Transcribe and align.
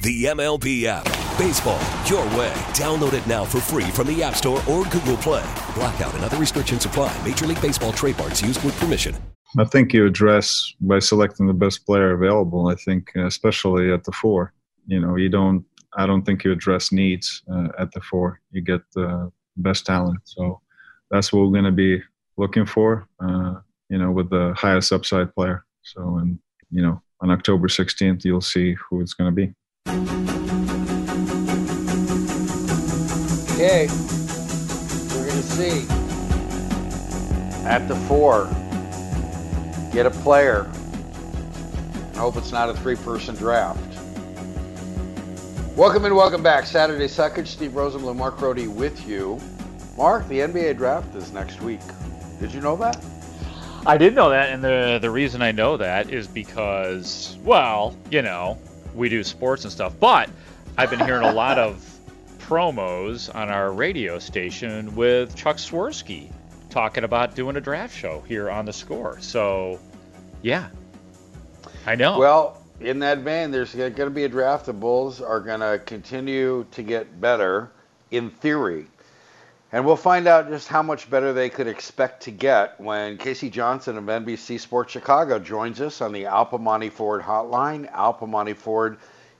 The 0.00 0.26
MLB 0.26 0.84
app. 0.84 1.04
Baseball, 1.36 1.80
your 2.06 2.24
way. 2.38 2.52
Download 2.72 3.14
it 3.14 3.26
now 3.26 3.44
for 3.44 3.60
free 3.60 3.90
from 3.90 4.06
the 4.06 4.22
App 4.22 4.36
Store 4.36 4.62
or 4.68 4.84
Google 4.84 5.16
Play. 5.16 5.44
Blackout 5.74 6.14
and 6.14 6.22
other 6.22 6.36
restrictions 6.36 6.84
apply. 6.84 7.16
Major 7.26 7.46
League 7.46 7.60
Baseball 7.60 7.92
trademarks 7.92 8.40
used 8.40 8.62
with 8.64 8.78
permission. 8.78 9.16
I 9.58 9.64
think 9.64 9.92
you 9.92 10.06
address 10.06 10.72
by 10.80 11.00
selecting 11.00 11.48
the 11.48 11.52
best 11.52 11.84
player 11.84 12.12
available. 12.12 12.68
I 12.68 12.76
think, 12.76 13.10
uh, 13.16 13.26
especially 13.26 13.92
at 13.92 14.04
the 14.04 14.12
four, 14.12 14.52
you 14.86 15.00
know, 15.00 15.16
you 15.16 15.28
don't. 15.28 15.64
I 15.96 16.06
don't 16.06 16.22
think 16.22 16.44
you 16.44 16.52
address 16.52 16.92
needs 16.92 17.42
uh, 17.52 17.68
at 17.76 17.90
the 17.90 18.00
four. 18.00 18.40
You 18.52 18.60
get 18.60 18.82
the 18.94 19.32
best 19.56 19.84
talent. 19.84 20.20
So 20.24 20.60
that's 21.10 21.32
what 21.32 21.40
we're 21.40 21.52
going 21.52 21.64
to 21.64 21.72
be 21.72 22.00
looking 22.36 22.66
for. 22.66 23.08
Uh, 23.18 23.54
you 23.88 23.98
know, 23.98 24.12
with 24.12 24.30
the 24.30 24.54
highest 24.56 24.92
upside 24.92 25.34
player. 25.34 25.64
So, 25.82 26.18
and 26.18 26.38
you 26.70 26.82
know, 26.82 27.02
on 27.20 27.32
October 27.32 27.66
16th, 27.66 28.24
you'll 28.24 28.40
see 28.40 28.74
who 28.74 29.00
it's 29.00 29.14
going 29.14 29.28
to 29.28 29.34
be. 29.34 29.54
Okay, 33.58 33.88
we're 35.14 35.26
going 35.26 35.30
to 35.30 35.42
see 35.42 35.88
at 37.64 37.88
the 37.88 37.96
four, 38.06 38.44
get 39.90 40.04
a 40.04 40.10
player. 40.10 40.70
I 42.12 42.18
hope 42.18 42.36
it's 42.36 42.52
not 42.52 42.68
a 42.68 42.74
three 42.74 42.96
person 42.96 43.34
draft. 43.34 43.80
Welcome 45.74 46.04
and 46.04 46.14
welcome 46.14 46.42
back. 46.42 46.66
Saturday 46.66 47.06
Suckage, 47.06 47.46
Steve 47.46 47.70
Rosenbloom, 47.70 48.16
Mark 48.16 48.36
Grote 48.36 48.66
with 48.68 49.08
you. 49.08 49.40
Mark, 49.96 50.28
the 50.28 50.40
NBA 50.40 50.76
draft 50.76 51.14
is 51.14 51.32
next 51.32 51.62
week. 51.62 51.80
Did 52.40 52.52
you 52.52 52.60
know 52.60 52.76
that? 52.76 53.02
I 53.86 53.96
did 53.96 54.14
know 54.14 54.28
that, 54.28 54.50
and 54.50 54.62
the 54.62 54.98
the 55.00 55.10
reason 55.10 55.40
I 55.40 55.52
know 55.52 55.78
that 55.78 56.10
is 56.10 56.26
because, 56.26 57.38
well, 57.42 57.96
you 58.10 58.20
know, 58.20 58.58
we 58.98 59.08
do 59.08 59.22
sports 59.22 59.64
and 59.64 59.72
stuff, 59.72 59.94
but 59.98 60.28
I've 60.76 60.90
been 60.90 61.00
hearing 61.00 61.26
a 61.26 61.32
lot 61.32 61.58
of 61.58 61.84
promos 62.38 63.34
on 63.34 63.48
our 63.48 63.72
radio 63.72 64.18
station 64.18 64.94
with 64.96 65.34
Chuck 65.36 65.56
Swirsky 65.56 66.30
talking 66.68 67.04
about 67.04 67.34
doing 67.34 67.56
a 67.56 67.60
draft 67.60 67.96
show 67.96 68.20
here 68.22 68.50
on 68.50 68.64
the 68.64 68.72
score. 68.72 69.18
So, 69.20 69.78
yeah, 70.42 70.68
I 71.86 71.94
know. 71.94 72.18
Well, 72.18 72.62
in 72.80 72.98
that 73.00 73.18
vein, 73.18 73.50
there's 73.50 73.74
going 73.74 73.94
to 73.94 74.10
be 74.10 74.24
a 74.24 74.28
draft. 74.28 74.66
The 74.66 74.72
Bulls 74.72 75.20
are 75.20 75.40
going 75.40 75.60
to 75.60 75.80
continue 75.84 76.66
to 76.72 76.82
get 76.82 77.20
better, 77.20 77.70
in 78.10 78.30
theory. 78.30 78.86
And 79.70 79.84
we'll 79.84 79.96
find 79.96 80.26
out 80.26 80.48
just 80.48 80.66
how 80.66 80.82
much 80.82 81.10
better 81.10 81.34
they 81.34 81.50
could 81.50 81.66
expect 81.66 82.22
to 82.22 82.30
get 82.30 82.80
when 82.80 83.18
K.C. 83.18 83.50
Johnson 83.50 83.98
of 83.98 84.04
NBC 84.04 84.58
Sports 84.58 84.92
Chicago 84.92 85.38
joins 85.38 85.82
us 85.82 86.00
on 86.00 86.12
the 86.12 86.24
Al 86.24 86.46
Piemonte 86.46 86.90
Ford 86.90 87.20
hotline. 87.20 87.86
Al 87.92 88.14
Piemonte 88.14 88.56
Ford 88.56 88.96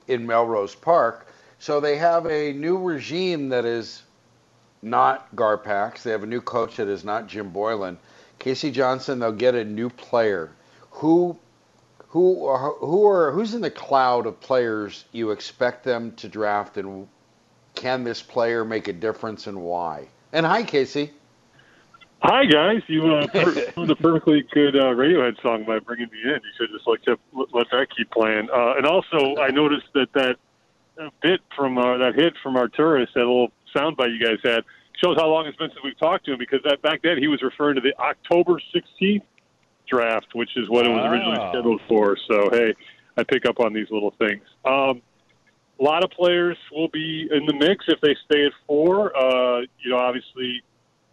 in 0.06 0.26
Melrose 0.26 0.74
Park. 0.74 1.28
So 1.58 1.80
they 1.80 1.96
have 1.96 2.26
a 2.26 2.52
new 2.52 2.76
regime 2.76 3.48
that 3.48 3.64
is 3.64 4.02
not 4.82 5.34
Garpax. 5.34 6.02
They 6.02 6.10
have 6.10 6.24
a 6.24 6.26
new 6.26 6.42
coach 6.42 6.76
that 6.76 6.88
is 6.88 7.04
not 7.04 7.26
Jim 7.26 7.50
Boylen. 7.50 7.96
K.C. 8.38 8.70
Johnson, 8.70 9.20
they'll 9.20 9.32
get 9.32 9.54
a 9.54 9.64
new 9.64 9.88
player. 9.88 10.50
Who, 10.90 11.38
who, 12.08 12.44
are, 12.44 12.74
who 12.74 13.06
are 13.06 13.32
who's 13.32 13.54
in 13.54 13.62
the 13.62 13.70
cloud 13.70 14.26
of 14.26 14.40
players 14.40 15.06
you 15.10 15.30
expect 15.30 15.84
them 15.84 16.12
to 16.16 16.28
draft, 16.28 16.76
and 16.76 17.08
can 17.74 18.04
this 18.04 18.20
player 18.20 18.62
make 18.62 18.88
a 18.88 18.92
difference, 18.92 19.46
and 19.46 19.62
why? 19.62 20.08
And 20.32 20.44
hi, 20.44 20.62
Casey. 20.62 21.12
Hi 22.20 22.44
guys, 22.46 22.82
you 22.88 23.14
uh, 23.14 23.28
per- 23.28 23.72
a 23.76 23.94
perfectly 23.94 24.44
good 24.52 24.74
uh, 24.74 24.92
Radiohead 24.92 25.40
song 25.40 25.64
by 25.64 25.78
bringing 25.78 26.08
me 26.10 26.20
in. 26.24 26.34
You 26.34 26.50
should 26.58 26.70
just 26.74 26.86
like 26.86 27.00
to 27.02 27.16
let 27.52 27.70
that 27.70 27.86
keep 27.96 28.10
playing. 28.10 28.48
Uh, 28.52 28.74
and 28.76 28.84
also, 28.84 29.36
I 29.40 29.50
noticed 29.50 29.86
that 29.94 30.12
that 30.14 30.36
bit 31.22 31.40
from 31.56 31.78
uh, 31.78 31.96
that 31.98 32.16
hit 32.16 32.34
from 32.42 32.56
Arturas, 32.56 33.06
that 33.14 33.20
little 33.20 33.52
soundbite 33.74 34.18
you 34.18 34.24
guys 34.24 34.38
had, 34.42 34.64
shows 35.02 35.16
how 35.16 35.28
long 35.28 35.46
it's 35.46 35.56
been 35.56 35.70
since 35.70 35.80
we've 35.84 35.98
talked 35.98 36.26
to 36.26 36.32
him. 36.32 36.38
Because 36.38 36.58
that 36.64 36.82
back 36.82 37.02
then 37.02 37.18
he 37.18 37.28
was 37.28 37.40
referring 37.40 37.76
to 37.76 37.80
the 37.80 37.96
October 38.00 38.60
16th 38.74 39.22
draft, 39.88 40.34
which 40.34 40.56
is 40.56 40.68
what 40.68 40.86
it 40.86 40.90
was 40.90 41.08
originally 41.10 41.36
scheduled 41.50 41.80
for. 41.88 42.18
So 42.28 42.50
hey, 42.50 42.74
I 43.16 43.22
pick 43.22 43.46
up 43.46 43.60
on 43.60 43.72
these 43.72 43.90
little 43.90 44.12
things. 44.18 44.42
Um, 44.64 45.02
a 45.78 45.82
lot 45.82 46.04
of 46.04 46.10
players 46.10 46.56
will 46.72 46.88
be 46.88 47.28
in 47.30 47.46
the 47.46 47.54
mix 47.54 47.84
if 47.88 48.00
they 48.00 48.16
stay 48.24 48.46
at 48.46 48.52
four. 48.66 49.16
Uh, 49.16 49.60
you 49.80 49.90
know, 49.90 49.98
obviously, 49.98 50.62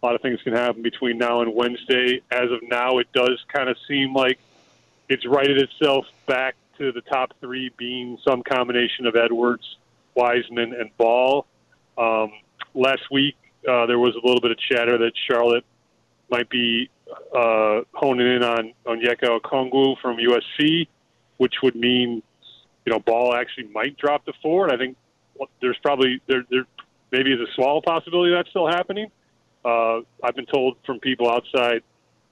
a 0.02 0.06
lot 0.06 0.14
of 0.14 0.22
things 0.22 0.40
can 0.42 0.52
happen 0.52 0.82
between 0.82 1.18
now 1.18 1.40
and 1.40 1.54
Wednesday. 1.54 2.20
As 2.30 2.50
of 2.50 2.60
now, 2.62 2.98
it 2.98 3.06
does 3.12 3.44
kind 3.52 3.68
of 3.68 3.76
seem 3.86 4.12
like 4.12 4.38
it's 5.08 5.26
righted 5.26 5.58
itself 5.58 6.06
back 6.26 6.56
to 6.78 6.92
the 6.92 7.00
top 7.00 7.32
three 7.40 7.70
being 7.76 8.18
some 8.26 8.42
combination 8.42 9.06
of 9.06 9.14
Edwards, 9.16 9.76
Wiseman, 10.14 10.74
and 10.74 10.90
Ball. 10.98 11.46
Um, 11.96 12.32
last 12.74 13.02
week, 13.10 13.36
uh, 13.68 13.86
there 13.86 13.98
was 13.98 14.14
a 14.14 14.26
little 14.26 14.40
bit 14.40 14.50
of 14.50 14.58
chatter 14.58 14.98
that 14.98 15.12
Charlotte 15.28 15.64
might 16.30 16.48
be 16.50 16.90
uh, 17.34 17.82
honing 17.94 18.26
in 18.26 18.42
on 18.42 18.72
on 18.84 19.00
Onyeka 19.00 19.40
Okongwu 19.40 19.96
from 20.00 20.16
USC, 20.16 20.88
which 21.36 21.54
would 21.62 21.76
mean 21.76 22.22
you 22.86 22.92
know, 22.92 23.00
Ball 23.00 23.34
actually 23.34 23.68
might 23.68 23.96
drop 23.96 24.24
to 24.24 24.32
four, 24.40 24.64
and 24.64 24.72
I 24.72 24.78
think 24.78 24.96
there's 25.60 25.76
probably 25.82 26.22
there 26.28 26.44
there 26.50 26.64
maybe 27.10 27.32
is 27.32 27.40
a 27.40 27.52
small 27.54 27.82
possibility 27.82 28.32
that's 28.32 28.48
still 28.48 28.68
happening. 28.68 29.10
Uh, 29.64 30.00
I've 30.22 30.36
been 30.36 30.46
told 30.46 30.76
from 30.86 31.00
people 31.00 31.28
outside 31.28 31.82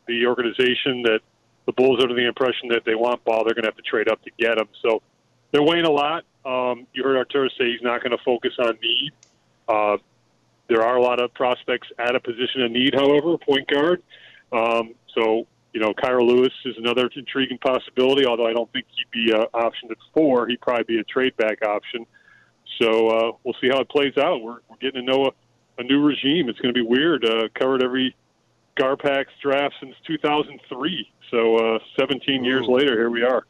the 0.06 0.26
organization 0.26 1.02
that 1.02 1.20
the 1.66 1.72
Bulls 1.72 1.98
are 1.98 2.02
under 2.02 2.14
the 2.14 2.26
impression 2.26 2.68
that 2.68 2.84
they 2.84 2.94
want 2.94 3.24
Ball, 3.24 3.44
they're 3.44 3.54
going 3.54 3.64
to 3.64 3.68
have 3.68 3.76
to 3.76 3.82
trade 3.82 4.08
up 4.08 4.22
to 4.22 4.30
get 4.38 4.58
him. 4.58 4.68
So 4.82 5.02
they're 5.50 5.62
weighing 5.62 5.86
a 5.86 5.90
lot. 5.90 6.24
Um, 6.44 6.86
you 6.92 7.02
heard 7.02 7.16
Arturas 7.26 7.50
say 7.58 7.64
he's 7.72 7.82
not 7.82 8.02
going 8.02 8.16
to 8.16 8.22
focus 8.24 8.52
on 8.58 8.78
need. 8.82 9.12
Uh, 9.66 9.96
there 10.68 10.82
are 10.82 10.96
a 10.96 11.02
lot 11.02 11.20
of 11.20 11.32
prospects 11.34 11.88
at 11.98 12.14
a 12.14 12.20
position 12.20 12.62
of 12.62 12.70
need, 12.70 12.94
however, 12.94 13.38
point 13.38 13.66
guard. 13.66 14.02
Um, 14.52 14.94
so 15.14 15.46
you 15.74 15.80
know, 15.80 15.92
Kira 15.92 16.24
Lewis 16.24 16.52
is 16.64 16.76
another 16.78 17.10
intriguing 17.16 17.58
possibility, 17.58 18.24
although 18.24 18.46
I 18.46 18.52
don't 18.52 18.72
think 18.72 18.86
he'd 18.94 19.10
be 19.10 19.32
an 19.34 19.46
option 19.52 19.90
at 19.90 19.96
four. 20.14 20.46
He'd 20.46 20.60
probably 20.60 20.84
be 20.84 20.98
a 21.00 21.04
trade 21.04 21.36
back 21.36 21.66
option. 21.66 22.06
So 22.80 23.08
uh, 23.08 23.32
we'll 23.42 23.56
see 23.60 23.68
how 23.68 23.80
it 23.80 23.88
plays 23.88 24.16
out. 24.16 24.40
We're, 24.40 24.58
we're 24.68 24.76
getting 24.80 25.04
to 25.04 25.12
know 25.12 25.26
a, 25.26 25.80
a 25.80 25.82
new 25.82 26.00
regime. 26.00 26.48
It's 26.48 26.60
going 26.60 26.72
to 26.72 26.80
be 26.80 26.86
weird. 26.86 27.24
Uh, 27.24 27.48
covered 27.58 27.82
every 27.82 28.14
Garpax 28.76 29.26
draft 29.42 29.74
since 29.80 29.96
2003. 30.06 31.10
So 31.32 31.56
uh, 31.56 31.78
17 31.98 32.40
Ooh. 32.40 32.46
years 32.46 32.66
later, 32.68 32.92
here 32.92 33.10
we 33.10 33.24
are. 33.24 33.44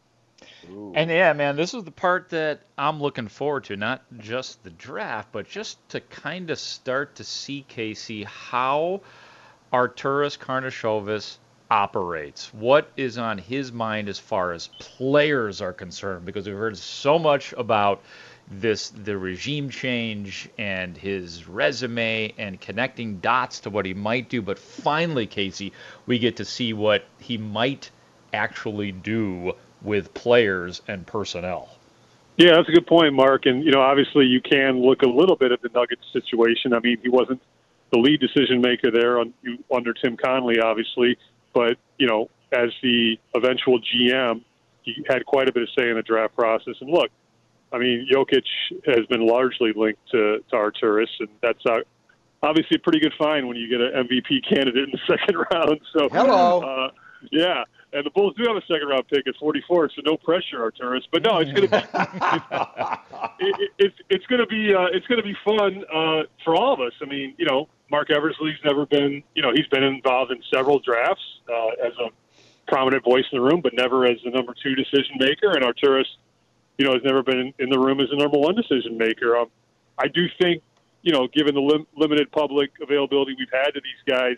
Ooh. 0.70 0.92
And 0.94 1.10
yeah, 1.10 1.34
man, 1.34 1.56
this 1.56 1.74
is 1.74 1.84
the 1.84 1.90
part 1.90 2.30
that 2.30 2.60
I'm 2.78 3.02
looking 3.02 3.28
forward 3.28 3.64
to. 3.64 3.76
Not 3.76 4.02
just 4.18 4.64
the 4.64 4.70
draft, 4.70 5.28
but 5.30 5.46
just 5.46 5.86
to 5.90 6.00
kind 6.00 6.48
of 6.48 6.58
start 6.58 7.16
to 7.16 7.24
see 7.24 7.66
K.C. 7.68 8.24
how 8.24 9.02
Arturas 9.74 10.38
Karnisovas 10.38 11.36
operates. 11.74 12.54
What 12.54 12.88
is 12.96 13.18
on 13.18 13.36
his 13.36 13.72
mind 13.72 14.08
as 14.08 14.16
far 14.16 14.52
as 14.52 14.68
players 14.78 15.60
are 15.60 15.72
concerned? 15.72 16.24
Because 16.24 16.46
we've 16.46 16.56
heard 16.56 16.78
so 16.78 17.18
much 17.18 17.52
about 17.54 18.00
this 18.48 18.90
the 18.90 19.18
regime 19.18 19.70
change 19.70 20.48
and 20.56 20.96
his 20.96 21.48
resume 21.48 22.32
and 22.38 22.60
connecting 22.60 23.18
dots 23.18 23.58
to 23.60 23.70
what 23.70 23.86
he 23.86 23.92
might 23.92 24.28
do. 24.28 24.40
But 24.40 24.56
finally, 24.56 25.26
K.C., 25.26 25.72
we 26.06 26.20
get 26.20 26.36
to 26.36 26.44
see 26.44 26.72
what 26.72 27.06
he 27.18 27.38
might 27.38 27.90
actually 28.32 28.92
do 28.92 29.54
with 29.82 30.14
players 30.14 30.80
and 30.86 31.04
personnel. 31.04 31.70
Yeah, 32.36 32.52
that's 32.54 32.68
a 32.68 32.72
good 32.72 32.86
point, 32.86 33.14
Mark. 33.14 33.46
And 33.46 33.64
you 33.64 33.72
know, 33.72 33.80
obviously, 33.80 34.26
you 34.26 34.40
can 34.40 34.80
look 34.80 35.02
a 35.02 35.08
little 35.08 35.34
bit 35.34 35.50
at 35.50 35.60
the 35.60 35.70
Nuggets 35.74 36.06
situation. 36.12 36.72
I 36.72 36.78
mean, 36.78 36.98
he 37.02 37.08
wasn't 37.08 37.42
the 37.90 37.98
lead 37.98 38.20
decision 38.20 38.60
maker 38.60 38.92
there 38.92 39.18
on, 39.18 39.34
under 39.74 39.92
Tim 39.92 40.16
Connelly, 40.16 40.60
obviously, 40.60 41.18
but 41.54 41.76
you 41.98 42.06
know, 42.06 42.28
as 42.52 42.70
the 42.82 43.16
eventual 43.34 43.80
GM, 43.80 44.42
he 44.82 45.04
had 45.08 45.24
quite 45.24 45.48
a 45.48 45.52
bit 45.52 45.62
of 45.62 45.68
say 45.76 45.88
in 45.88 45.96
the 45.96 46.02
draft 46.02 46.34
process. 46.34 46.74
And 46.80 46.90
look, 46.90 47.10
I 47.72 47.78
mean, 47.78 48.06
Jokic 48.12 48.44
has 48.86 49.06
been 49.06 49.26
largely 49.26 49.72
linked 49.74 50.00
to, 50.12 50.44
to 50.50 50.56
Arturas, 50.56 51.08
and 51.18 51.28
that's 51.42 51.64
uh, 51.66 51.78
obviously 52.42 52.76
a 52.76 52.78
pretty 52.78 53.00
good 53.00 53.14
find 53.18 53.48
when 53.48 53.56
you 53.56 53.68
get 53.68 53.80
an 53.80 54.06
MVP 54.06 54.48
candidate 54.48 54.84
in 54.84 54.92
the 54.92 55.00
second 55.08 55.36
round. 55.50 55.80
So, 55.96 56.08
hello, 56.10 56.60
uh, 56.60 56.90
yeah. 57.32 57.64
And 57.92 58.04
the 58.04 58.10
Bulls 58.10 58.34
do 58.36 58.42
have 58.48 58.56
a 58.56 58.66
second 58.66 58.88
round 58.88 59.06
pick 59.08 59.26
at 59.26 59.36
44, 59.36 59.90
so 59.90 60.02
no 60.04 60.16
pressure, 60.16 60.58
Arturas. 60.58 61.02
But 61.12 61.22
no, 61.22 61.38
it's 61.38 61.52
going 61.52 61.68
to 61.68 61.70
be 61.70 61.76
it, 63.46 63.60
it, 63.60 63.70
it's 63.78 63.96
it's 64.10 64.26
going 64.26 64.40
to 64.40 64.46
be 64.46 64.74
uh, 64.74 64.86
it's 64.92 65.06
going 65.06 65.22
to 65.22 65.24
be 65.24 65.36
fun 65.44 65.84
uh, 65.94 66.22
for 66.44 66.56
all 66.56 66.74
of 66.74 66.80
us. 66.80 66.92
I 67.00 67.06
mean, 67.06 67.34
you 67.38 67.46
know, 67.46 67.68
Marc 67.90 68.10
Eversley's 68.10 68.58
never 68.64 68.86
been 68.86 69.22
you 69.34 69.42
know 69.42 69.52
he's 69.54 69.66
been 69.68 69.84
involved 69.84 70.32
in 70.32 70.42
several 70.52 70.78
drafts 70.78 71.22
uh, 71.48 71.86
as 71.86 71.92
a 71.98 72.08
prominent 72.66 73.04
voice 73.04 73.24
in 73.32 73.38
the 73.38 73.44
room, 73.44 73.60
but 73.60 73.72
never 73.74 74.06
as 74.06 74.18
the 74.24 74.30
number 74.30 74.54
two 74.62 74.74
decision 74.74 75.16
maker. 75.18 75.52
And 75.52 75.62
Arturas, 75.62 76.06
you 76.78 76.86
know, 76.86 76.92
has 76.92 77.02
never 77.04 77.22
been 77.22 77.52
in 77.58 77.68
the 77.68 77.78
room 77.78 78.00
as 78.00 78.08
the 78.10 78.16
number 78.16 78.38
one 78.38 78.54
decision 78.54 78.96
maker. 78.96 79.36
Um, 79.36 79.48
I 79.98 80.08
do 80.08 80.26
think, 80.40 80.62
you 81.02 81.12
know, 81.12 81.28
given 81.28 81.54
the 81.54 81.60
lim- 81.60 81.86
limited 81.96 82.30
public 82.32 82.70
availability 82.82 83.34
we've 83.38 83.48
had 83.52 83.72
to 83.72 83.80
these 83.80 84.02
guys, 84.16 84.36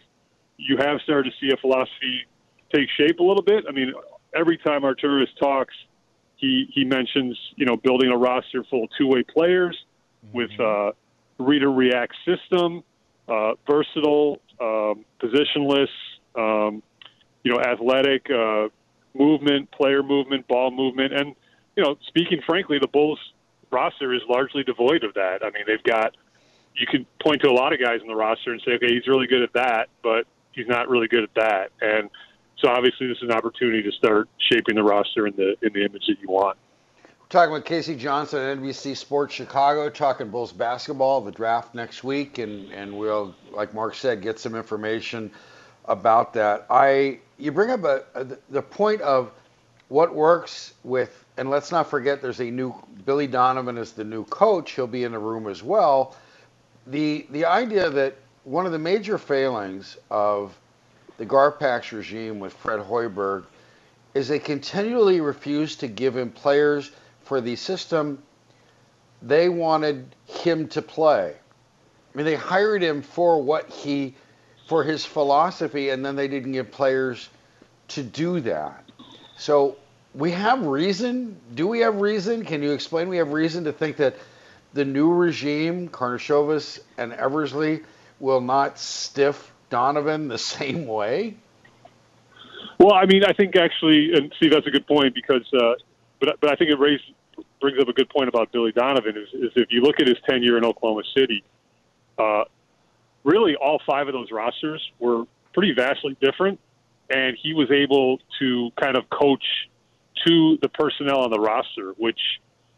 you 0.56 0.76
have 0.78 1.00
started 1.02 1.30
to 1.30 1.36
see 1.40 1.52
a 1.52 1.56
philosophy 1.56 2.26
take 2.74 2.88
shape 2.98 3.20
a 3.20 3.22
little 3.22 3.42
bit. 3.42 3.64
I 3.68 3.72
mean, 3.72 3.92
every 4.34 4.58
time 4.58 4.82
Arturas 4.82 5.28
talks, 5.38 5.74
he 6.36 6.68
he 6.72 6.84
mentions 6.84 7.38
you 7.56 7.64
know 7.66 7.76
building 7.76 8.10
a 8.10 8.16
roster 8.16 8.64
full 8.64 8.84
of 8.84 8.90
two 8.98 9.06
way 9.06 9.22
players 9.22 9.76
mm-hmm. 10.26 10.36
with 10.36 10.60
uh, 10.60 10.92
reader 11.38 11.70
react 11.70 12.14
system, 12.26 12.82
uh, 13.28 13.52
versatile, 13.68 14.40
um, 14.60 15.04
positionless, 15.20 15.88
um, 16.34 16.82
you 17.42 17.52
know, 17.52 17.60
athletic 17.60 18.28
uh, 18.30 18.68
movement, 19.14 19.70
player 19.70 20.02
movement, 20.02 20.46
ball 20.48 20.70
movement, 20.70 21.12
and 21.12 21.34
you 21.76 21.82
know, 21.82 21.96
speaking 22.06 22.40
frankly, 22.46 22.78
the 22.80 22.88
Bulls 22.88 23.18
roster 23.70 24.14
is 24.14 24.22
largely 24.28 24.62
devoid 24.62 25.04
of 25.04 25.14
that. 25.14 25.42
I 25.42 25.50
mean, 25.50 25.64
they've 25.66 25.82
got 25.82 26.16
you 26.74 26.86
can 26.86 27.06
point 27.22 27.40
to 27.42 27.48
a 27.48 27.52
lot 27.52 27.72
of 27.72 27.80
guys 27.80 28.00
in 28.02 28.08
the 28.08 28.14
roster 28.14 28.52
and 28.52 28.60
say, 28.64 28.72
okay, 28.72 28.88
he's 28.88 29.06
really 29.06 29.26
good 29.26 29.42
at 29.42 29.52
that, 29.54 29.88
but 30.02 30.26
he's 30.52 30.66
not 30.68 30.88
really 30.88 31.08
good 31.08 31.24
at 31.24 31.34
that, 31.34 31.70
and 31.80 32.10
so 32.58 32.70
obviously, 32.70 33.06
this 33.06 33.18
is 33.18 33.24
an 33.24 33.32
opportunity 33.32 33.82
to 33.82 33.92
start 33.92 34.28
shaping 34.38 34.76
the 34.76 34.82
roster 34.82 35.26
in 35.26 35.36
the 35.36 35.56
in 35.62 35.72
the 35.72 35.84
image 35.84 36.06
that 36.06 36.16
you 36.20 36.28
want. 36.28 36.56
Talking 37.28 37.52
with 37.54 37.64
K.C. 37.64 37.96
Johnson 37.96 38.38
at 38.40 38.58
NBC 38.58 38.96
Sports 38.96 39.34
Chicago, 39.34 39.90
talking 39.90 40.28
Bulls 40.28 40.52
basketball, 40.52 41.20
the 41.20 41.32
draft 41.32 41.74
next 41.74 42.04
week, 42.04 42.38
and 42.38 42.70
and 42.70 42.96
we'll, 42.96 43.34
like 43.50 43.74
Mark 43.74 43.96
said, 43.96 44.22
get 44.22 44.38
some 44.38 44.54
information 44.54 45.32
about 45.86 46.32
that. 46.34 46.66
I 46.70 47.18
you 47.36 47.50
bring 47.50 47.70
up 47.70 47.82
a, 47.82 48.04
a 48.14 48.26
the 48.50 48.62
point 48.62 49.00
of 49.00 49.32
what 49.88 50.14
works 50.14 50.74
with, 50.84 51.24
and 51.36 51.50
let's 51.50 51.72
not 51.72 51.90
forget, 51.90 52.22
there's 52.22 52.40
a 52.40 52.48
new 52.48 52.72
Billy 53.04 53.26
Donovan 53.26 53.76
is 53.76 53.90
the 53.90 54.04
new 54.04 54.24
coach. 54.26 54.72
He'll 54.72 54.86
be 54.86 55.02
in 55.02 55.10
the 55.10 55.18
room 55.18 55.48
as 55.48 55.64
well. 55.64 56.14
The 56.86 57.26
the 57.30 57.44
idea 57.44 57.90
that 57.90 58.14
one 58.44 58.66
of 58.66 58.72
the 58.72 58.78
major 58.78 59.18
failings 59.18 59.96
of 60.12 60.56
the 61.18 61.26
Garpax 61.26 61.90
regime 61.90 62.38
with 62.38 62.52
Fred 62.52 62.78
Hoiberg 62.78 63.46
is 64.14 64.28
they 64.28 64.38
continually 64.38 65.20
refused 65.20 65.80
to 65.80 65.88
give 65.88 66.16
him 66.16 66.30
players 66.30 66.92
for 67.26 67.40
the 67.40 67.56
system 67.56 68.22
they 69.22 69.48
wanted 69.48 70.14
him 70.26 70.68
to 70.68 70.82
play. 70.82 71.34
I 71.34 72.16
mean, 72.16 72.26
they 72.26 72.34
hired 72.34 72.82
him 72.82 73.02
for 73.02 73.42
what 73.42 73.68
he, 73.68 74.14
for 74.68 74.84
his 74.84 75.04
philosophy, 75.04 75.90
and 75.90 76.04
then 76.04 76.16
they 76.16 76.28
didn't 76.28 76.52
give 76.52 76.70
players 76.70 77.28
to 77.88 78.02
do 78.02 78.40
that. 78.40 78.84
So 79.36 79.76
we 80.14 80.30
have 80.32 80.64
reason. 80.64 81.36
Do 81.54 81.66
we 81.66 81.80
have 81.80 82.00
reason? 82.00 82.44
Can 82.44 82.62
you 82.62 82.72
explain? 82.72 83.08
We 83.08 83.18
have 83.18 83.32
reason 83.32 83.64
to 83.64 83.72
think 83.72 83.96
that 83.98 84.16
the 84.72 84.84
new 84.84 85.12
regime, 85.12 85.88
Karnisovas 85.88 86.80
and 86.96 87.12
Eversley, 87.12 87.82
will 88.20 88.40
not 88.40 88.78
stiff 88.78 89.52
Donovan 89.70 90.28
the 90.28 90.38
same 90.56 90.86
way? 90.86 91.36
Well, 92.78 92.94
I 92.94 93.06
mean, 93.06 93.24
I 93.24 93.32
think 93.32 93.56
actually, 93.56 94.12
and 94.12 94.32
Steve, 94.36 94.52
that's 94.52 94.66
a 94.66 94.70
good 94.70 94.86
point 94.86 95.14
because, 95.14 95.46
uh, 95.52 95.74
but 96.20 96.38
but 96.40 96.50
I 96.50 96.56
think 96.56 96.70
it 96.70 96.78
raised 96.78 97.04
brings 97.66 97.82
up 97.82 97.88
a 97.88 97.92
good 97.92 98.08
point 98.08 98.28
about 98.28 98.52
Billy 98.52 98.70
Donovan 98.70 99.16
is, 99.16 99.28
is 99.34 99.50
if 99.56 99.72
you 99.72 99.80
look 99.80 99.96
at 99.98 100.06
his 100.06 100.16
tenure 100.28 100.56
in 100.56 100.64
Oklahoma 100.64 101.02
City, 101.16 101.42
uh, 102.16 102.44
really 103.24 103.56
all 103.56 103.80
five 103.84 104.06
of 104.06 104.12
those 104.12 104.30
rosters 104.30 104.80
were 105.00 105.24
pretty 105.52 105.72
vastly 105.72 106.16
different, 106.20 106.60
and 107.10 107.36
he 107.42 107.54
was 107.54 107.68
able 107.72 108.20
to 108.38 108.70
kind 108.80 108.96
of 108.96 109.10
coach 109.10 109.42
to 110.24 110.58
the 110.62 110.68
personnel 110.68 111.22
on 111.24 111.30
the 111.32 111.40
roster, 111.40 111.90
which 111.98 112.20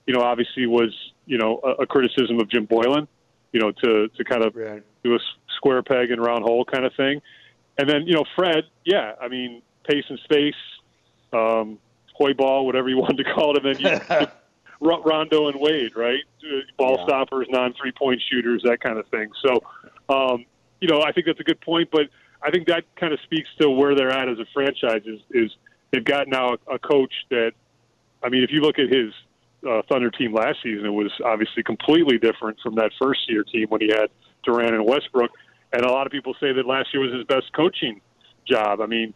you 0.06 0.14
know 0.14 0.22
obviously 0.22 0.64
was 0.64 0.96
you 1.26 1.36
know 1.36 1.60
a, 1.62 1.82
a 1.82 1.86
criticism 1.86 2.40
of 2.40 2.48
Jim 2.48 2.66
Boylen, 2.66 3.06
you 3.52 3.60
know 3.60 3.70
to 3.70 4.08
to 4.08 4.24
kind 4.24 4.42
of 4.42 4.56
right. 4.56 4.82
do 5.04 5.14
a 5.14 5.18
square 5.58 5.82
peg 5.82 6.10
and 6.10 6.24
round 6.24 6.44
hole 6.44 6.64
kind 6.64 6.86
of 6.86 6.94
thing. 6.94 7.20
And 7.76 7.88
then, 7.88 8.06
you 8.06 8.14
know, 8.14 8.24
Fred, 8.34 8.64
yeah, 8.86 9.12
I 9.20 9.28
mean, 9.28 9.60
pace 9.86 10.04
and 10.08 10.18
space, 10.24 10.54
um, 11.34 11.78
Hoiball, 12.18 12.64
whatever 12.64 12.88
you 12.88 12.96
wanted 13.04 13.22
to 13.22 13.34
call 13.34 13.54
it. 13.54 13.66
And 13.66 13.76
then 13.76 14.00
you, 14.00 14.26
Rondo 14.80 15.48
and 15.48 15.60
Wade, 15.60 15.96
right? 15.96 16.22
Ball 16.76 16.96
yeah. 16.98 17.04
stoppers, 17.04 17.46
non 17.50 17.74
three 17.74 17.92
point 17.92 18.22
shooters, 18.30 18.62
that 18.64 18.80
kind 18.80 18.98
of 18.98 19.06
thing. 19.08 19.30
So, 19.44 19.62
um, 20.08 20.44
you 20.80 20.88
know, 20.88 21.02
I 21.02 21.12
think 21.12 21.26
that's 21.26 21.40
a 21.40 21.44
good 21.44 21.60
point, 21.60 21.90
but 21.90 22.08
I 22.42 22.50
think 22.50 22.68
that 22.68 22.84
kind 22.96 23.12
of 23.12 23.18
speaks 23.24 23.48
to 23.60 23.68
where 23.68 23.94
they're 23.94 24.12
at 24.12 24.28
as 24.28 24.38
a 24.38 24.46
franchise 24.54 25.02
is, 25.04 25.20
is 25.30 25.50
they've 25.90 26.04
got 26.04 26.28
now 26.28 26.54
a, 26.54 26.74
a 26.74 26.78
coach 26.78 27.12
that, 27.30 27.52
I 28.22 28.28
mean, 28.28 28.44
if 28.44 28.50
you 28.52 28.60
look 28.60 28.78
at 28.78 28.88
his 28.88 29.12
uh, 29.68 29.82
Thunder 29.88 30.10
team 30.10 30.32
last 30.32 30.58
season, 30.62 30.86
it 30.86 30.90
was 30.90 31.10
obviously 31.24 31.64
completely 31.64 32.18
different 32.18 32.58
from 32.62 32.76
that 32.76 32.92
first 33.00 33.28
year 33.28 33.42
team 33.42 33.68
when 33.70 33.80
he 33.80 33.88
had 33.88 34.10
Durant 34.44 34.74
and 34.74 34.86
Westbrook 34.86 35.32
and 35.72 35.84
a 35.84 35.90
lot 35.90 36.06
of 36.06 36.12
people 36.12 36.34
say 36.40 36.52
that 36.52 36.66
last 36.66 36.88
year 36.92 37.02
was 37.02 37.12
his 37.12 37.24
best 37.24 37.52
coaching 37.52 38.00
job. 38.46 38.80
I 38.80 38.86
mean, 38.86 39.12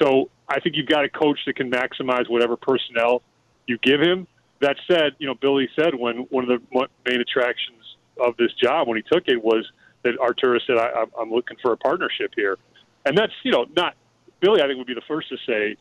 so 0.00 0.30
I 0.48 0.60
think 0.60 0.76
you've 0.76 0.86
got 0.86 1.04
a 1.04 1.08
coach 1.08 1.40
that 1.46 1.56
can 1.56 1.70
maximize 1.70 2.28
whatever 2.30 2.56
personnel 2.56 3.22
you 3.66 3.78
give 3.78 4.00
him. 4.00 4.26
That 4.60 4.76
said, 4.90 5.12
you 5.18 5.26
know, 5.26 5.34
Billy 5.34 5.68
said 5.78 5.94
when 5.94 6.26
one 6.30 6.50
of 6.50 6.60
the 6.60 6.88
main 7.08 7.20
attractions 7.20 7.96
of 8.18 8.36
this 8.36 8.52
job 8.54 8.88
when 8.88 8.96
he 8.96 9.02
took 9.02 9.24
it 9.28 9.42
was 9.42 9.70
that 10.02 10.14
Arturas 10.18 10.60
said, 10.66 10.78
I, 10.78 11.04
"I'm 11.20 11.30
looking 11.30 11.56
for 11.60 11.72
a 11.72 11.76
partnership 11.76 12.32
here," 12.34 12.56
and 13.04 13.16
that's 13.16 13.32
you 13.42 13.52
know 13.52 13.66
not 13.76 13.94
Billy. 14.40 14.62
I 14.62 14.66
think 14.66 14.78
would 14.78 14.86
be 14.86 14.94
the 14.94 15.02
first 15.06 15.28
to 15.28 15.36
say, 15.46 15.76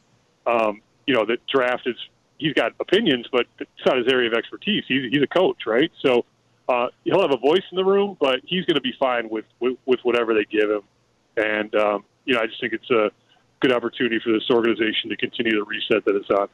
um, 0.45 0.81
you 1.07 1.13
know, 1.13 1.25
that 1.25 1.45
draft 1.47 1.87
is 1.87 1.95
he's 2.37 2.53
got 2.53 2.73
opinions, 2.79 3.27
but 3.31 3.45
it's 3.59 3.85
not 3.85 3.97
his 3.97 4.07
area 4.11 4.29
of 4.29 4.33
expertise. 4.33 4.83
He's 4.87 5.11
he's 5.11 5.23
a 5.23 5.27
coach, 5.27 5.65
right? 5.65 5.91
So 6.03 6.25
uh, 6.67 6.87
he'll 7.03 7.21
have 7.21 7.31
a 7.31 7.37
voice 7.37 7.63
in 7.71 7.75
the 7.75 7.85
room, 7.85 8.17
but 8.19 8.39
he's 8.45 8.65
going 8.65 8.75
to 8.75 8.81
be 8.81 8.93
fine 8.99 9.29
with, 9.29 9.45
with, 9.59 9.77
with 9.85 9.99
whatever 10.03 10.33
they 10.33 10.45
give 10.45 10.69
him. 10.69 10.81
And 11.37 11.73
um, 11.75 12.05
you 12.25 12.33
know, 12.33 12.41
I 12.41 12.47
just 12.47 12.59
think 12.59 12.73
it's 12.73 12.89
a 12.89 13.11
good 13.59 13.71
opportunity 13.71 14.19
for 14.23 14.31
this 14.31 14.43
organization 14.51 15.09
to 15.09 15.17
continue 15.17 15.51
the 15.51 15.63
reset 15.63 16.05
that 16.05 16.15
it's 16.15 16.29
on. 16.29 16.47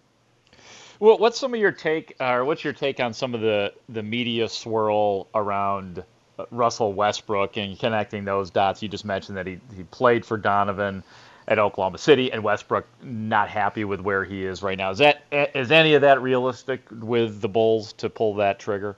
Well, 1.01 1.17
what's 1.17 1.39
some 1.39 1.55
of 1.55 1.60
your 1.60 1.72
take, 1.72 2.15
uh, 2.20 2.25
or 2.25 2.46
what's 2.46 2.63
your 2.63 2.74
take 2.74 3.00
on 3.00 3.12
some 3.12 3.34
of 3.34 3.41
the 3.41 3.74
the 3.89 4.03
media 4.03 4.48
swirl 4.48 5.27
around 5.34 6.03
uh, 6.38 6.46
Russell 6.51 6.93
Westbrook 6.93 7.58
and 7.58 7.77
connecting 7.79 8.24
those 8.24 8.51
dots? 8.51 8.84
You 8.84 8.88
just 8.88 9.03
mentioned 9.03 9.36
that 9.36 9.48
he 9.48 9.60
he 9.75 9.81
played 9.86 10.24
for 10.24 10.38
Donovan 10.38 11.03
at 11.48 11.58
Oklahoma 11.58 11.98
City, 11.98 12.31
and 12.31 12.43
Westbrook 12.43 12.86
not 13.01 13.50
happy 13.50 13.84
with 13.84 14.00
where 14.00 14.24
he 14.24 14.46
is 14.46 14.62
right 14.62 14.77
now. 14.77 14.91
Is 14.91 15.00
that 15.00 15.24
is 15.31 15.72
any 15.72 15.96
of 15.96 16.01
that 16.03 16.22
realistic 16.22 16.84
with 16.91 17.41
the 17.41 17.50
Bulls 17.50 17.93
to 17.93 18.08
pull 18.08 18.36
that 18.36 18.60
trigger? 18.60 18.96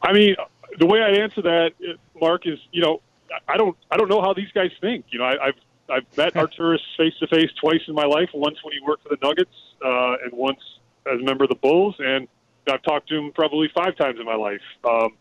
I 0.00 0.14
mean, 0.14 0.36
the 0.78 0.86
way 0.86 1.02
I 1.02 1.10
answer 1.22 1.42
that, 1.42 1.72
uh, 1.86 1.92
Mark, 2.18 2.46
is 2.46 2.58
you 2.72 2.80
know, 2.80 3.02
I 3.46 3.58
don't 3.58 3.76
I 3.90 3.98
don't 3.98 4.08
know 4.08 4.22
how 4.22 4.32
these 4.32 4.50
guys 4.54 4.70
think. 4.80 5.04
You 5.10 5.18
know, 5.18 5.26
I, 5.26 5.48
I've 5.48 5.60
I've 5.90 6.16
met 6.16 6.32
Arturas 6.42 6.80
face 6.96 7.12
to 7.20 7.26
face 7.26 7.50
twice 7.60 7.82
in 7.88 7.94
my 7.94 8.06
life. 8.06 8.30
Once 8.32 8.56
when 8.64 8.72
he 8.72 8.80
worked 8.80 9.02
for 9.02 9.10
the 9.10 9.18
Nuggets, 9.20 9.52
uh, 9.84 10.24
and 10.24 10.32
once 10.32 10.60
as 11.06 11.20
a 11.20 11.24
member 11.24 11.44
of 11.44 11.50
the 11.50 11.56
Bulls, 11.56 11.96
and 11.98 12.28
I've 12.68 12.82
talked 12.82 13.08
to 13.08 13.16
him 13.16 13.32
probably 13.32 13.68
five 13.74 13.96
times 13.96 14.18
in 14.18 14.26
my 14.26 14.34
life. 14.34 14.60
Um, 14.84 15.16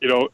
you 0.00 0.08
know, 0.08 0.28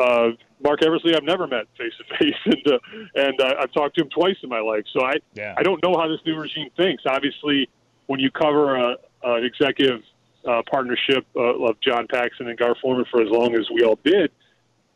uh, 0.00 0.30
Marc 0.62 0.82
Eversley, 0.82 1.14
I've 1.14 1.22
never 1.24 1.46
met 1.46 1.66
face 1.76 1.92
to 1.98 2.16
face, 2.18 2.34
and 2.44 2.72
uh, 2.72 2.78
and 3.14 3.40
uh, 3.40 3.54
I've 3.60 3.72
talked 3.72 3.96
to 3.96 4.02
him 4.02 4.10
twice 4.10 4.36
in 4.42 4.48
my 4.48 4.60
life. 4.60 4.84
So 4.92 5.04
I 5.04 5.14
yeah. 5.34 5.54
I 5.56 5.62
don't 5.62 5.82
know 5.82 5.96
how 5.98 6.08
this 6.08 6.20
new 6.26 6.38
regime 6.38 6.70
thinks. 6.76 7.04
Obviously, 7.06 7.68
when 8.06 8.20
you 8.20 8.30
cover 8.30 8.76
a, 8.76 8.96
an 9.24 9.44
executive 9.44 10.02
uh, 10.46 10.62
partnership 10.70 11.26
uh, 11.36 11.64
of 11.64 11.80
John 11.80 12.06
Paxson 12.08 12.48
and 12.48 12.58
Gar 12.58 12.74
Forman 12.80 13.04
for 13.10 13.22
as 13.22 13.28
long 13.30 13.54
as 13.54 13.68
we 13.70 13.84
all 13.84 13.98
did, 14.04 14.30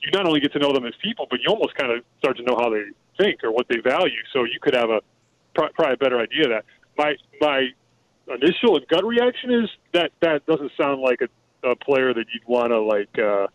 you 0.00 0.10
not 0.12 0.26
only 0.26 0.40
get 0.40 0.52
to 0.52 0.58
know 0.58 0.72
them 0.72 0.86
as 0.86 0.94
people, 1.02 1.26
but 1.30 1.40
you 1.40 1.52
almost 1.52 1.74
kind 1.74 1.92
of 1.92 2.04
start 2.18 2.36
to 2.38 2.42
know 2.42 2.56
how 2.58 2.70
they 2.70 2.84
think 3.18 3.44
or 3.44 3.52
what 3.52 3.66
they 3.68 3.78
value. 3.78 4.22
So 4.32 4.44
you 4.44 4.58
could 4.60 4.74
have 4.74 4.90
a 4.90 5.00
probably 5.54 5.92
a 5.92 5.96
better 5.96 6.18
idea 6.18 6.44
of 6.44 6.50
that. 6.50 6.64
My 6.96 7.14
my 7.40 7.68
initial 8.28 8.78
gut 8.88 9.04
reaction 9.04 9.52
is 9.52 9.70
that 9.92 10.12
that 10.20 10.46
doesn't 10.46 10.72
sound 10.80 11.00
like 11.00 11.20
a, 11.22 11.68
a 11.68 11.76
player 11.76 12.12
that 12.14 12.26
you'd 12.32 12.46
want 12.46 12.70
to 12.70 12.80
like 12.80 13.18
uh, 13.18 13.46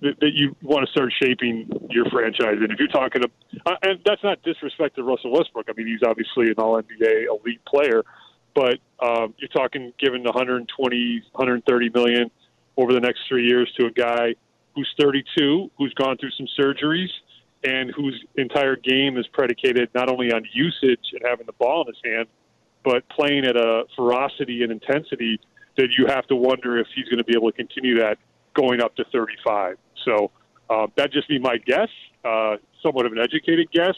that, 0.00 0.20
that 0.20 0.32
you 0.34 0.54
want 0.62 0.86
to 0.86 0.92
start 0.92 1.12
shaping 1.22 1.68
your 1.90 2.06
franchise. 2.10 2.56
And 2.60 2.70
if 2.70 2.78
you're 2.78 2.88
talking 2.88 3.22
to, 3.22 3.30
uh, 3.66 3.76
and 3.82 4.00
that's 4.04 4.22
not 4.22 4.42
disrespect 4.42 4.96
to 4.96 5.02
Russell 5.02 5.32
Westbrook. 5.32 5.66
I 5.68 5.72
mean, 5.76 5.86
he's 5.86 6.06
obviously 6.06 6.48
an 6.48 6.54
All 6.58 6.80
NBA 6.80 7.26
elite 7.28 7.64
player, 7.66 8.02
but 8.54 8.78
um, 9.00 9.34
you're 9.38 9.48
talking 9.48 9.92
giving 9.98 10.24
120, 10.24 11.22
130 11.32 11.90
million 11.90 12.30
over 12.76 12.92
the 12.92 13.00
next 13.00 13.20
three 13.28 13.46
years 13.46 13.72
to 13.78 13.86
a 13.86 13.90
guy 13.90 14.34
who's 14.74 14.92
32, 15.00 15.70
who's 15.78 15.94
gone 15.94 16.16
through 16.18 16.32
some 16.32 16.48
surgeries, 16.58 17.10
and 17.62 17.90
whose 17.96 18.22
entire 18.36 18.76
game 18.76 19.16
is 19.16 19.26
predicated 19.28 19.88
not 19.94 20.10
only 20.10 20.32
on 20.32 20.44
usage 20.52 21.00
and 21.12 21.22
having 21.24 21.46
the 21.46 21.52
ball 21.52 21.82
in 21.82 21.88
his 21.88 21.96
hand, 22.04 22.28
but 22.84 23.08
playing 23.08 23.44
at 23.44 23.56
a 23.56 23.84
ferocity 23.96 24.62
and 24.62 24.70
intensity 24.70 25.40
that 25.76 25.88
you 25.98 26.06
have 26.06 26.26
to 26.26 26.36
wonder 26.36 26.78
if 26.78 26.86
he's 26.94 27.06
going 27.06 27.18
to 27.18 27.24
be 27.24 27.34
able 27.34 27.50
to 27.50 27.56
continue 27.56 27.98
that 27.98 28.18
going 28.54 28.80
up 28.80 28.94
to 28.96 29.04
35. 29.12 29.76
So 30.04 30.30
uh, 30.70 30.86
that'd 30.94 31.12
just 31.12 31.28
be 31.28 31.38
my 31.38 31.56
guess, 31.56 31.88
uh, 32.24 32.56
somewhat 32.82 33.06
of 33.06 33.12
an 33.12 33.18
educated 33.18 33.70
guess. 33.72 33.96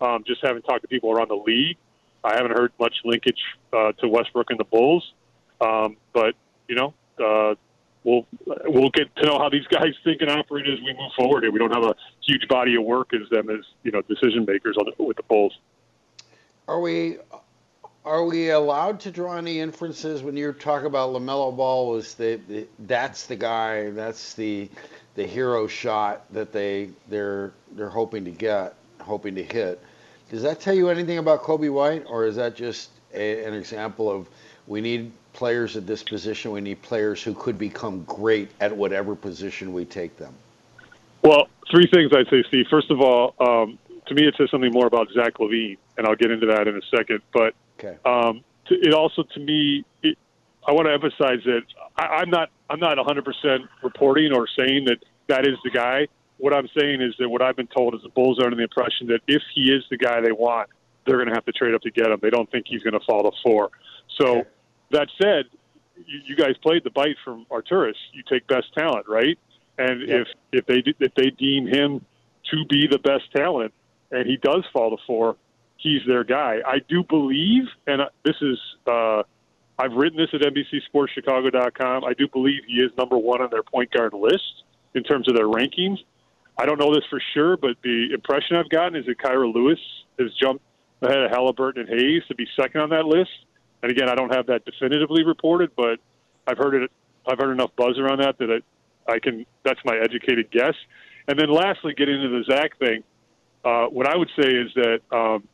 Um, 0.00 0.24
just 0.26 0.40
having 0.42 0.62
talked 0.62 0.82
to 0.82 0.88
people 0.88 1.10
around 1.10 1.28
the 1.28 1.34
league, 1.34 1.76
I 2.24 2.34
haven't 2.36 2.52
heard 2.52 2.72
much 2.78 2.94
linkage 3.04 3.40
uh, 3.72 3.92
to 3.92 4.08
Westbrook 4.08 4.50
and 4.50 4.58
the 4.58 4.64
Bulls. 4.64 5.12
Um, 5.60 5.96
but 6.12 6.34
you 6.68 6.74
know, 6.76 6.94
uh, 7.22 7.54
we'll 8.04 8.26
we'll 8.46 8.90
get 8.90 9.14
to 9.16 9.26
know 9.26 9.38
how 9.38 9.50
these 9.50 9.66
guys 9.66 9.92
think 10.04 10.22
and 10.22 10.30
operate 10.30 10.66
as 10.66 10.78
we 10.80 10.94
move 10.94 11.12
forward. 11.16 11.44
We 11.52 11.58
don't 11.58 11.74
have 11.74 11.84
a 11.84 11.94
huge 12.24 12.48
body 12.48 12.76
of 12.76 12.84
work 12.84 13.12
as 13.12 13.28
them 13.30 13.50
as 13.50 13.64
you 13.82 13.90
know 13.90 14.00
decision 14.02 14.46
makers 14.46 14.76
on 14.78 14.86
the, 14.86 15.04
with 15.04 15.16
the 15.16 15.22
Bulls. 15.24 15.58
Are 16.66 16.80
we 16.80 17.18
are 18.10 18.24
we 18.24 18.50
allowed 18.50 18.98
to 18.98 19.10
draw 19.12 19.36
any 19.36 19.60
inferences 19.60 20.20
when 20.20 20.36
you 20.36 20.52
talk 20.52 20.82
about 20.82 21.10
LaMelo 21.10 21.56
Ball? 21.56 21.90
Was 21.90 22.14
the, 22.14 22.40
the 22.48 22.66
that's 22.80 23.26
the 23.26 23.36
guy, 23.36 23.90
that's 23.90 24.34
the 24.34 24.68
the 25.14 25.24
hero 25.24 25.68
shot 25.68 26.24
that 26.32 26.52
they 26.52 26.90
they're 27.08 27.52
they're 27.76 27.88
hoping 27.88 28.24
to 28.24 28.32
get, 28.32 28.74
hoping 29.00 29.36
to 29.36 29.44
hit. 29.44 29.80
Does 30.28 30.42
that 30.42 30.60
tell 30.60 30.74
you 30.74 30.88
anything 30.88 31.18
about 31.18 31.44
Coby 31.44 31.72
White, 31.72 32.04
or 32.08 32.26
is 32.26 32.34
that 32.34 32.56
just 32.56 32.90
a, 33.14 33.44
an 33.44 33.54
example 33.54 34.10
of 34.10 34.28
we 34.66 34.80
need 34.80 35.12
players 35.32 35.76
at 35.76 35.86
this 35.86 36.02
position, 36.02 36.50
we 36.50 36.60
need 36.60 36.82
players 36.82 37.22
who 37.22 37.32
could 37.32 37.58
become 37.58 38.02
great 38.04 38.50
at 38.60 38.76
whatever 38.76 39.14
position 39.14 39.72
we 39.72 39.84
take 39.84 40.16
them? 40.16 40.34
Well, 41.22 41.46
three 41.70 41.86
things 41.86 42.10
I'd 42.12 42.28
say, 42.28 42.42
Steve. 42.48 42.66
First 42.68 42.90
of 42.90 43.00
all, 43.00 43.34
um, 43.38 43.78
to 44.06 44.14
me, 44.14 44.26
it 44.26 44.34
says 44.36 44.50
something 44.50 44.72
more 44.72 44.86
about 44.86 45.08
Zach 45.12 45.34
LaVine, 45.34 45.78
and 45.96 46.08
I'll 46.08 46.16
get 46.16 46.32
into 46.32 46.46
that 46.46 46.66
in 46.66 46.76
a 46.76 46.82
second. 46.96 47.20
But 47.32 47.54
Okay. 47.82 47.96
Um, 48.04 48.44
to, 48.66 48.74
it 48.74 48.92
also, 48.94 49.22
to 49.22 49.40
me, 49.40 49.84
it, 50.02 50.16
I 50.66 50.72
want 50.72 50.86
to 50.86 50.92
emphasize 50.92 51.42
that 51.44 51.62
I, 51.96 52.20
I'm 52.22 52.30
not 52.30 52.50
I'm 52.68 52.78
not 52.80 52.98
100% 52.98 53.24
reporting 53.82 54.32
or 54.32 54.46
saying 54.56 54.84
that 54.84 54.98
that 55.28 55.46
is 55.46 55.56
the 55.64 55.70
guy. 55.70 56.06
What 56.38 56.54
I'm 56.54 56.68
saying 56.78 57.02
is 57.02 57.14
that 57.18 57.28
what 57.28 57.42
I've 57.42 57.56
been 57.56 57.66
told 57.66 57.94
is 57.94 58.02
the 58.02 58.08
Bulls 58.10 58.38
are 58.38 58.44
under 58.44 58.56
the 58.56 58.62
impression 58.62 59.08
that 59.08 59.20
if 59.26 59.42
he 59.54 59.72
is 59.72 59.82
the 59.90 59.96
guy 59.96 60.20
they 60.20 60.32
want, 60.32 60.68
they're 61.06 61.16
going 61.16 61.28
to 61.28 61.34
have 61.34 61.44
to 61.46 61.52
trade 61.52 61.74
up 61.74 61.82
to 61.82 61.90
get 61.90 62.06
him. 62.06 62.18
They 62.22 62.30
don't 62.30 62.50
think 62.50 62.66
he's 62.68 62.82
going 62.82 62.94
to 62.94 63.04
fall 63.06 63.22
to 63.30 63.36
four. 63.42 63.70
So 64.20 64.38
Okay. 64.38 64.48
that 64.92 65.08
said, 65.20 65.44
you, 65.96 66.20
you 66.26 66.36
guys 66.36 66.56
played 66.62 66.84
the 66.84 66.90
bite 66.90 67.16
from 67.24 67.46
Arturas. 67.50 67.94
You 68.12 68.22
take 68.30 68.46
best 68.46 68.72
talent, 68.74 69.08
right? 69.08 69.38
And 69.78 70.08
Yep. 70.08 70.26
if 70.52 70.60
if 70.60 70.66
they 70.66 70.82
if 71.04 71.14
they 71.14 71.30
deem 71.30 71.66
him 71.66 72.04
to 72.50 72.64
be 72.68 72.86
the 72.90 72.98
best 72.98 73.30
talent, 73.34 73.72
and 74.10 74.26
he 74.26 74.36
does 74.36 74.64
fall 74.72 74.90
to 74.96 75.02
four, 75.06 75.36
he's 75.80 76.02
their 76.06 76.24
guy. 76.24 76.58
I 76.66 76.78
do 76.88 77.02
believe, 77.02 77.64
and 77.86 78.02
this 78.24 78.36
is, 78.40 78.58
uh, 78.86 79.22
I've 79.78 79.92
written 79.92 80.18
this 80.18 80.28
at 80.32 80.40
NBCSportsChicago.com. 80.42 82.04
I 82.04 82.12
do 82.14 82.28
believe 82.28 82.62
he 82.66 82.74
is 82.74 82.90
number 82.96 83.16
one 83.16 83.40
on 83.40 83.48
their 83.50 83.62
point 83.62 83.90
guard 83.90 84.12
list 84.12 84.64
in 84.94 85.02
terms 85.02 85.28
of 85.28 85.34
their 85.34 85.46
rankings. 85.46 85.98
I 86.58 86.66
don't 86.66 86.78
know 86.78 86.92
this 86.94 87.04
for 87.08 87.20
sure, 87.32 87.56
but 87.56 87.76
the 87.82 88.12
impression 88.12 88.56
I've 88.56 88.68
gotten 88.68 88.96
is 88.96 89.06
that 89.06 89.18
Kira 89.18 89.52
Lewis 89.52 89.78
has 90.18 90.28
jumped 90.34 90.62
ahead 91.00 91.18
of 91.18 91.30
Halliburton 91.30 91.88
and 91.88 92.00
Hayes 92.00 92.22
to 92.28 92.34
be 92.34 92.46
second 92.60 92.82
on 92.82 92.90
that 92.90 93.06
list. 93.06 93.30
And 93.82 93.90
again, 93.90 94.10
I 94.10 94.14
don't 94.14 94.34
have 94.34 94.46
that 94.46 94.66
definitively 94.66 95.24
reported, 95.24 95.70
but 95.74 95.98
I've 96.46 96.58
heard 96.58 96.74
it. 96.74 96.90
I've 97.26 97.38
heard 97.38 97.52
enough 97.52 97.70
buzz 97.76 97.98
around 97.98 98.18
that 98.18 98.36
that 98.38 98.62
I, 99.08 99.12
I 99.12 99.18
can. 99.18 99.46
That's 99.64 99.80
my 99.84 99.96
educated 99.96 100.50
guess. 100.50 100.74
And 101.28 101.38
then 101.38 101.50
lastly, 101.50 101.94
getting 101.96 102.20
into 102.20 102.28
the 102.28 102.44
Zach 102.52 102.78
thing. 102.78 103.02
Uh, 103.64 103.86
what 103.86 104.06
I 104.06 104.16
would 104.16 104.30
say 104.38 104.48
is 104.48 104.70
that 104.74 105.00
um, 105.12 105.46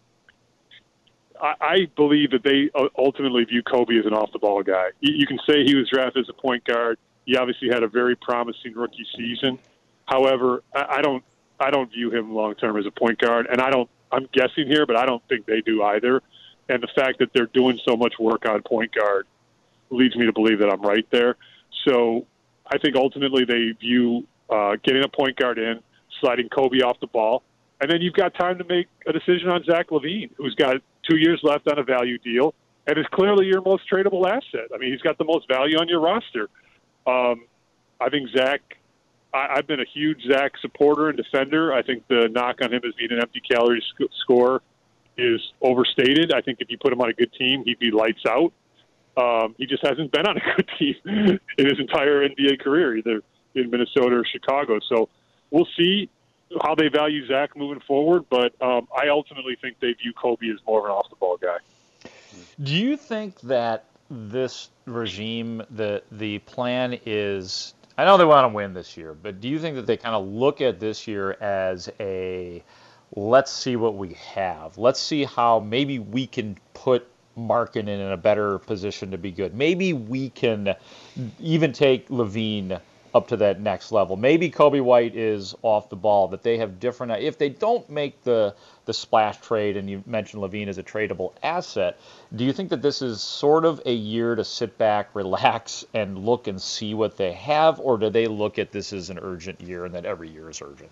I, 1.40 1.54
I 1.60 1.76
believe 1.96 2.30
that 2.30 2.42
they 2.42 2.70
uh, 2.74 2.88
ultimately 2.98 3.44
view 3.44 3.62
Coby 3.62 3.98
as 3.98 4.06
an 4.06 4.14
off-the-ball 4.14 4.62
guy. 4.62 4.88
You, 5.00 5.26
can 5.26 5.38
say 5.48 5.64
he 5.64 5.74
was 5.74 5.88
drafted 5.88 6.24
as 6.24 6.28
a 6.28 6.40
point 6.40 6.64
guard. 6.64 6.98
He 7.24 7.36
obviously 7.36 7.68
had 7.68 7.82
a 7.82 7.88
very 7.88 8.16
promising 8.16 8.74
rookie 8.74 9.06
season. 9.16 9.58
However, 10.06 10.62
I, 10.74 10.96
I 10.98 11.02
don't 11.02 11.24
I 11.58 11.70
don't 11.70 11.90
view 11.90 12.10
him 12.10 12.34
long-term 12.34 12.76
as 12.76 12.86
a 12.86 12.90
point 12.90 13.18
guard, 13.18 13.46
and 13.50 13.60
I 13.60 13.70
don't. 13.70 13.88
I'm 14.12 14.28
guessing 14.32 14.66
here, 14.68 14.86
but 14.86 14.96
I 14.96 15.06
don't 15.06 15.22
think 15.28 15.46
they 15.46 15.62
do 15.62 15.82
either. 15.82 16.22
And 16.68 16.82
the 16.82 16.88
fact 16.94 17.18
that 17.18 17.30
they're 17.34 17.46
doing 17.46 17.78
so 17.88 17.96
much 17.96 18.14
work 18.20 18.48
on 18.48 18.62
point 18.62 18.94
guard 18.94 19.26
leads 19.90 20.16
me 20.16 20.26
to 20.26 20.32
believe 20.32 20.58
that 20.60 20.68
I'm 20.68 20.82
right 20.82 21.06
there. 21.10 21.36
So 21.86 22.26
I 22.66 22.78
think 22.78 22.96
ultimately 22.96 23.44
they 23.44 23.72
view 23.80 24.26
uh, 24.50 24.76
getting 24.84 25.02
a 25.02 25.08
point 25.08 25.36
guard 25.36 25.58
in, 25.58 25.80
sliding 26.20 26.48
Coby 26.48 26.82
off 26.82 27.00
the 27.00 27.06
ball, 27.08 27.42
and 27.80 27.90
then 27.90 28.00
you've 28.00 28.14
got 28.14 28.34
time 28.34 28.58
to 28.58 28.64
make 28.64 28.86
a 29.06 29.12
decision 29.12 29.48
on 29.48 29.62
Zach 29.64 29.88
LaVine, 29.90 30.30
who's 30.36 30.54
got 30.54 30.76
two 31.08 31.16
years 31.16 31.40
left 31.42 31.68
on 31.68 31.78
a 31.78 31.82
value 31.82 32.18
deal 32.18 32.54
and 32.86 32.98
is 32.98 33.06
clearly 33.12 33.46
your 33.46 33.60
most 33.62 33.82
tradable 33.90 34.26
asset. 34.26 34.70
I 34.74 34.78
mean, 34.78 34.92
he's 34.92 35.00
got 35.00 35.18
the 35.18 35.24
most 35.24 35.48
value 35.48 35.76
on 35.78 35.88
your 35.88 36.00
roster. 36.00 36.48
Um, 37.06 37.46
I 38.00 38.08
think 38.10 38.30
Zach. 38.36 38.60
I, 39.34 39.56
I've 39.56 39.66
been 39.66 39.80
a 39.80 39.86
huge 39.92 40.22
Zach 40.30 40.52
supporter 40.60 41.08
and 41.08 41.16
defender. 41.16 41.72
I 41.72 41.82
think 41.82 42.06
the 42.08 42.28
knock 42.30 42.58
on 42.62 42.72
him 42.72 42.82
as 42.86 42.94
being 42.94 43.12
an 43.12 43.20
empty 43.20 43.40
calorie 43.40 43.82
sc- 43.92 44.12
score 44.22 44.62
is 45.18 45.40
overstated. 45.60 46.32
I 46.32 46.40
think 46.42 46.58
if 46.60 46.70
you 46.70 46.78
put 46.78 46.92
him 46.92 47.00
on 47.00 47.10
a 47.10 47.12
good 47.12 47.32
team, 47.32 47.64
he'd 47.64 47.78
be 47.78 47.90
lights 47.90 48.22
out. 48.28 48.52
Um, 49.16 49.54
he 49.58 49.66
just 49.66 49.84
hasn't 49.84 50.12
been 50.12 50.26
on 50.26 50.36
a 50.36 50.56
good 50.56 50.68
team 50.78 50.94
in 51.58 51.66
his 51.66 51.78
entire 51.78 52.28
NBA 52.28 52.60
career, 52.60 52.96
either 52.96 53.22
in 53.54 53.70
Minnesota 53.70 54.16
or 54.16 54.24
Chicago. 54.24 54.78
So 54.88 55.08
we'll 55.50 55.68
see 55.76 56.10
how 56.62 56.74
they 56.74 56.88
value 56.88 57.26
Zach 57.26 57.56
moving 57.56 57.80
forward. 57.80 58.24
But 58.30 58.60
um, 58.62 58.88
I 58.96 59.08
ultimately 59.08 59.56
think 59.60 59.80
they 59.80 59.92
view 59.92 60.12
Coby 60.12 60.52
as 60.52 60.60
more 60.66 60.80
of 60.80 60.84
an 60.86 60.90
off 60.90 61.10
the 61.10 61.16
ball 61.16 61.36
guy. 61.36 61.58
Do 62.62 62.74
you 62.74 62.96
think 62.96 63.40
that 63.42 63.84
this 64.10 64.70
regime, 64.84 65.62
the 65.70 66.02
the 66.12 66.38
plan 66.40 66.98
is? 67.06 67.74
I 67.98 68.04
know 68.04 68.18
they 68.18 68.24
want 68.24 68.44
to 68.50 68.54
win 68.54 68.74
this 68.74 68.96
year, 68.96 69.14
but 69.14 69.40
do 69.40 69.48
you 69.48 69.58
think 69.58 69.76
that 69.76 69.86
they 69.86 69.96
kind 69.96 70.14
of 70.14 70.26
look 70.26 70.60
at 70.60 70.78
this 70.78 71.08
year 71.08 71.32
as 71.40 71.90
a 71.98 72.62
let's 73.14 73.52
see 73.52 73.76
what 73.76 73.94
we 73.96 74.14
have. 74.34 74.78
Let's 74.78 75.00
see 75.00 75.24
how 75.24 75.60
maybe 75.60 75.98
we 75.98 76.26
can 76.26 76.58
put 76.74 77.08
Markkanen 77.36 77.88
in 77.88 78.12
a 78.12 78.16
better 78.16 78.58
position 78.58 79.10
to 79.10 79.18
be 79.18 79.30
good. 79.30 79.54
Maybe 79.54 79.92
we 79.92 80.30
can 80.30 80.74
even 81.38 81.72
take 81.72 82.08
LaVine 82.08 82.80
up 83.16 83.28
to 83.28 83.36
that 83.38 83.58
next 83.58 83.92
level. 83.92 84.14
Maybe 84.14 84.50
Coby 84.50 84.82
White 84.82 85.16
is 85.16 85.54
off 85.62 85.88
the 85.88 85.96
ball. 85.96 86.28
That 86.28 86.42
they 86.42 86.58
have 86.58 86.78
different. 86.78 87.12
If 87.22 87.38
they 87.38 87.48
don't 87.48 87.88
make 87.88 88.22
the 88.22 88.54
the 88.84 88.92
splash 88.92 89.40
trade, 89.40 89.76
and 89.76 89.88
you 89.88 90.04
mentioned 90.06 90.42
LaVine 90.42 90.68
as 90.68 90.78
a 90.78 90.82
tradable 90.82 91.32
asset, 91.42 91.98
do 92.36 92.44
you 92.44 92.52
think 92.52 92.68
that 92.70 92.82
this 92.82 93.00
is 93.00 93.22
sort 93.22 93.64
of 93.64 93.80
a 93.86 93.92
year 93.92 94.34
to 94.34 94.44
sit 94.44 94.76
back, 94.76 95.14
relax, 95.14 95.84
and 95.94 96.18
look 96.18 96.46
and 96.46 96.60
see 96.60 96.92
what 96.92 97.16
they 97.16 97.32
have, 97.32 97.80
or 97.80 97.96
do 97.96 98.10
they 98.10 98.26
look 98.26 98.58
at 98.58 98.70
this 98.70 98.92
as 98.92 99.08
an 99.08 99.18
urgent 99.20 99.60
year 99.62 99.86
and 99.86 99.94
that 99.94 100.04
every 100.04 100.28
year 100.28 100.50
is 100.50 100.60
urgent? 100.60 100.90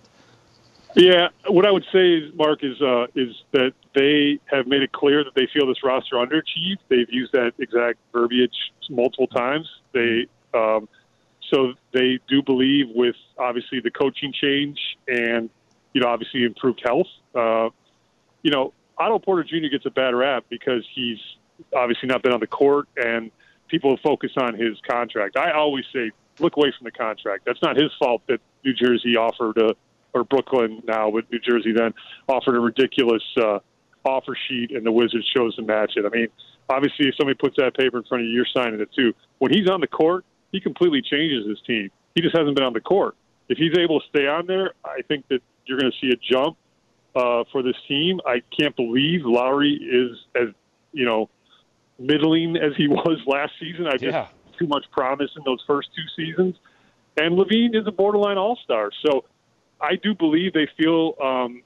Yeah, 0.96 1.28
what 1.48 1.66
I 1.66 1.72
would 1.72 1.84
say, 1.92 2.30
Mark, 2.34 2.64
is 2.64 2.80
uh, 2.80 3.06
is 3.14 3.34
that 3.52 3.72
they 3.94 4.38
have 4.46 4.66
made 4.66 4.82
it 4.82 4.92
clear 4.92 5.24
that 5.24 5.34
they 5.34 5.46
feel 5.52 5.66
this 5.66 5.84
roster 5.84 6.16
underachieved. 6.16 6.78
They've 6.88 7.10
used 7.10 7.32
that 7.32 7.52
exact 7.58 7.98
verbiage 8.12 8.72
multiple 8.88 9.26
times. 9.26 9.68
They 9.92 10.26
um, 10.54 10.88
so 11.52 11.74
they 11.92 12.18
do 12.28 12.42
believe 12.42 12.86
with 12.94 13.16
obviously 13.38 13.80
the 13.80 13.90
coaching 13.90 14.32
change 14.32 14.78
and 15.08 15.50
you 15.92 16.00
know 16.00 16.08
obviously 16.08 16.44
improved 16.44 16.82
health. 16.84 17.06
Uh, 17.34 17.70
you 18.42 18.50
know, 18.50 18.72
Otto 18.98 19.18
Porter 19.18 19.44
Jr. 19.44 19.68
gets 19.70 19.86
a 19.86 19.90
bad 19.90 20.14
rap 20.14 20.44
because 20.48 20.84
he's 20.94 21.18
obviously 21.74 22.08
not 22.08 22.22
been 22.22 22.32
on 22.32 22.40
the 22.40 22.46
court 22.46 22.88
and 22.96 23.30
people 23.68 23.96
focus 24.02 24.30
on 24.36 24.54
his 24.54 24.78
contract. 24.88 25.36
I 25.36 25.52
always 25.52 25.84
say 25.92 26.10
look 26.38 26.56
away 26.56 26.72
from 26.76 26.84
the 26.84 26.90
contract. 26.90 27.44
That's 27.46 27.62
not 27.62 27.76
his 27.76 27.90
fault 27.98 28.22
that 28.28 28.40
New 28.64 28.74
Jersey 28.74 29.16
offered 29.16 29.58
a 29.58 29.74
or 30.14 30.24
Brooklyn 30.24 30.80
now 30.86 31.08
with 31.08 31.24
New 31.32 31.40
Jersey 31.40 31.72
then 31.72 31.92
offered 32.28 32.56
a 32.56 32.60
ridiculous 32.60 33.22
uh, 33.36 33.58
offer 34.04 34.36
sheet 34.48 34.70
and 34.70 34.86
the 34.86 34.92
Wizards 34.92 35.28
chose 35.34 35.56
to 35.56 35.62
match 35.62 35.94
it. 35.96 36.04
I 36.06 36.08
mean, 36.08 36.28
obviously 36.68 37.08
if 37.08 37.16
somebody 37.16 37.36
puts 37.36 37.56
that 37.56 37.76
paper 37.76 37.98
in 37.98 38.04
front 38.04 38.22
of 38.22 38.28
you, 38.28 38.34
you're 38.34 38.46
signing 38.54 38.80
it 38.80 38.90
too. 38.96 39.12
When 39.38 39.52
he's 39.52 39.68
on 39.68 39.80
the 39.80 39.88
court, 39.88 40.24
he 40.54 40.60
completely 40.60 41.02
changes 41.02 41.44
his 41.48 41.58
team. 41.66 41.90
He 42.14 42.22
just 42.22 42.36
hasn't 42.36 42.54
been 42.54 42.64
on 42.64 42.72
the 42.74 42.80
court. 42.80 43.16
If 43.48 43.58
he's 43.58 43.76
able 43.76 43.98
to 44.00 44.06
stay 44.08 44.28
on 44.28 44.46
there, 44.46 44.72
I 44.84 45.02
think 45.08 45.26
that 45.28 45.40
you're 45.66 45.78
going 45.80 45.90
to 45.90 45.98
see 46.00 46.12
a 46.12 46.32
jump 46.32 46.56
uh, 47.16 47.42
for 47.50 47.60
this 47.64 47.74
team. 47.88 48.20
I 48.24 48.40
can't 48.56 48.74
believe 48.76 49.22
Lauri 49.24 49.72
is 49.74 50.16
as 50.40 50.54
you 50.92 51.04
know 51.04 51.28
middling 51.98 52.56
as 52.56 52.72
he 52.76 52.86
was 53.00 53.18
last 53.26 53.52
season. 53.58 53.88
I 53.88 53.92
just 53.96 54.04
Yeah. 54.04 54.28
too 54.60 54.68
much 54.68 54.84
promise 54.92 55.30
in 55.36 55.42
those 55.44 55.62
first 55.66 55.88
two 55.96 56.06
seasons. 56.24 56.54
And 57.16 57.36
LaVine 57.36 57.74
is 57.74 57.86
a 57.88 57.92
borderline 57.92 58.38
all 58.38 58.56
star. 58.62 58.90
So 59.04 59.24
I 59.80 59.96
do 59.96 60.14
believe 60.14 60.52
they 60.52 60.68
feel 60.80 61.14
um, 61.20 61.62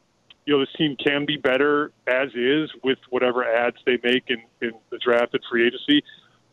you 0.47 0.54
know 0.54 0.61
this 0.61 0.73
team 0.78 0.97
can 0.97 1.26
be 1.26 1.37
better 1.37 1.92
as 2.07 2.28
is 2.35 2.71
with 2.83 2.99
whatever 3.11 3.45
ads 3.45 3.76
they 3.85 3.99
make 4.02 4.25
in, 4.28 4.38
in 4.62 4.73
the 4.88 4.99
draft 4.99 5.35
and 5.35 5.42
free 5.50 5.66
agency. 5.66 6.02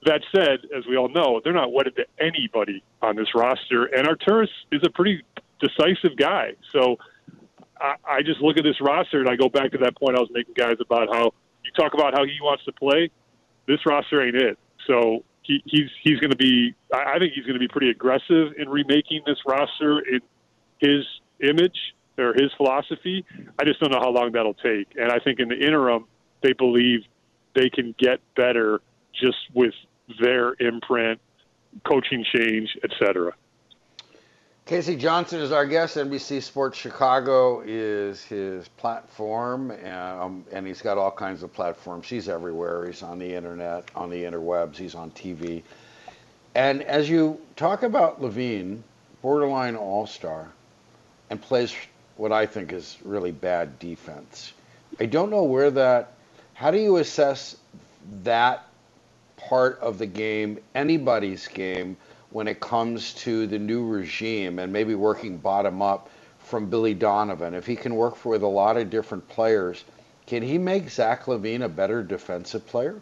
That 0.05 0.21
said, 0.35 0.59
as 0.75 0.85
we 0.87 0.97
all 0.97 1.09
know, 1.09 1.41
they're 1.43 1.53
not 1.53 1.73
wedded 1.73 1.95
to 1.95 2.05
anybody 2.19 2.83
on 3.01 3.15
this 3.15 3.27
roster, 3.33 3.85
and 3.85 4.07
Arturas 4.07 4.49
is 4.71 4.81
a 4.85 4.89
pretty 4.89 5.23
decisive 5.59 6.15
guy. 6.17 6.53
So 6.71 6.97
I, 7.79 7.95
I 8.07 8.21
just 8.21 8.39
look 8.41 8.57
at 8.57 8.63
this 8.63 8.79
roster 8.81 9.19
and 9.19 9.29
I 9.29 9.35
go 9.35 9.49
back 9.49 9.71
to 9.71 9.77
that 9.79 9.97
point 9.97 10.17
I 10.17 10.19
was 10.19 10.29
making, 10.31 10.53
guys, 10.55 10.75
about 10.79 11.07
how 11.11 11.33
you 11.63 11.71
talk 11.77 11.93
about 11.93 12.13
how 12.13 12.23
he 12.23 12.37
wants 12.41 12.63
to 12.65 12.71
play. 12.71 13.09
This 13.67 13.79
roster 13.85 14.25
ain't 14.25 14.35
it. 14.35 14.59
So 14.87 15.23
he, 15.41 15.61
he's 15.65 15.89
he's 16.03 16.19
going 16.19 16.31
to 16.31 16.37
be. 16.37 16.75
I 16.93 17.15
I 17.15 17.19
think 17.19 17.33
he's 17.33 17.45
going 17.45 17.55
to 17.55 17.59
be 17.59 17.67
pretty 17.67 17.89
aggressive 17.89 18.53
in 18.57 18.69
remaking 18.69 19.21
this 19.25 19.37
roster 19.47 19.99
in 19.99 20.19
his 20.79 21.05
image 21.41 21.77
or 22.17 22.33
his 22.33 22.51
philosophy. 22.57 23.25
I 23.59 23.65
just 23.65 23.79
don't 23.79 23.91
know 23.91 23.99
how 23.99 24.11
long 24.11 24.31
that'll 24.33 24.53
take. 24.53 24.87
And 24.95 25.11
I 25.11 25.19
think 25.19 25.39
in 25.39 25.49
the 25.49 25.57
interim, 25.57 26.05
they 26.41 26.53
believe 26.53 27.01
they 27.55 27.69
can 27.69 27.95
get 27.97 28.19
better 28.35 28.81
just 29.13 29.37
with 29.53 29.73
their 30.19 30.53
imprint, 30.59 31.19
coaching 31.83 32.23
change, 32.23 32.77
etc. 32.83 33.33
K.C. 34.65 34.95
Johnson 34.95 35.41
is 35.41 35.51
our 35.51 35.67
guest. 35.67 35.95
NBC 35.95 36.41
Sports 36.41 36.77
Chicago 36.77 37.61
is 37.63 38.23
his 38.23 38.67
platform, 38.67 39.69
and, 39.69 40.19
um, 40.19 40.45
and 40.51 40.65
he's 40.65 40.81
got 40.81 40.97
all 40.97 41.11
kinds 41.11 41.43
of 41.43 41.53
platforms. 41.53 42.07
He's 42.07 42.27
everywhere. 42.27 42.87
He's 42.87 43.03
on 43.03 43.19
the 43.19 43.31
internet, 43.31 43.91
on 43.95 44.09
the 44.09 44.23
interwebs. 44.23 44.75
He's 44.75 44.95
on 44.95 45.11
TV. 45.11 45.61
And 46.55 46.81
as 46.81 47.07
you 47.07 47.39
talk 47.55 47.83
about 47.83 48.21
LaVine, 48.21 48.81
borderline 49.21 49.75
all-star, 49.75 50.51
and 51.29 51.39
plays 51.39 51.75
what 52.17 52.31
I 52.31 52.47
think 52.47 52.73
is 52.73 52.97
really 53.03 53.31
bad 53.31 53.77
defense. 53.77 54.53
I 54.99 55.05
don't 55.05 55.29
know 55.29 55.43
where 55.43 55.69
that. 55.71 56.13
How 56.53 56.71
do 56.71 56.79
you 56.79 56.97
assess 56.97 57.55
that 58.23 58.64
part 59.47 59.79
of 59.79 59.97
the 59.97 60.05
game, 60.05 60.59
anybody's 60.73 61.47
game, 61.47 61.97
when 62.31 62.47
it 62.47 62.59
comes 62.59 63.13
to 63.13 63.47
the 63.47 63.57
new 63.57 63.85
regime 63.85 64.59
and 64.59 64.71
maybe 64.71 64.95
working 64.95 65.37
bottom 65.37 65.81
up 65.81 66.09
from 66.39 66.69
Billy 66.69 66.93
Donovan? 66.93 67.53
If 67.53 67.65
he 67.65 67.75
can 67.75 67.95
work 67.95 68.25
with 68.25 68.43
a 68.43 68.47
lot 68.47 68.77
of 68.77 68.89
different 68.89 69.27
players, 69.29 69.83
can 70.27 70.41
he 70.43 70.57
make 70.57 70.89
Zach 70.89 71.25
LaVine 71.25 71.63
a 71.63 71.69
better 71.69 72.03
defensive 72.03 72.65
player? 72.67 73.01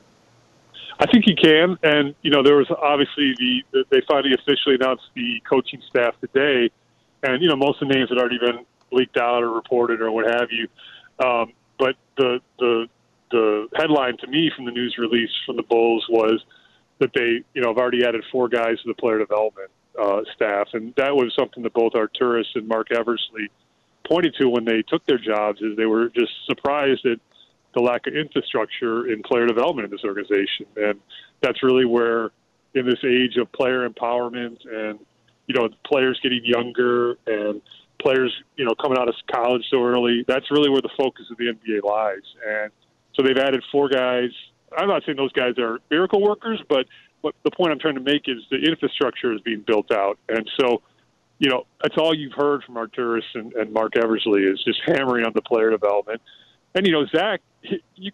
I 0.99 1.07
think 1.07 1.25
he 1.25 1.35
can, 1.35 1.77
and 1.81 2.13
you 2.21 2.29
know 2.29 2.43
there 2.43 2.55
was 2.55 2.69
obviously 2.69 3.33
the, 3.39 3.63
the 3.71 3.85
they 3.89 4.01
finally 4.07 4.33
officially 4.33 4.75
announced 4.75 5.05
the 5.15 5.41
coaching 5.49 5.81
staff 5.89 6.13
today, 6.21 6.69
and 7.23 7.41
you 7.41 7.49
know 7.49 7.55
most 7.55 7.81
of 7.81 7.87
the 7.87 7.95
names 7.95 8.09
had 8.09 8.19
already 8.19 8.37
been 8.37 8.65
leaked 8.91 9.17
out 9.17 9.43
or 9.43 9.49
reported 9.49 10.01
or 10.01 10.11
what 10.11 10.25
have 10.25 10.49
you. 10.51 10.67
Um, 11.25 11.53
but 11.79 11.95
the 12.17 12.39
the 12.59 12.87
the 13.33 13.67
headline 13.75 14.15
to 14.17 14.27
me 14.27 14.49
from 14.55 14.65
the 14.65 14.71
news 14.71 14.95
release 14.97 15.31
from 15.45 15.57
the 15.57 15.63
Bulls 15.63 16.05
was 16.09 16.41
that 16.99 17.11
they 17.13 17.43
you 17.53 17.61
know 17.61 17.69
have 17.69 17.77
already 17.77 18.05
added 18.05 18.23
four 18.31 18.47
guys 18.47 18.79
to 18.81 18.87
the 18.87 18.93
player 18.93 19.19
development 19.19 19.69
uh, 20.01 20.21
staff, 20.35 20.69
and 20.73 20.93
that 20.95 21.15
was 21.15 21.33
something 21.37 21.63
that 21.63 21.73
both 21.73 21.93
Arturas 21.93 22.45
and 22.55 22.67
Marc 22.67 22.91
Eversley 22.91 23.49
pointed 24.07 24.35
to 24.39 24.47
when 24.47 24.63
they 24.63 24.83
took 24.83 25.05
their 25.05 25.17
jobs. 25.17 25.61
Is 25.61 25.75
they 25.75 25.85
were 25.85 26.09
just 26.09 26.31
surprised 26.45 27.05
at 27.05 27.19
the 27.73 27.81
lack 27.81 28.05
of 28.07 28.15
infrastructure 28.15 29.11
in 29.11 29.23
player 29.23 29.47
development 29.47 29.85
in 29.85 29.91
this 29.91 30.03
organization, 30.05 30.67
and 30.77 30.99
that's 31.41 31.61
really 31.63 31.85
where 31.85 32.31
in 32.75 32.85
this 32.85 33.03
age 33.03 33.37
of 33.37 33.51
player 33.51 33.87
empowerment 33.87 34.57
and 34.71 34.99
you 35.47 35.55
know 35.55 35.67
players 35.85 36.19
getting 36.23 36.41
younger 36.43 37.17
and 37.27 37.61
players 38.01 38.33
you 38.57 38.65
know 38.65 38.73
coming 38.81 38.97
out 38.97 39.07
of 39.07 39.15
college 39.31 39.63
so 39.69 39.83
early 39.83 40.25
that's 40.27 40.49
really 40.51 40.69
where 40.69 40.81
the 40.81 40.89
focus 40.97 41.25
of 41.31 41.37
the 41.37 41.45
NBA 41.45 41.83
lies 41.83 42.23
and 42.45 42.71
so 43.13 43.23
they've 43.23 43.37
added 43.37 43.63
four 43.71 43.89
guys 43.89 44.29
I'm 44.77 44.87
not 44.87 45.03
saying 45.05 45.17
those 45.17 45.33
guys 45.33 45.57
are 45.57 45.79
miracle 45.89 46.21
workers 46.21 46.61
but 46.67 46.85
what 47.21 47.35
the 47.43 47.51
point 47.51 47.71
I'm 47.71 47.79
trying 47.79 47.95
to 47.95 48.01
make 48.01 48.23
is 48.27 48.37
the 48.51 48.57
infrastructure 48.57 49.33
is 49.33 49.41
being 49.41 49.63
built 49.65 49.91
out 49.91 50.17
and 50.29 50.49
so 50.59 50.81
you 51.39 51.49
know 51.49 51.65
that's 51.81 51.97
all 51.97 52.13
you've 52.13 52.33
heard 52.33 52.63
from 52.63 52.75
Arturas 52.75 53.23
and, 53.33 53.53
and 53.53 53.73
Marc 53.73 53.97
Eversley 53.97 54.43
is 54.43 54.63
just 54.63 54.79
hammering 54.85 55.25
on 55.25 55.33
the 55.33 55.41
player 55.41 55.69
development 55.69 56.21
and 56.75 56.85
you 56.85 56.93
know 56.93 57.05
Zach 57.07 57.41
you 57.95 58.11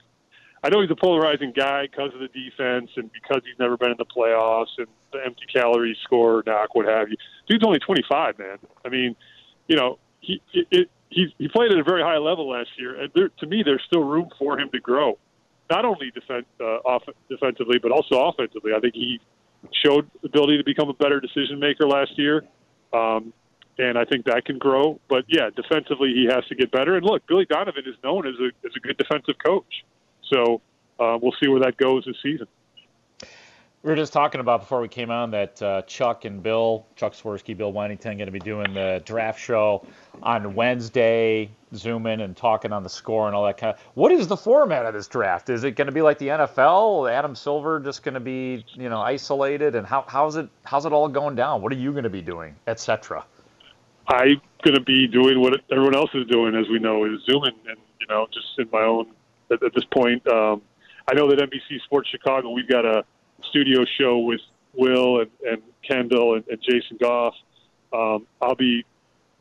I 0.63 0.69
know 0.69 0.81
he's 0.81 0.91
a 0.91 0.95
polarizing 0.95 1.53
guy 1.55 1.83
because 1.83 2.13
of 2.13 2.19
the 2.19 2.27
defense 2.27 2.91
and 2.97 3.09
because 3.13 3.41
he's 3.45 3.57
never 3.59 3.77
been 3.77 3.91
in 3.91 3.97
the 3.97 4.05
playoffs 4.05 4.77
and 4.77 4.87
the 5.13 5.19
empty 5.25 5.45
calorie 5.51 5.97
score 6.03 6.43
knock, 6.45 6.75
what 6.75 6.85
have 6.85 7.09
you. 7.09 7.15
Dude's 7.47 7.63
only 7.65 7.79
25, 7.79 8.37
man. 8.37 8.57
I 8.85 8.89
mean, 8.89 9.15
you 9.67 9.77
know, 9.77 9.99
he 10.19 10.41
it, 10.53 10.89
it, 11.11 11.31
he 11.37 11.47
played 11.47 11.71
at 11.71 11.79
a 11.79 11.83
very 11.83 12.01
high 12.01 12.17
level 12.17 12.49
last 12.49 12.69
year, 12.77 12.99
and 13.01 13.11
there, 13.15 13.29
to 13.39 13.47
me, 13.47 13.63
there's 13.63 13.83
still 13.87 14.03
room 14.03 14.29
for 14.37 14.59
him 14.59 14.69
to 14.71 14.79
grow, 14.79 15.17
not 15.69 15.85
only 15.85 16.11
defense, 16.11 16.45
uh, 16.59 16.79
off, 16.85 17.03
defensively 17.29 17.79
but 17.79 17.91
also 17.91 18.15
offensively. 18.19 18.73
I 18.75 18.79
think 18.79 18.95
he 18.95 19.19
showed 19.83 20.09
ability 20.23 20.57
to 20.57 20.63
become 20.63 20.89
a 20.89 20.93
better 20.93 21.19
decision 21.19 21.59
maker 21.59 21.87
last 21.87 22.17
year. 22.17 22.43
Um, 22.93 23.33
and 23.77 23.97
I 23.97 24.03
think 24.05 24.25
that 24.25 24.45
can 24.45 24.57
grow. 24.57 24.99
But 25.09 25.23
yeah, 25.27 25.49
defensively 25.55 26.13
he 26.13 26.27
has 26.29 26.45
to 26.47 26.55
get 26.55 26.71
better. 26.71 26.97
And 26.97 27.05
look, 27.05 27.25
Billy 27.27 27.45
Donovan 27.45 27.83
is 27.85 27.95
known 28.03 28.27
as 28.27 28.35
a 28.39 28.47
as 28.67 28.73
a 28.75 28.79
good 28.79 28.97
defensive 28.97 29.35
coach. 29.43 29.85
So 30.31 30.61
uh, 30.99 31.17
we'll 31.21 31.33
see 31.41 31.47
where 31.47 31.61
that 31.61 31.77
goes 31.77 32.03
this 32.05 32.17
season. 32.21 32.47
We 33.81 33.89
were 33.89 33.95
just 33.95 34.11
talking 34.11 34.41
about 34.41 34.59
before 34.59 34.81
we 34.81 34.89
came 34.89 35.09
on 35.09 35.31
that 35.31 35.61
uh, 35.61 35.83
Chuck 35.83 36.25
and 36.25 36.43
Bill, 36.43 36.85
Chuck 36.97 37.13
Swirsky, 37.13 37.55
Bill 37.55 37.71
Wennington, 37.71 38.17
going 38.17 38.25
to 38.25 38.31
be 38.31 38.37
doing 38.37 38.73
the 38.73 39.01
draft 39.05 39.39
show 39.39 39.87
on 40.21 40.53
Wednesday, 40.53 41.49
zooming 41.73 42.19
and 42.19 42.35
talking 42.35 42.73
on 42.73 42.83
the 42.83 42.89
score 42.89 43.27
and 43.27 43.35
all 43.35 43.45
that 43.45 43.57
kind 43.57 43.73
of. 43.73 43.79
What 43.93 44.11
is 44.11 44.27
the 44.27 44.35
format 44.35 44.85
of 44.85 44.93
this 44.93 45.07
draft? 45.07 45.49
Is 45.49 45.63
it 45.63 45.77
going 45.77 45.85
to 45.85 45.93
be 45.93 46.01
like 46.01 46.17
the 46.17 46.27
NFL? 46.27 47.09
Adam 47.09 47.33
Silver 47.35 47.79
just 47.79 48.03
going 48.03 48.15
to 48.15 48.19
be, 48.19 48.65
you 48.73 48.89
know, 48.89 48.99
isolated, 48.99 49.75
and 49.75 49.87
how 49.87 50.03
how's 50.09 50.35
it 50.35 50.49
how's 50.63 50.85
it 50.85 50.91
all 50.91 51.07
going 51.07 51.37
down? 51.37 51.61
What 51.61 51.71
are 51.71 51.77
you 51.77 51.91
going 51.93 52.03
to 52.03 52.09
be 52.09 52.21
doing, 52.21 52.57
etc. 52.67 53.23
I'm 54.09 54.41
going 54.61 54.75
to 54.75 54.81
be 54.81 55.07
doing 55.07 55.39
what 55.39 55.53
everyone 55.71 55.95
else 55.95 56.09
is 56.13 56.27
doing, 56.27 56.53
as 56.53 56.67
we 56.67 56.79
know, 56.79 57.05
is 57.05 57.21
zooming, 57.25 57.55
and 57.65 57.77
you 58.01 58.07
know, 58.07 58.27
just 58.33 58.47
in 58.57 58.69
my 58.73 58.81
own 58.81 59.05
at, 59.51 59.63
at 59.63 59.73
this 59.73 59.85
point. 59.85 60.27
Um, 60.27 60.63
I 61.09 61.13
know 61.13 61.29
that 61.29 61.39
NBC 61.39 61.81
Sports 61.85 62.09
Chicago, 62.09 62.49
we've 62.49 62.67
got 62.67 62.85
a 62.85 63.05
studio 63.49 63.85
show 63.99 64.19
with 64.19 64.41
Will 64.73 65.21
and, 65.21 65.31
and 65.45 65.61
Kendall 65.87 66.35
and, 66.35 66.47
and 66.47 66.61
Jason 66.61 66.97
Goff. 66.99 67.33
Um, 67.91 68.27
I'll 68.41 68.55
be 68.55 68.85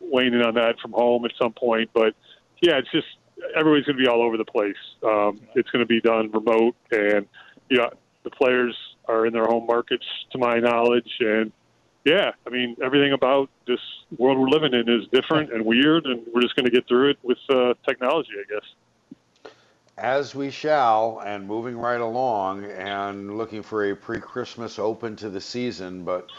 weighing 0.01 0.35
in 0.35 0.43
on 0.43 0.55
that 0.55 0.79
from 0.81 0.93
home 0.93 1.25
at 1.25 1.33
some 1.41 1.53
point, 1.53 1.91
but 1.93 2.15
yeah, 2.61 2.79
it's 2.79 2.91
just 2.91 3.07
everybody's 3.57 3.85
going 3.85 3.97
to 3.99 4.03
be 4.03 4.09
all 4.09 4.23
over 4.23 4.37
the 4.37 4.45
place. 4.45 4.77
Um, 5.03 5.41
it's 5.55 5.71
going 5.71 5.81
to 5.81 5.87
be 5.87 6.01
done 6.01 6.31
remote, 6.31 6.75
and 6.91 7.27
yeah, 7.71 7.89
the 8.25 8.31
players 8.31 8.77
are 9.07 9.27
in 9.27 9.33
their 9.33 9.45
home 9.45 9.67
markets, 9.67 10.05
to 10.33 10.39
my 10.39 10.59
knowledge, 10.59 11.11
and 11.21 11.53
yeah, 12.05 12.31
I 12.47 12.51
mean 12.51 12.77
everything 12.83 13.13
about 13.13 13.51
this 13.67 13.81
world 14.17 14.39
we're 14.39 14.49
living 14.49 14.73
in 14.73 14.89
is 14.89 15.07
different 15.13 15.53
and 15.53 15.65
weird, 15.65 16.07
and 16.07 16.23
we're 16.33 16.43
just 16.43 16.57
going 16.57 16.65
to 16.65 16.71
get 16.71 16.87
through 16.89 17.11
it 17.11 17.19
with 17.23 17.39
uh, 17.51 17.75
technology, 17.87 18.31
I 18.39 18.53
guess. 18.53 18.65
As 20.01 20.33
we 20.33 20.51
shall, 20.51 21.21
and 21.27 21.47
moving 21.47 21.77
right 21.77 22.01
along, 22.01 22.65
and 22.65 23.37
looking 23.37 23.65
for 23.65 23.91
a 23.91 23.97
pre-Christmas 23.97 24.79
open 24.79 25.17
to 25.17 25.29
the 25.29 25.41
season, 25.41 26.05
but 26.05 26.31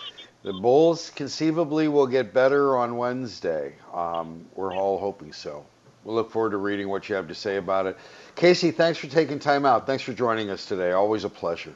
the 0.43 0.53
Bulls 0.53 1.11
conceivably 1.13 1.89
will 1.89 2.07
get 2.07 2.33
better 2.33 2.77
on 2.77 2.95
Wednesday. 2.95 3.75
Um, 3.93 4.45
we're 4.55 4.73
all 4.73 4.97
hoping 4.97 5.33
so. 5.33 5.65
We'll 6.05 6.15
look 6.15 6.31
forward 6.31 6.51
to 6.51 6.57
reading 6.57 6.87
what 6.87 7.09
you 7.09 7.15
have 7.15 7.27
to 7.27 7.35
say 7.35 7.57
about 7.57 7.85
it. 7.85 7.97
K.C., 8.35 8.71
thanks 8.71 8.97
for 8.97 9.07
taking 9.07 9.39
time 9.39 9.65
out. 9.65 9.85
Thanks 9.85 10.03
for 10.03 10.13
joining 10.13 10.49
us 10.49 10.65
today. 10.65 10.93
Always 10.93 11.25
a 11.25 11.29
pleasure. 11.29 11.75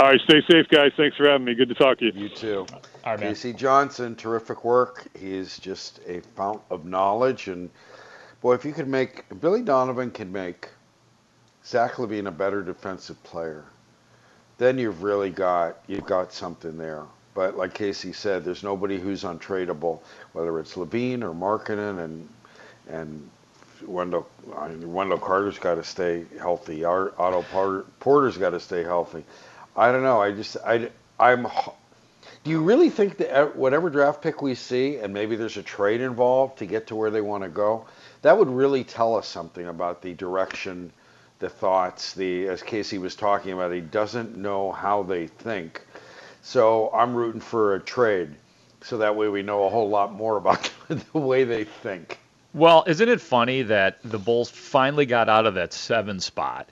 All 0.00 0.08
right, 0.08 0.20
stay 0.20 0.40
safe, 0.48 0.68
guys. 0.68 0.92
Thanks 0.96 1.16
for 1.16 1.28
having 1.28 1.44
me. 1.44 1.56
Good 1.56 1.68
to 1.70 1.74
talk 1.74 1.98
to 1.98 2.04
you. 2.04 2.12
You 2.14 2.28
too. 2.28 2.66
All 2.72 2.80
right, 3.04 3.18
man. 3.18 3.30
K.C. 3.30 3.52
Johnson, 3.54 4.14
terrific 4.14 4.64
work. 4.64 5.08
He's 5.18 5.58
just 5.58 5.98
a 6.06 6.20
fount 6.36 6.62
of 6.70 6.84
knowledge. 6.84 7.48
And 7.48 7.68
boy, 8.40 8.54
if 8.54 8.64
you 8.64 8.72
could 8.72 8.86
make 8.86 9.24
Billy 9.40 9.62
Donovan 9.62 10.12
can 10.12 10.30
make 10.30 10.68
Zach 11.68 11.96
LaVine 11.98 12.28
a 12.28 12.30
better 12.30 12.62
defensive 12.62 13.22
player, 13.24 13.62
then 14.56 14.78
you've 14.78 15.02
really 15.02 15.28
got 15.28 15.76
you've 15.86 16.06
got 16.06 16.32
something 16.32 16.78
there. 16.78 17.04
But 17.34 17.58
like 17.58 17.74
K.C. 17.74 18.12
said, 18.12 18.42
there's 18.42 18.62
nobody 18.62 18.98
who's 18.98 19.22
untradeable, 19.22 20.00
whether 20.32 20.58
it's 20.60 20.76
LaVine 20.76 21.22
or 21.22 21.34
Markkanen 21.34 22.02
and 22.02 22.28
and 22.88 23.30
Wendell 23.86 24.26
I 24.56 24.68
mean, 24.68 24.94
Wendell 24.94 25.18
Carter's 25.18 25.58
got 25.58 25.74
to 25.74 25.84
stay 25.84 26.24
healthy. 26.38 26.84
Our 26.84 27.12
Otto 27.18 27.42
Porter, 27.52 27.84
Porter's 28.00 28.38
got 28.38 28.50
to 28.50 28.60
stay 28.60 28.82
healthy. 28.82 29.22
I 29.76 29.92
don't 29.92 30.02
know. 30.02 30.22
I 30.22 30.32
just 30.32 30.56
I 30.64 30.88
I'm. 31.20 31.48
Do 32.44 32.50
you 32.50 32.62
really 32.62 32.88
think 32.88 33.18
that 33.18 33.56
whatever 33.56 33.90
draft 33.90 34.22
pick 34.22 34.40
we 34.40 34.54
see, 34.54 34.96
and 34.96 35.12
maybe 35.12 35.36
there's 35.36 35.58
a 35.58 35.62
trade 35.62 36.00
involved 36.00 36.60
to 36.60 36.66
get 36.66 36.86
to 36.86 36.96
where 36.96 37.10
they 37.10 37.20
want 37.20 37.42
to 37.42 37.50
go, 37.50 37.84
that 38.22 38.38
would 38.38 38.48
really 38.48 38.84
tell 38.84 39.16
us 39.16 39.28
something 39.28 39.66
about 39.66 40.00
the 40.00 40.14
direction 40.14 40.92
the 41.38 41.48
thoughts. 41.48 42.14
The 42.14 42.48
as 42.48 42.62
K.C. 42.62 42.98
was 42.98 43.14
talking 43.14 43.52
about, 43.52 43.72
he 43.72 43.80
doesn't 43.80 44.36
know 44.36 44.72
how 44.72 45.02
they 45.02 45.26
think. 45.26 45.82
So 46.42 46.90
I'm 46.92 47.14
rooting 47.14 47.40
for 47.40 47.74
a 47.74 47.80
trade, 47.80 48.34
so 48.82 48.98
that 48.98 49.16
way 49.16 49.28
we 49.28 49.42
know 49.42 49.64
a 49.64 49.68
whole 49.68 49.88
lot 49.88 50.12
more 50.12 50.36
about 50.36 50.70
the 50.88 51.18
way 51.18 51.44
they 51.44 51.64
think. 51.64 52.18
Well, 52.54 52.84
isn't 52.86 53.08
it 53.08 53.20
funny 53.20 53.62
that 53.62 53.98
the 54.02 54.18
Bulls 54.18 54.50
finally 54.50 55.06
got 55.06 55.28
out 55.28 55.46
of 55.46 55.54
that 55.54 55.72
seven 55.72 56.20
spot? 56.20 56.68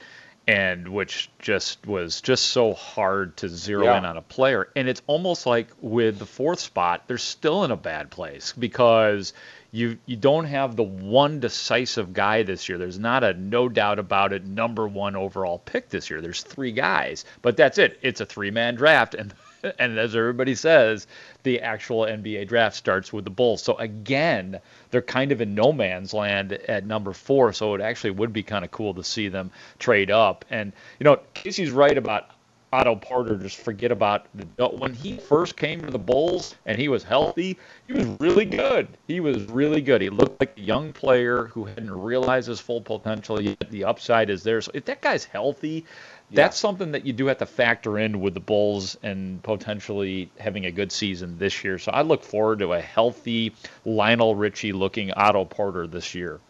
and 0.49 0.87
which 0.89 1.29
just 1.41 1.85
was 1.87 2.21
just 2.21 2.47
so 2.47 2.73
hard 2.73 3.37
to 3.37 3.49
zero 3.49 3.85
yeah. 3.85 3.99
in 3.99 4.05
on 4.05 4.17
a 4.17 4.23
player. 4.23 4.69
And 4.77 4.89
it's 4.89 5.03
almost 5.07 5.45
like 5.45 5.69
with 5.81 6.19
the 6.19 6.27
fourth 6.27 6.61
spot, 6.61 7.03
they're 7.07 7.19
still 7.19 7.65
in 7.65 7.73
a 7.73 7.77
bad 7.77 8.11
place 8.11 8.55
because 8.57 9.33
you 9.77 9.99
you 10.07 10.17
don't 10.17 10.47
have 10.47 10.75
the 10.75 10.83
one 10.83 11.39
decisive 11.39 12.15
guy 12.15 12.43
this 12.43 12.67
year. 12.67 12.79
There's 12.79 12.99
not 12.99 13.23
a 13.23 13.35
no 13.35 13.69
doubt 13.69 13.99
about 13.99 14.33
it 14.33 14.47
number 14.47 14.89
one 14.89 15.15
overall 15.15 15.59
pick 15.59 15.91
this 15.91 16.09
year. 16.09 16.23
There's 16.23 16.43
three 16.43 16.73
guys, 16.73 17.27
but 17.43 17.59
that's 17.59 17.77
it. 17.77 17.99
It's 18.01 18.23
a 18.23 18.27
three 18.27 18.51
man 18.51 18.75
draft, 18.77 19.15
and 19.15 19.35
and 19.79 19.99
as 19.99 20.17
everybody 20.17 20.55
says, 20.55 21.07
the 21.43 21.61
actual 21.61 22.07
NBA 22.07 22.49
draft 22.49 22.75
starts 22.75 23.12
with 23.12 23.25
the 23.25 23.31
Bulls. 23.31 23.62
So 23.62 23.77
again, 23.77 24.61
they're 24.91 25.03
kind 25.03 25.31
of 25.31 25.43
in 25.43 25.55
no 25.55 25.73
man's 25.73 26.15
land 26.15 26.53
at 26.53 26.87
number 26.87 27.12
four. 27.12 27.53
So 27.53 27.75
it 27.75 27.83
actually 27.83 28.12
would 28.12 28.33
be 28.33 28.43
kind 28.43 28.65
of 28.65 28.71
cool 28.71 28.95
to 28.95 29.05
see 29.05 29.29
them 29.29 29.51
trade 29.79 30.11
up. 30.11 30.47
And 30.49 30.73
you 30.99 31.05
know, 31.05 31.21
K.C.'s 31.35 31.71
right 31.71 31.99
about 31.99 32.31
Otto 32.77 32.95
Porter. 32.95 33.37
Just 33.37 33.57
forget 33.57 33.91
about 33.91 34.27
the, 34.35 34.67
when 34.67 34.93
he 34.93 35.17
first 35.17 35.57
came 35.57 35.81
to 35.81 35.91
the 35.91 35.99
Bulls 35.99 36.55
and 36.67 36.79
he 36.79 36.89
was 36.89 37.03
healthy. 37.03 37.59
He 37.87 37.95
was 37.95 38.07
really 38.21 38.45
good. 38.45 38.89
He 39.07 39.21
was 39.21 39.45
really 39.45 39.81
good. 39.81 40.03
He 40.03 40.11
looked 40.11 40.39
like 40.41 40.59
a 40.59 40.61
young 40.61 40.93
player 40.93 41.45
who 41.47 41.65
hadn't 41.65 41.91
realized 41.91 42.49
his 42.49 42.61
full 42.61 42.83
potential 42.83 43.41
yet. 43.41 43.71
The 43.71 43.85
upside 43.85 44.29
is 44.29 44.43
there. 44.43 44.61
So 44.61 44.73
if 44.75 44.85
that 44.85 45.01
guy's 45.01 45.25
healthy, 45.25 45.87
that's 46.31 46.59
something 46.59 46.93
that 46.93 47.07
you 47.07 47.15
do 47.15 47.27
have 47.27 47.39
to 47.39 47.47
factor 47.47 47.99
in 47.99 48.21
with 48.21 48.35
the 48.35 48.41
Bulls 48.41 48.99
and 49.03 49.43
potentially 49.43 50.29
having 50.39 50.67
a 50.67 50.71
good 50.71 50.93
season 50.93 51.39
this 51.39 51.65
year. 51.65 51.79
So 51.79 51.93
I 51.93 52.03
look 52.03 52.23
forward 52.23 52.59
to 52.59 52.75
a 52.75 52.81
healthy 52.81 53.55
Lionel 53.87 54.35
Richie 54.35 54.73
looking 54.73 55.12
Otto 55.12 55.47
Porter 55.47 55.87
this 55.87 56.15
year. 56.15 56.41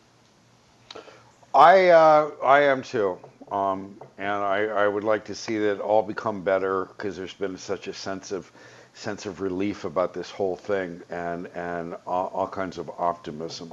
I 1.54 1.88
uh, 1.88 2.30
I 2.44 2.60
am 2.62 2.82
too, 2.82 3.18
um, 3.52 3.96
and 4.18 4.32
I, 4.32 4.66
I 4.66 4.88
would 4.88 5.04
like 5.04 5.24
to 5.26 5.34
see 5.34 5.58
that 5.58 5.80
all 5.80 6.02
become 6.02 6.42
better 6.42 6.86
because 6.86 7.16
there's 7.16 7.34
been 7.34 7.56
such 7.56 7.88
a 7.88 7.94
sense 7.94 8.32
of 8.32 8.50
sense 8.94 9.26
of 9.26 9.42
relief 9.42 9.84
about 9.84 10.14
this 10.14 10.30
whole 10.30 10.56
thing 10.56 11.02
and 11.10 11.46
and 11.54 11.94
all, 12.06 12.28
all 12.34 12.48
kinds 12.48 12.78
of 12.78 12.90
optimism. 12.98 13.72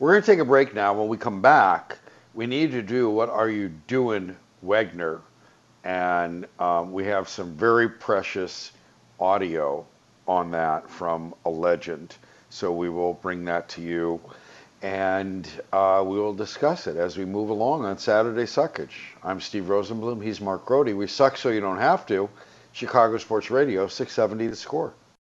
We're 0.00 0.12
going 0.12 0.22
to 0.22 0.26
take 0.26 0.40
a 0.40 0.44
break 0.44 0.74
now. 0.74 0.92
When 0.94 1.08
we 1.08 1.16
come 1.16 1.40
back, 1.40 1.98
we 2.34 2.46
need 2.46 2.72
to 2.72 2.82
do 2.82 3.08
what 3.10 3.28
are 3.28 3.48
you 3.48 3.68
doing, 3.86 4.36
Wegner? 4.64 5.20
and 5.86 6.46
um, 6.58 6.92
we 6.92 7.04
have 7.04 7.28
some 7.28 7.52
very 7.54 7.88
precious 7.88 8.72
audio 9.20 9.86
on 10.26 10.50
that 10.50 10.90
from 10.90 11.32
a 11.44 11.50
legend. 11.50 12.16
So 12.50 12.72
we 12.72 12.88
will 12.88 13.14
bring 13.14 13.44
that 13.44 13.68
to 13.70 13.80
you, 13.82 14.20
and 14.86 15.50
uh, 15.72 16.00
we 16.06 16.16
will 16.16 16.32
discuss 16.32 16.86
it 16.86 16.96
as 16.96 17.18
we 17.18 17.24
move 17.24 17.50
along 17.50 17.84
on 17.84 17.98
Saturday 17.98 18.44
Suckage. 18.44 18.94
I'm 19.20 19.40
Steve 19.40 19.64
Rosenbloom. 19.64 20.22
He's 20.22 20.40
Mark 20.40 20.64
Grote. 20.64 20.94
We 20.94 21.08
suck 21.08 21.36
so 21.36 21.48
you 21.48 21.60
don't 21.60 21.78
have 21.78 22.06
to. 22.06 22.30
Chicago 22.70 23.18
Sports 23.18 23.50
Radio, 23.50 23.88
670 23.88 24.46
The 24.46 24.54
Score. 24.54 24.94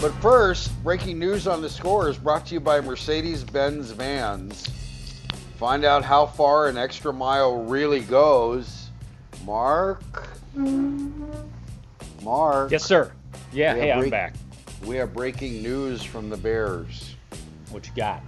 But 0.00 0.12
first, 0.22 0.82
breaking 0.82 1.18
news 1.18 1.46
on 1.46 1.60
the 1.60 1.68
score 1.68 2.08
is 2.08 2.16
brought 2.16 2.46
to 2.46 2.54
you 2.54 2.60
by 2.60 2.80
Mercedes 2.80 3.44
Benz 3.44 3.90
Vans. 3.90 4.66
Find 5.58 5.84
out 5.84 6.02
how 6.04 6.24
far 6.24 6.68
an 6.68 6.78
extra 6.78 7.12
mile 7.12 7.64
really 7.64 8.00
goes. 8.00 8.88
Mark? 9.44 10.02
Mark? 12.22 12.70
Yes, 12.70 12.82
sir. 12.82 13.12
Yeah, 13.52 13.74
hey, 13.74 13.88
have 13.88 14.02
I'm 14.04 14.10
back. 14.10 14.34
We 14.86 14.96
have 14.96 15.12
breaking 15.12 15.62
news 15.62 16.02
from 16.02 16.30
the 16.30 16.36
Bears. 16.38 17.14
What 17.70 17.86
you 17.86 17.92
got? 17.94 18.22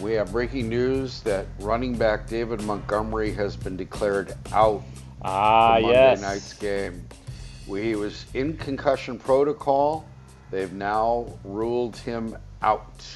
We 0.00 0.12
have 0.12 0.30
breaking 0.30 0.68
news 0.68 1.22
that 1.22 1.46
running 1.58 1.96
back 1.96 2.28
David 2.28 2.62
Montgomery 2.62 3.32
has 3.32 3.56
been 3.56 3.76
declared 3.76 4.34
out 4.52 4.84
Ah, 5.22 5.76
for 5.76 5.82
Monday 5.82 5.92
yes. 5.92 6.20
night's 6.20 6.52
game. 6.52 7.04
he 7.66 7.96
was 7.96 8.26
in 8.34 8.56
concussion 8.56 9.18
protocol. 9.18 10.04
They've 10.50 10.72
now 10.72 11.26
ruled 11.44 11.96
him 11.96 12.36
out. 12.62 13.06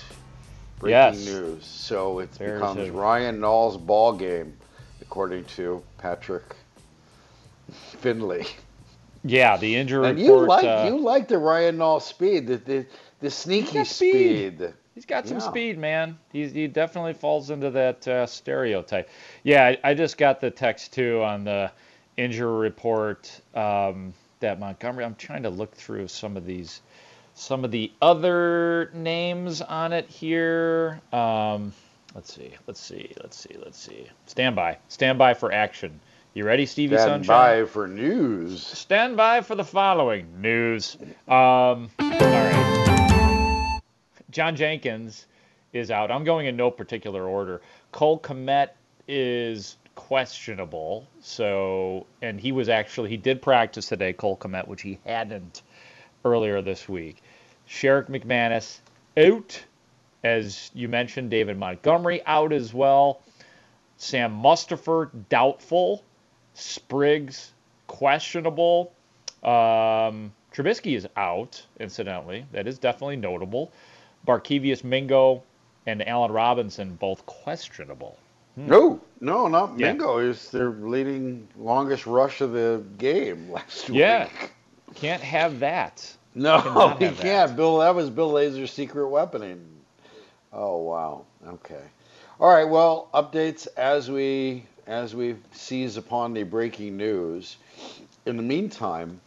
Breaking 0.79 1.01
Yes. 1.01 1.25
news. 1.27 1.64
So 1.66 2.19
it 2.21 2.31
becomes 2.38 2.90
Ryan 2.90 3.38
Nall's 3.40 3.77
ball 3.77 4.12
game, 4.14 4.57
according 5.03 5.45
to 5.45 5.83
Patrick 5.99 6.57
Finley. 7.71 8.47
Yeah, 9.23 9.59
the 9.59 9.77
injury 9.77 10.09
And 10.09 10.19
you 10.19 10.35
like 10.37 10.64
uh, 10.64 10.87
you 10.87 10.99
like 10.99 11.29
the 11.29 11.38
Ryan 11.38 11.77
Nall 11.77 12.01
speed, 12.01 12.47
the 12.47 12.57
the, 12.57 12.87
the 13.21 13.31
sneaky 13.31 13.85
speed. 13.85 14.49
speed. 14.49 14.75
He's 14.95 15.05
got 15.07 15.29
some 15.29 15.38
Yeah. 15.38 15.51
speed, 15.51 15.79
man. 15.79 16.19
He's, 16.33 16.53
he 16.53 16.66
definitely 16.66 17.12
falls 17.14 17.51
into 17.51 17.71
that 17.71 18.09
uh, 18.09 18.27
stereotype. 18.27 19.09
Yeah, 19.45 19.64
I, 19.66 19.79
I 19.90 19.95
just 19.95 20.19
got 20.19 20.40
the 20.40 20.51
text 20.51 20.93
too 20.95 21.23
on 21.23 21.45
the 21.45 21.71
injury 22.16 22.61
report 22.61 23.40
um, 23.55 24.14
that 24.40 24.59
Montgomery. 24.59 25.05
I'm 25.05 25.14
trying 25.14 25.43
to 25.45 25.51
look 25.51 25.75
through 25.75 26.09
some 26.09 26.37
of 26.37 26.45
these, 26.45 26.81
some 27.40 27.64
of 27.64 27.70
the 27.70 27.90
other 28.03 28.90
names 28.92 29.62
on 29.62 29.94
it 29.94 30.07
here. 30.11 31.00
Um, 31.11 31.72
let's 32.14 32.35
see, 32.35 32.53
let's 32.66 32.79
see, 32.79 33.14
let's 33.22 33.37
see, 33.37 33.57
let's 33.64 33.79
see. 33.79 34.07
Stand 34.26 34.55
by, 34.55 34.76
stand 34.88 35.18
by 35.18 35.33
for 35.33 35.50
action. 35.50 35.98
You 36.35 36.44
ready, 36.44 36.66
Stevie 36.66 36.96
Stand 36.96 37.24
Sunshine? 37.24 37.62
by 37.62 37.66
for 37.66 37.88
news. 37.88 38.64
Stand 38.64 39.16
by 39.16 39.40
for 39.40 39.55
the 39.55 39.64
following 39.64 40.26
news. 40.42 40.98
Um, 41.26 41.88
all 41.98 42.11
right. 42.11 43.81
John 44.31 44.55
Jenkins 44.55 45.26
is 45.72 45.90
out. 45.90 46.11
I'm 46.11 46.24
going 46.24 46.46
in 46.46 46.57
no 46.57 46.70
particular 46.70 47.26
order. 47.26 47.62
Cole 47.90 48.20
Kmet 48.20 48.68
is 49.09 49.79
questionable. 49.94 51.09
So, 51.20 52.07
and 52.20 52.38
he 52.38 52.53
was 52.53 52.68
actually 52.68 53.09
he 53.09 53.16
did 53.16 53.40
practice 53.40 53.87
today, 53.87 54.12
Cole 54.12 54.37
Kmet, 54.37 54.68
which 54.68 54.83
he 54.83 54.98
hadn't 55.07 55.62
earlier 56.24 56.61
this 56.62 56.88
week. 56.88 57.22
Sherrick 57.71 58.09
McManus 58.09 58.79
out, 59.17 59.63
as 60.25 60.71
you 60.75 60.89
mentioned. 60.89 61.31
David 61.31 61.57
Montgomery 61.57 62.21
out 62.27 62.53
as 62.53 62.75
well. 62.75 63.21
Sam 63.97 64.33
Mustipher 64.43 65.11
doubtful. 65.29 66.03
Spriggs 66.55 67.53
questionable. 67.87 68.93
Um, 69.45 70.33
Trubisky 70.53 70.97
is 70.97 71.07
out, 71.17 71.65
incidentally. 71.79 72.45
That 72.53 72.67
is 72.67 72.79
definitely 72.79 73.17
notable. 73.17 73.71
Barkevius 74.27 74.83
Mingo 74.85 75.43
and 75.87 76.07
Allen 76.07 76.33
Robinson 76.33 76.97
both 76.97 77.25
questionable. 77.27 78.19
No, 78.57 79.01
no, 79.21 79.47
not 79.47 79.79
Yeah. 79.79 79.93
Mingo. 79.93 80.19
Is 80.19 80.51
their 80.51 80.71
leading 80.71 81.47
longest 81.57 82.05
rush 82.05 82.41
of 82.41 82.53
the 82.53 82.83
game 82.99 83.51
last 83.51 83.89
Yeah, 83.89 84.25
week. 84.25 84.33
Yeah, 84.43 84.49
can't 84.95 85.23
have 85.23 85.61
that. 85.61 86.17
No, 86.35 86.97
he 86.99 87.11
can't. 87.11 87.57
Bill, 87.57 87.79
that 87.79 87.95
was 87.95 88.11
Bill 88.11 88.31
Lazor's 88.31 88.73
secret 88.73 89.07
weaponing. 89.07 89.62
Oh 90.53 90.79
wow. 90.79 91.25
Okay. 91.47 91.83
All 92.38 92.49
right. 92.49 92.69
Well, 92.69 93.09
updates 93.12 93.66
as 93.77 94.11
we 94.11 94.64
as 94.87 95.14
we 95.14 95.37
seize 95.53 95.97
upon 95.97 96.33
the 96.35 96.43
breaking 96.43 96.97
news. 96.97 97.57
In 98.27 98.37
the 98.37 98.43
meantime, 98.43 99.21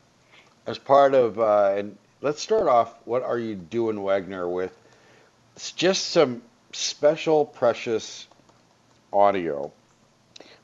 as 0.66 0.78
part 0.78 1.14
of 1.14 1.40
uh, 1.40 1.74
and 1.78 1.98
let's 2.22 2.42
start 2.42 2.68
off. 2.68 2.94
What 3.06 3.24
are 3.24 3.40
you 3.40 3.56
doing, 3.56 4.02
Wagner? 4.02 4.48
With 4.48 4.78
it's 5.56 5.72
just 5.72 6.08
some 6.08 6.42
special, 6.72 7.46
precious 7.46 8.28
audio 9.12 9.72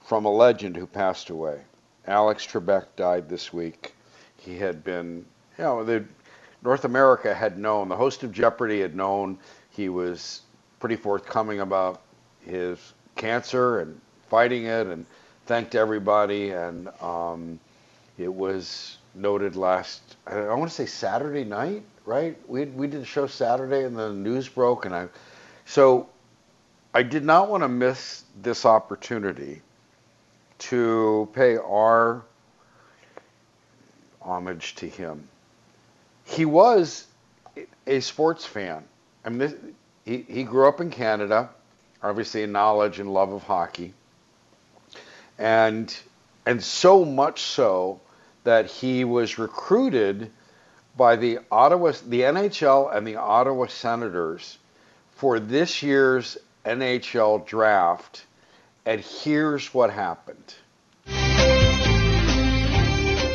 from 0.06 0.26
a 0.26 0.32
legend 0.32 0.76
who 0.76 0.88
passed 0.88 1.30
away. 1.30 1.62
Alex 2.08 2.48
Trebek 2.48 2.86
died 2.96 3.30
this 3.30 3.54
week. 3.54 3.94
He 4.38 4.58
had 4.58 4.84
been, 4.84 5.26
you 5.58 5.64
know, 5.64 5.84
the 5.84 6.04
North 6.62 6.86
America 6.86 7.34
had 7.34 7.58
known, 7.58 7.88
the 7.88 7.96
host 7.96 8.24
of 8.24 8.32
Jeopardy 8.32 8.82
had 8.82 8.96
known 8.96 9.38
he 9.72 9.90
was 9.90 10.42
pretty 10.80 10.96
forthcoming 10.96 11.62
about 11.62 12.02
his 12.42 12.94
cancer 13.16 13.80
and 13.80 14.00
fighting 14.30 14.66
it 14.66 14.88
and 14.88 15.06
thanked 15.46 15.76
everybody. 15.76 16.52
And 16.52 16.90
um, 17.02 17.60
it 18.18 18.34
was 18.34 18.98
noted 19.16 19.56
last, 19.56 20.02
I 20.28 20.54
want 20.54 20.70
to 20.70 20.76
say 20.76 20.86
Saturday 20.86 21.46
night, 21.46 21.84
right? 22.06 22.38
We, 22.50 22.66
we 22.66 22.88
did 22.88 23.02
a 23.02 23.06
show 23.06 23.28
Saturday 23.28 23.86
and 23.86 23.98
the 23.98 24.12
news 24.12 24.50
broke. 24.50 24.86
And 24.86 24.94
I, 24.94 25.08
so 25.66 26.10
I 26.94 27.04
did 27.04 27.24
not 27.24 27.50
want 27.50 27.64
to 27.64 27.70
miss 27.70 28.24
this 28.42 28.66
opportunity 28.66 29.62
to 30.60 31.30
pay 31.34 31.58
our 31.58 32.22
homage 34.22 34.76
to 34.76 34.90
him. 34.90 35.28
He 36.30 36.46
was 36.46 37.08
a 37.88 38.00
sports 38.00 38.46
fan. 38.46 38.84
I 39.26 39.30
mean, 39.30 39.40
this, 39.40 39.56
he, 40.06 40.26
he 40.28 40.44
grew 40.44 40.68
up 40.68 40.80
in 40.80 40.92
Canada, 40.92 41.50
obviously 42.02 42.44
in 42.44 42.52
knowledge 42.52 43.00
and 43.00 43.12
love 43.12 43.34
of 43.34 43.44
hockey, 43.44 43.94
and 45.38 45.96
and 46.46 46.64
so 46.64 47.04
much 47.04 47.42
so 47.42 48.00
that 48.44 48.68
he 48.68 49.04
was 49.04 49.38
recruited 49.38 50.32
by 50.96 51.16
the 51.16 51.40
Ottawa, 51.52 51.94
the 52.08 52.22
NHL, 52.22 52.96
and 52.96 53.06
the 53.06 53.16
Ottawa 53.16 53.68
Senators 53.68 54.58
for 55.16 55.40
this 55.40 55.84
year's 55.84 56.38
NHL 56.66 57.46
draft. 57.46 58.26
And 58.86 59.02
here's 59.02 59.74
what 59.74 59.92
happened. 59.92 60.56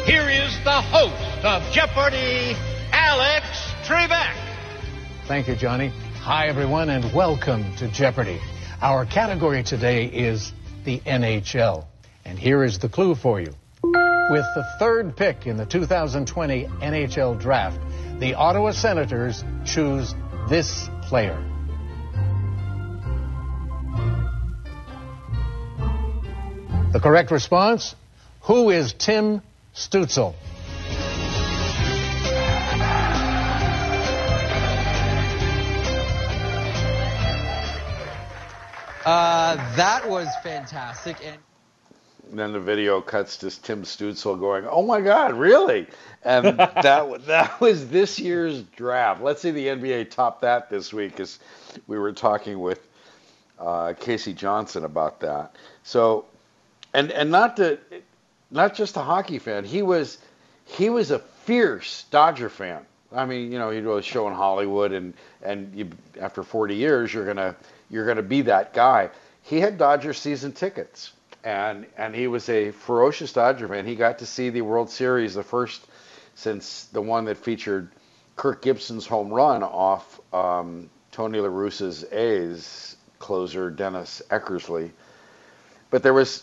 Here 0.06 0.28
is 0.28 0.58
the 0.64 0.80
host 0.80 1.44
of 1.44 1.62
Jeopardy, 1.72 2.56
Alex 3.14 3.46
Trebek. 3.86 4.34
Thank 5.28 5.46
you, 5.46 5.54
Johnny. 5.54 5.92
Hi, 6.22 6.48
everyone, 6.48 6.90
and 6.90 7.14
welcome 7.14 7.76
to 7.76 7.86
Jeopardy. 7.86 8.40
Our 8.82 9.06
category 9.06 9.62
today 9.62 10.06
is 10.06 10.52
the 10.84 10.98
NHL. 10.98 11.86
And 12.24 12.36
here 12.36 12.64
is 12.64 12.80
the 12.80 12.88
clue 12.88 13.14
for 13.14 13.40
you. 13.40 13.54
With 13.84 14.44
the 14.56 14.66
third 14.80 15.16
pick 15.16 15.46
in 15.46 15.56
the 15.56 15.64
2020 15.64 16.66
NHL 16.66 17.40
Draft, 17.40 17.78
the 18.18 18.34
Ottawa 18.34 18.72
Senators 18.72 19.44
choose 19.64 20.12
this 20.48 20.88
player. 21.02 21.38
The 26.92 27.00
correct 27.00 27.30
response 27.30 27.94
Who 28.40 28.70
is 28.70 28.92
Tim 28.92 29.40
Stützle? 29.72 30.34
Uh, 39.04 39.56
that 39.76 40.08
was 40.08 40.28
fantastic. 40.42 41.16
And 41.24 41.38
then 42.32 42.52
the 42.52 42.60
video 42.60 43.00
cuts 43.00 43.36
to 43.38 43.50
Tim 43.62 43.82
Stützle 43.82 44.38
going, 44.38 44.66
"Oh 44.66 44.82
my 44.82 45.00
God, 45.00 45.34
really?" 45.34 45.86
And 46.24 46.58
that 46.58 47.20
that 47.26 47.60
was 47.60 47.88
this 47.88 48.18
year's 48.18 48.62
draft. 48.62 49.22
Let's 49.22 49.42
see 49.42 49.50
the 49.50 49.66
NBA 49.66 50.10
top 50.10 50.40
that 50.40 50.70
this 50.70 50.92
week, 50.92 51.20
as 51.20 51.38
we 51.86 51.98
were 51.98 52.12
talking 52.12 52.60
with 52.60 52.86
uh, 53.58 53.92
K.C. 53.98 54.32
Johnson 54.32 54.84
about 54.84 55.20
that. 55.20 55.54
So, 55.82 56.24
and 56.94 57.12
and 57.12 57.30
not 57.30 57.56
to 57.58 57.78
not 58.50 58.74
just 58.74 58.96
a 58.96 59.00
hockey 59.00 59.38
fan. 59.38 59.64
He 59.64 59.82
was 59.82 60.18
he 60.64 60.88
was 60.88 61.10
a 61.10 61.18
fierce 61.18 62.04
Dodger 62.10 62.48
fan. 62.48 62.86
I 63.12 63.26
mean, 63.26 63.52
you 63.52 63.58
know, 63.58 63.70
he 63.70 63.80
was 63.80 64.04
showing 64.04 64.34
Hollywood, 64.34 64.92
and 64.92 65.14
and 65.42 65.74
you, 65.74 65.90
after 66.20 66.42
40 66.42 66.74
years, 66.74 67.12
you're 67.12 67.26
gonna 67.26 67.54
you're 67.94 68.06
gonna 68.06 68.22
be 68.22 68.42
that 68.42 68.74
guy. 68.74 69.08
He 69.42 69.60
had 69.60 69.78
Dodger 69.78 70.12
season 70.12 70.50
tickets, 70.50 71.12
and 71.44 71.86
and 71.96 72.12
he 72.14 72.26
was 72.26 72.48
a 72.48 72.72
ferocious 72.72 73.32
Dodger 73.32 73.68
fan. 73.68 73.86
He 73.86 73.94
got 73.94 74.18
to 74.18 74.26
see 74.26 74.50
the 74.50 74.62
World 74.62 74.90
Series, 74.90 75.34
the 75.34 75.44
first 75.44 75.86
since 76.34 76.86
the 76.86 77.00
one 77.00 77.24
that 77.26 77.36
featured 77.36 77.88
Kirk 78.34 78.62
Gibson's 78.62 79.06
home 79.06 79.32
run 79.32 79.62
off 79.62 80.20
um, 80.34 80.90
Tony 81.12 81.38
La 81.38 81.48
Russa's 81.48 82.04
A's 82.10 82.96
closer 83.20 83.70
Dennis 83.70 84.20
Eckersley. 84.28 84.90
But 85.90 86.02
there 86.02 86.14
was 86.14 86.42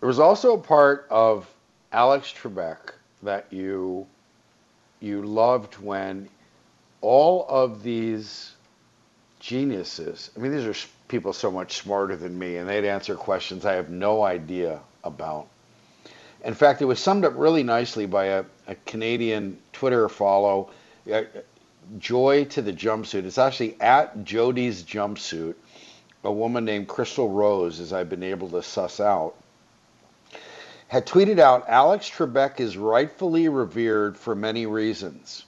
there 0.00 0.08
was 0.08 0.18
also 0.18 0.54
a 0.54 0.58
part 0.58 1.06
of 1.10 1.48
Alex 1.92 2.34
Trebek 2.36 2.94
that 3.22 3.46
you 3.50 4.04
you 4.98 5.22
loved 5.22 5.74
when 5.74 6.28
all 7.00 7.46
of 7.48 7.84
these 7.84 8.56
geniuses. 9.42 10.30
I 10.36 10.40
mean, 10.40 10.52
these 10.52 10.64
are 10.64 10.88
people 11.08 11.32
so 11.32 11.50
much 11.50 11.76
smarter 11.82 12.16
than 12.16 12.38
me, 12.38 12.56
and 12.56 12.68
they'd 12.68 12.86
answer 12.86 13.16
questions 13.16 13.66
I 13.66 13.74
have 13.74 13.90
no 13.90 14.22
idea 14.22 14.80
about. 15.02 15.48
In 16.44 16.54
fact, 16.54 16.80
it 16.80 16.86
was 16.86 17.00
summed 17.00 17.24
up 17.24 17.34
really 17.36 17.64
nicely 17.64 18.06
by 18.06 18.26
a, 18.26 18.44
a 18.68 18.76
Canadian 18.86 19.58
Twitter 19.72 20.08
follow, 20.08 20.70
uh, 21.12 21.22
Joy 21.98 22.44
to 22.46 22.62
the 22.62 22.72
Jumpsuit. 22.72 23.24
It's 23.24 23.38
actually 23.38 23.76
at 23.80 24.24
Jody's 24.24 24.84
Jumpsuit, 24.84 25.56
a 26.22 26.32
woman 26.32 26.64
named 26.64 26.86
Crystal 26.86 27.28
Rose, 27.28 27.80
as 27.80 27.92
I've 27.92 28.08
been 28.08 28.22
able 28.22 28.48
to 28.50 28.62
suss 28.62 29.00
out, 29.00 29.34
had 30.86 31.04
tweeted 31.04 31.40
out 31.40 31.68
Alex 31.68 32.08
Trebek 32.08 32.60
is 32.60 32.76
rightfully 32.76 33.48
revered 33.48 34.16
for 34.16 34.36
many 34.36 34.66
reasons. 34.66 35.46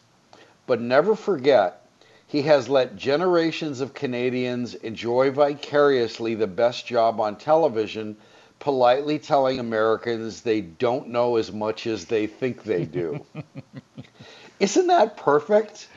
But 0.66 0.80
never 0.80 1.14
forget, 1.14 1.83
he 2.26 2.42
has 2.42 2.68
let 2.68 2.96
generations 2.96 3.80
of 3.80 3.94
Canadians 3.94 4.74
enjoy 4.74 5.30
vicariously 5.30 6.34
the 6.34 6.46
best 6.46 6.86
job 6.86 7.20
on 7.20 7.36
television, 7.36 8.16
politely 8.58 9.18
telling 9.18 9.58
Americans 9.58 10.40
they 10.40 10.60
don't 10.60 11.08
know 11.08 11.36
as 11.36 11.52
much 11.52 11.86
as 11.86 12.06
they 12.06 12.26
think 12.26 12.64
they 12.64 12.84
do. 12.84 13.24
Isn't 14.60 14.86
that 14.86 15.16
perfect? 15.16 15.88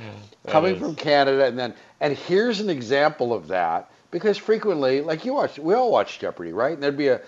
That 0.44 0.52
Coming 0.52 0.76
is. 0.76 0.82
from 0.82 0.96
Canada 0.96 1.46
and 1.46 1.58
then 1.58 1.74
and 2.00 2.18
here's 2.18 2.60
an 2.60 2.70
example 2.70 3.34
of 3.34 3.48
that 3.48 3.90
because 4.12 4.38
frequently 4.38 5.02
like 5.02 5.26
you 5.26 5.34
watch 5.34 5.60
we 5.60 5.74
all 5.74 5.92
watch 5.92 6.20
Jeopardy, 6.20 6.54
right? 6.54 6.74
And 6.74 6.84
there'd 6.84 6.98
be 6.98 7.08
a 7.10 7.22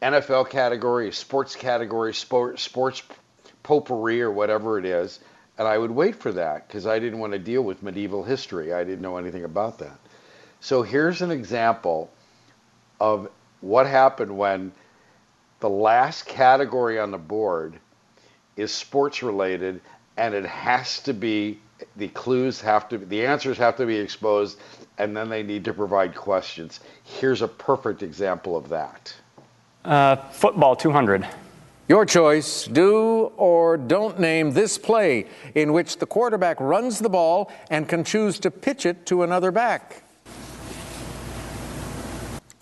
NFL 0.00 0.48
category, 0.48 1.08
a 1.08 1.12
sports 1.12 1.56
category, 1.56 2.14
sport, 2.14 2.58
sports 2.58 3.02
potpourri 3.62 4.22
or 4.22 4.30
whatever 4.30 4.78
it 4.78 4.84
is, 4.86 5.20
and 5.60 5.68
I 5.68 5.76
would 5.76 5.90
wait 5.90 6.16
for 6.16 6.32
that 6.32 6.66
because 6.66 6.86
I 6.86 6.98
didn't 6.98 7.18
want 7.18 7.34
to 7.34 7.38
deal 7.38 7.60
with 7.60 7.82
medieval 7.82 8.24
history. 8.24 8.72
I 8.72 8.82
didn't 8.82 9.02
know 9.02 9.18
anything 9.18 9.44
about 9.44 9.78
that. 9.80 9.98
So 10.60 10.80
here's 10.80 11.20
an 11.20 11.30
example 11.30 12.10
of 12.98 13.28
what 13.60 13.86
happened 13.86 14.38
when 14.38 14.72
the 15.60 15.68
last 15.68 16.24
category 16.24 16.98
on 16.98 17.10
the 17.10 17.18
board 17.18 17.78
is 18.56 18.72
sports 18.72 19.22
related 19.22 19.82
and 20.16 20.34
it 20.34 20.46
has 20.46 20.98
to 21.00 21.12
be 21.12 21.58
the 21.96 22.08
clues 22.08 22.62
have 22.62 22.88
to 22.88 22.96
the 22.96 23.26
answers 23.26 23.58
have 23.58 23.76
to 23.76 23.84
be 23.84 23.96
exposed 23.96 24.58
and 24.96 25.14
then 25.14 25.28
they 25.28 25.42
need 25.42 25.66
to 25.66 25.74
provide 25.74 26.14
questions. 26.14 26.80
Here's 27.04 27.42
a 27.42 27.48
perfect 27.48 28.02
example 28.02 28.56
of 28.56 28.70
that. 28.70 29.14
Uh, 29.84 30.16
football 30.16 30.74
200. 30.74 31.28
Your 31.90 32.06
choice 32.06 32.68
do 32.68 33.32
or 33.36 33.76
don't 33.76 34.20
name 34.20 34.52
this 34.52 34.78
play 34.78 35.26
in 35.56 35.72
which 35.72 35.96
the 35.96 36.06
quarterback 36.06 36.60
runs 36.60 37.00
the 37.00 37.08
ball 37.08 37.50
and 37.68 37.88
can 37.88 38.04
choose 38.04 38.38
to 38.38 38.50
pitch 38.52 38.86
it 38.86 39.06
to 39.06 39.24
another 39.24 39.50
back. 39.50 40.04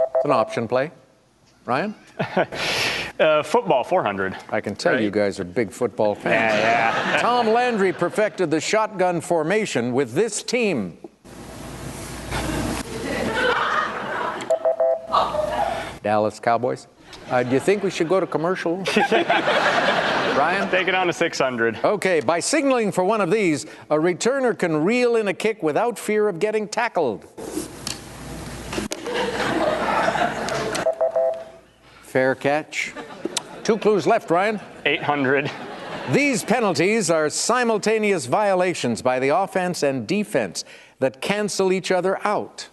It's 0.01 0.25
an 0.25 0.31
option 0.31 0.67
play. 0.67 0.93
Ryan? 1.67 1.95
Uh, 3.19 3.43
football 3.43 3.83
400. 3.83 4.37
I 4.51 4.61
can 4.61 4.77
tell 4.77 5.01
you 5.01 5.11
guys 5.11 5.41
are 5.41 5.45
big 5.45 5.73
football 5.73 6.15
fans. 6.15 6.55
Yeah, 6.55 7.15
yeah. 7.15 7.21
Tom 7.21 7.49
Landry 7.49 7.93
perfected 7.93 8.49
the 8.49 8.61
shotgun 8.61 9.21
formation 9.21 9.93
with 9.93 10.13
this 10.13 10.45
team. 10.45 10.99
Dallas 16.05 16.39
Cowboys. 16.39 16.87
Uh, 17.31 17.43
do 17.43 17.51
you 17.51 17.61
think 17.61 17.83
we 17.83 17.91
should 17.91 18.09
go 18.09 18.21
to 18.21 18.27
commercial? 18.27 18.79
Ryan? 20.39 20.71
Take 20.71 20.89
it 20.89 20.95
on 20.95 21.09
to 21.09 21.13
600. 21.13 21.85
Okay, 21.85 22.21
by 22.21 22.41
signaling 22.41 22.91
for 22.91 23.05
one 23.05 23.21
of 23.21 23.31
these, 23.31 23.67
a 23.91 23.97
returner 23.97 24.59
can 24.59 24.85
reel 24.85 25.17
in 25.17 25.29
a 25.29 25.35
kick 25.35 25.63
without 25.63 25.99
fear 25.99 26.29
of 26.29 26.39
getting 26.39 26.67
tackled. 26.67 27.25
Fair 32.03 32.35
catch. 32.35 32.95
Two 33.63 33.77
clues 33.77 34.07
left, 34.07 34.31
Ryan. 34.31 34.61
800. 34.87 35.51
These 36.13 36.45
penalties 36.45 37.11
are 37.11 37.29
simultaneous 37.29 38.25
violations 38.25 39.03
by 39.03 39.19
the 39.19 39.29
offense 39.29 39.83
and 39.83 40.07
defense 40.07 40.65
that 41.01 41.21
cancel 41.21 41.73
each 41.73 41.91
other 41.91 42.25
out. 42.27 42.69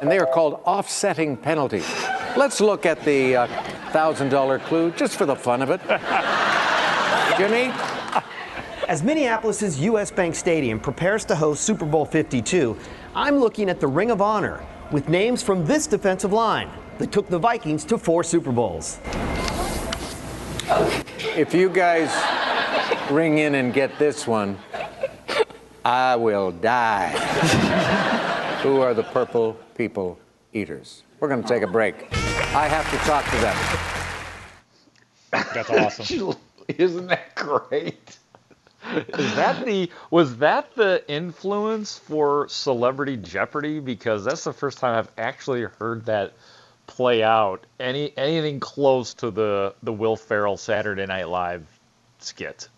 And 0.00 0.08
they 0.08 0.18
are 0.18 0.26
called 0.26 0.60
offsetting 0.64 1.36
penalties. 1.36 1.88
Let's 2.36 2.60
look 2.62 2.86
at 2.86 3.04
the 3.04 3.36
uh, 3.36 3.46
$1,000 3.92 4.62
clue 4.64 4.90
just 4.92 5.16
for 5.16 5.26
the 5.26 5.36
fun 5.36 5.60
of 5.60 5.68
it. 5.70 5.80
Jimmy? 7.36 7.70
As 8.88 9.02
Minneapolis' 9.02 9.78
U.S. 9.78 10.10
Bank 10.10 10.34
Stadium 10.34 10.80
prepares 10.80 11.26
to 11.26 11.36
host 11.36 11.62
Super 11.62 11.84
Bowl 11.84 12.06
52, 12.06 12.76
I'm 13.14 13.36
looking 13.36 13.68
at 13.68 13.80
the 13.80 13.86
Ring 13.86 14.10
of 14.10 14.22
Honor 14.22 14.64
with 14.90 15.10
names 15.10 15.42
from 15.42 15.66
this 15.66 15.86
defensive 15.86 16.32
line 16.32 16.70
that 16.98 17.12
took 17.12 17.28
the 17.28 17.38
Vikings 17.38 17.84
to 17.86 17.98
four 17.98 18.24
Super 18.24 18.50
Bowls. 18.50 18.98
If 21.36 21.52
you 21.52 21.68
guys 21.68 22.10
ring 23.10 23.38
in 23.38 23.56
and 23.56 23.74
get 23.74 23.98
this 23.98 24.26
one, 24.26 24.58
I 25.84 26.16
will 26.16 26.50
die. 26.50 27.10
Who 28.62 28.80
are 28.80 28.94
the 28.94 29.02
purple 29.02 29.54
people 29.76 30.18
eaters? 30.52 31.02
We're 31.20 31.28
going 31.28 31.42
to 31.42 31.48
take 31.48 31.62
a 31.62 31.66
break. 31.66 32.12
I 32.54 32.68
have 32.68 32.90
to 32.90 32.98
talk 33.08 33.24
to 33.30 33.36
them. 33.38 33.56
That's 35.54 35.70
awesome. 35.70 36.36
Isn't 36.68 37.06
that 37.06 37.34
great? 37.34 38.18
Is 38.94 39.34
that 39.36 39.64
the 39.64 39.90
was 40.10 40.36
that 40.36 40.74
the 40.74 41.02
influence 41.08 41.96
for 41.96 42.48
Celebrity 42.48 43.16
Jeopardy? 43.16 43.80
Because 43.80 44.24
that's 44.24 44.44
the 44.44 44.52
first 44.52 44.78
time 44.78 44.98
I've 44.98 45.10
actually 45.16 45.62
heard 45.62 46.04
that 46.06 46.34
play 46.86 47.22
out. 47.22 47.64
Any 47.80 48.12
anything 48.18 48.60
close 48.60 49.14
to 49.14 49.30
the 49.30 49.74
the 49.82 49.92
Will 49.92 50.16
Ferrell 50.16 50.58
Saturday 50.58 51.06
Night 51.06 51.28
Live 51.28 51.66
skit. 52.18 52.68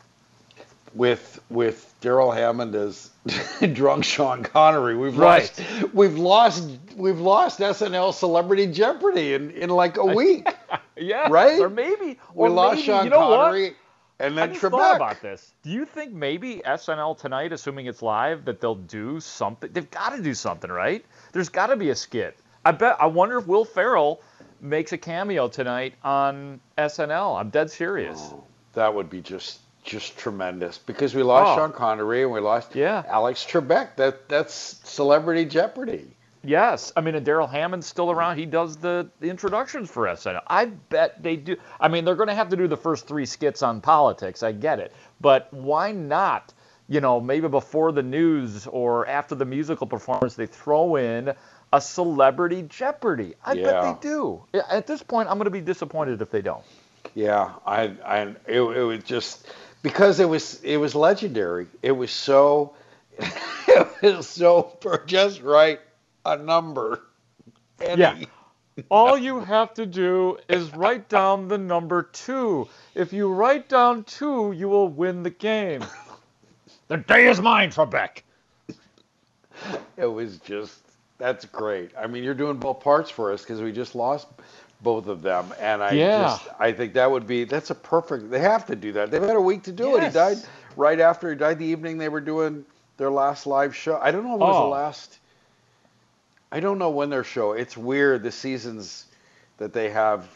With 0.94 1.40
with 1.50 1.92
Darrell 2.00 2.30
Hammond 2.30 2.74
as 2.76 3.10
drunk 3.72 4.04
Sean 4.04 4.44
Connery, 4.44 4.96
we've 4.96 5.16
Right. 5.18 5.42
lost 5.42 5.92
we've 5.92 6.16
lost 6.16 6.68
we've 6.96 7.18
lost 7.20 7.58
SNL 7.58 8.14
Celebrity 8.14 8.68
Jeopardy 8.68 9.34
in, 9.34 9.50
in 9.50 9.70
like 9.70 9.96
a 9.96 10.04
week. 10.04 10.46
Yeah, 10.96 11.26
Right? 11.28 11.58
Or 11.58 11.68
maybe 11.68 12.20
we 12.34 12.46
or 12.46 12.48
lost 12.50 12.76
maybe, 12.76 12.86
Sean 12.86 13.04
you 13.04 13.10
know 13.10 13.18
Connery 13.18 13.64
What? 13.70 13.74
and 14.20 14.34
I 14.34 14.46
then 14.46 14.50
just 14.54 14.64
Trebek. 14.64 14.70
thought 14.70 14.94
about 14.96 15.20
this. 15.20 15.52
Do 15.64 15.70
you 15.70 15.84
think 15.84 16.12
maybe 16.12 16.62
SNL 16.64 17.18
tonight, 17.18 17.52
assuming 17.52 17.86
it's 17.86 18.00
live, 18.00 18.44
that 18.44 18.60
they'll 18.60 18.76
do 18.76 19.18
something? 19.18 19.70
They've 19.72 19.90
got 19.90 20.14
to 20.14 20.22
do 20.22 20.34
something, 20.34 20.70
right? 20.70 21.04
There's 21.32 21.48
got 21.48 21.66
to 21.66 21.76
be 21.76 21.90
a 21.90 21.96
skit. 21.96 22.38
I 22.64 22.70
bet. 22.70 22.96
I 23.00 23.06
wonder 23.06 23.38
if 23.38 23.46
Will 23.48 23.64
Ferrell 23.64 24.20
makes 24.60 24.92
a 24.92 24.98
cameo 24.98 25.48
tonight 25.48 25.94
on 26.04 26.60
SNL. 26.78 27.40
I'm 27.40 27.50
dead 27.50 27.72
serious. 27.72 28.20
Oh, 28.32 28.44
that 28.74 28.94
would 28.94 29.10
be 29.10 29.20
just 29.20 29.58
just 29.84 30.16
tremendous 30.18 30.78
because 30.78 31.14
we 31.14 31.22
lost 31.22 31.52
Oh. 31.52 31.56
Sean 31.62 31.72
Connery 31.72 32.22
and 32.22 32.32
we 32.32 32.40
lost 32.40 32.74
Yeah. 32.74 33.04
Alex 33.06 33.44
Trebek. 33.48 33.96
That 33.96 34.28
that's 34.28 34.80
Celebrity 34.84 35.44
Jeopardy. 35.44 36.10
Yes, 36.46 36.92
I 36.94 37.00
mean, 37.00 37.14
and 37.14 37.24
Darrell 37.24 37.46
Hammond's 37.46 37.86
still 37.86 38.10
around. 38.10 38.36
He 38.36 38.44
does 38.44 38.76
the, 38.76 39.08
the 39.20 39.30
introductions 39.30 39.90
for 39.90 40.04
SNL. 40.06 40.42
I 40.46 40.66
bet 40.66 41.22
they 41.22 41.36
do. 41.36 41.56
I 41.80 41.88
mean, 41.88 42.04
they're 42.04 42.16
going 42.16 42.28
to 42.28 42.34
have 42.34 42.50
to 42.50 42.56
do 42.56 42.68
the 42.68 42.76
first 42.76 43.06
three 43.06 43.24
skits 43.24 43.62
on 43.62 43.80
politics. 43.80 44.42
I 44.42 44.52
get 44.52 44.78
it, 44.78 44.92
but 45.22 45.48
why 45.54 45.92
not? 45.92 46.52
You 46.86 47.00
know, 47.00 47.18
maybe 47.18 47.48
before 47.48 47.92
the 47.92 48.02
news 48.02 48.66
or 48.66 49.06
after 49.06 49.34
the 49.34 49.46
musical 49.46 49.86
performance, 49.86 50.34
they 50.34 50.44
throw 50.44 50.96
in 50.96 51.32
a 51.72 51.80
celebrity 51.80 52.62
Jeopardy. 52.68 53.36
I 53.42 53.54
Yeah. 53.54 53.64
bet 53.64 54.02
they 54.02 54.08
do. 54.08 54.44
At 54.68 54.86
this 54.86 55.02
point, 55.02 55.30
I'm 55.30 55.38
going 55.38 55.46
to 55.46 55.50
be 55.50 55.62
disappointed 55.62 56.20
if 56.20 56.30
they 56.30 56.42
don't. 56.42 56.62
Yeah, 57.14 57.52
I, 57.64 57.84
I, 58.04 58.20
it, 58.46 58.60
it 58.60 58.82
was 58.82 59.02
just 59.02 59.46
because 59.84 60.18
it 60.20 60.28
was, 60.28 60.60
it 60.64 60.78
was 60.78 60.96
legendary. 60.96 61.68
It 61.82 61.92
was 61.92 62.10
so, 62.10 62.74
it 63.18 64.16
was 64.16 64.28
so 64.28 64.76
for 64.80 65.04
just 65.06 65.42
right 65.42 65.80
a 66.26 66.36
number. 66.38 67.02
Any- 67.80 68.00
Yeah. 68.02 68.16
All 68.90 69.16
you 69.18 69.40
have 69.40 69.74
to 69.74 69.86
do 69.86 70.38
is 70.48 70.74
write 70.74 71.08
down 71.08 71.48
the 71.48 71.58
number 71.58 72.02
two. 72.02 72.68
If 72.96 73.12
you 73.12 73.32
write 73.32 73.68
down 73.68 74.04
two, 74.04 74.52
you 74.52 74.68
will 74.68 74.88
win 74.88 75.22
the 75.22 75.30
game. 75.30 75.84
The 76.88 76.96
day 76.98 77.28
is 77.28 77.40
mine, 77.40 77.70
Trebek. 77.70 78.22
It 79.96 80.06
was 80.06 80.38
just, 80.40 80.80
that's 81.18 81.44
great. 81.44 81.92
I 81.98 82.08
mean, 82.08 82.24
you're 82.24 82.34
doing 82.34 82.58
both 82.58 82.80
parts 82.80 83.10
for 83.10 83.32
us 83.32 83.42
because 83.42 83.60
we 83.60 83.72
just 83.72 83.94
lost 83.94 84.26
both 84.82 85.06
of 85.06 85.22
them, 85.22 85.52
and 85.60 85.82
I 85.82 85.92
Yeah. 85.92 86.22
just, 86.22 86.48
I 86.58 86.72
think 86.72 86.92
that 86.94 87.10
would 87.10 87.26
be, 87.26 87.44
that's 87.44 87.70
a 87.70 87.74
perfect. 87.74 88.30
They 88.30 88.40
have 88.40 88.66
to 88.66 88.76
do 88.76 88.92
that. 88.92 89.10
They've 89.10 89.22
had 89.22 89.36
a 89.36 89.40
week 89.40 89.62
to 89.64 89.72
do 89.72 89.96
it. 89.96 90.02
He 90.02 90.08
died 90.10 90.38
right 90.76 91.00
after 91.00 91.30
he 91.30 91.36
died. 91.36 91.58
The 91.58 91.64
evening 91.66 91.98
they 91.98 92.08
were 92.10 92.20
doing 92.20 92.64
their 92.96 93.10
last 93.10 93.46
live 93.46 93.74
show. 93.74 93.98
I 94.00 94.10
don't 94.10 94.24
know 94.24 94.34
if 94.34 94.40
it 94.40 94.44
was 94.44 94.56
Oh. 94.56 94.64
the 94.64 94.68
last. 94.70 95.18
I 96.52 96.60
don't 96.60 96.78
know 96.78 96.90
when 96.90 97.10
their 97.10 97.24
show. 97.24 97.52
It's 97.52 97.76
weird 97.76 98.22
the 98.22 98.30
seasons 98.30 99.06
that 99.58 99.72
they 99.72 99.90
have 99.90 100.28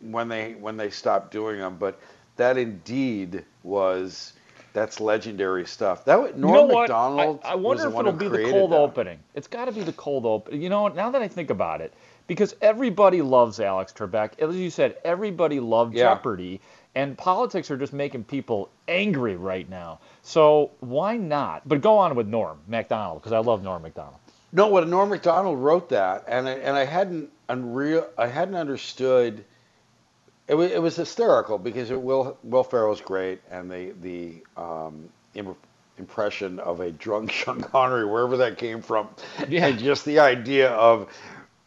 when 0.00 0.28
they 0.28 0.52
when 0.54 0.76
they 0.76 0.90
stop 0.90 1.30
doing 1.30 1.58
them, 1.58 1.76
but 1.78 2.00
that 2.36 2.56
indeed 2.56 3.44
was 3.62 4.32
that's 4.72 5.00
legendary 5.00 5.66
stuff. 5.66 6.04
That 6.04 6.20
would 6.20 6.38
Norm 6.38 6.54
you 6.54 6.72
know? 6.74 6.80
Macdonald 6.80 7.40
I, 7.44 7.52
I 7.52 7.54
wonder 7.56 7.88
if 7.88 7.94
it'll 7.94 8.12
be 8.12 8.28
the 8.28 8.50
cold 8.50 8.70
that. 8.72 8.76
opening. 8.78 9.18
It's 9.34 9.48
got 9.48 9.66
to 9.66 9.72
be 9.72 9.82
the 9.82 9.92
cold 9.92 10.24
open. 10.26 10.60
You 10.60 10.68
know, 10.70 10.88
now 10.88 11.10
that 11.10 11.22
I 11.22 11.28
think 11.28 11.50
about 11.50 11.80
it, 11.80 11.92
because 12.30 12.54
everybody 12.62 13.22
loves 13.22 13.58
Alex 13.58 13.92
Trebek. 13.92 14.38
As 14.38 14.54
you 14.54 14.70
said, 14.70 14.96
everybody 15.04 15.58
loved 15.58 15.94
Yeah. 15.96 16.14
Jeopardy, 16.14 16.60
and 16.94 17.18
politics 17.18 17.72
are 17.72 17.76
just 17.76 17.92
making 17.92 18.22
people 18.22 18.68
angry 18.86 19.34
right 19.34 19.68
now. 19.68 19.98
So 20.22 20.70
why 20.78 21.16
not? 21.16 21.68
But 21.68 21.80
go 21.80 21.98
on 21.98 22.14
with 22.14 22.28
Norm 22.28 22.60
Macdonald 22.68 23.20
because 23.20 23.32
I 23.32 23.38
love 23.38 23.64
Norm 23.64 23.82
Macdonald. 23.82 24.14
No, 24.52 24.68
what 24.68 24.86
Norm 24.86 25.08
Macdonald 25.10 25.58
wrote 25.58 25.88
that, 25.88 26.24
and 26.28 26.48
I, 26.48 26.52
and 26.52 26.76
I 26.76 26.84
hadn't 26.84 27.30
unreal, 27.48 28.06
I 28.16 28.28
hadn't 28.28 28.54
understood 28.54 29.44
It 30.46 30.54
was, 30.54 30.70
it 30.70 30.80
was 30.80 30.94
hysterical 30.94 31.58
because 31.58 31.90
it, 31.90 32.00
Will 32.00 32.38
Will 32.44 32.62
Ferrell's 32.64 33.00
great, 33.00 33.40
and 33.50 33.68
the 33.68 33.92
the 34.02 34.44
um, 34.56 35.08
im- 35.34 35.56
impression 35.98 36.60
of 36.60 36.78
a 36.80 36.92
drunk 36.92 37.32
Sean 37.38 37.60
Connery, 37.60 38.04
wherever 38.04 38.36
that 38.36 38.56
came 38.58 38.82
from, 38.82 39.08
Yeah. 39.48 39.66
and 39.66 39.80
just 39.80 40.04
the 40.04 40.20
idea 40.20 40.70
of 40.70 41.08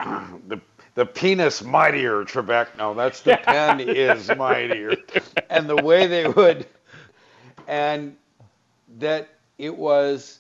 the 0.48 0.60
the 0.96 1.06
penis 1.06 1.64
mightier 1.64 2.24
Trebek. 2.24 2.78
No, 2.78 2.94
that's 2.94 3.22
the 3.22 3.38
pen 3.44 3.80
is 3.80 4.30
mightier, 4.36 4.96
and 5.50 5.70
the 5.70 5.78
way 5.78 6.08
they 6.08 6.28
would, 6.28 6.68
and 7.68 8.16
that 9.00 9.30
it 9.58 9.76
was 9.76 10.40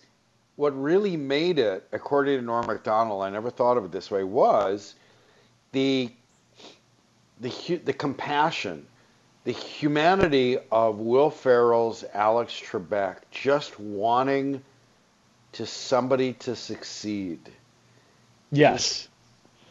what 0.55 0.80
really 0.80 1.18
made 1.18 1.57
it, 1.57 1.88
according 1.91 2.39
to 2.39 2.45
Norm 2.45 2.68
Macdonald, 2.68 3.24
I 3.24 3.30
never 3.30 3.49
thought 3.49 3.78
of 3.78 3.86
it 3.86 3.91
this 3.91 4.11
way, 4.11 4.24
was 4.24 4.95
the 5.72 6.11
the 7.39 7.51
the 7.84 7.93
compassion, 7.93 8.86
the 9.43 9.51
humanity 9.51 10.57
of 10.72 10.99
Will 10.99 11.30
Ferrell's 11.30 12.03
Alex 12.14 12.53
Trebek 12.53 13.18
just 13.32 13.80
wanting 13.80 14.61
to 15.53 15.66
somebody 15.66 16.34
to 16.34 16.55
succeed, 16.55 17.39
Yes. 18.51 19.07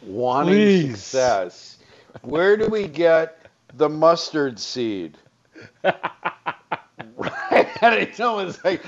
Wanting 0.05 0.53
Please. 0.53 0.91
success. 0.91 1.77
Where 2.21 2.57
do 2.57 2.67
we 2.67 2.87
get 2.87 3.45
the 3.75 3.89
mustard 3.89 4.59
seed? 4.59 5.17
right? 5.83 7.67
And 7.81 7.95
it's 7.95 8.21
almost 8.21 8.63
like, 8.63 8.81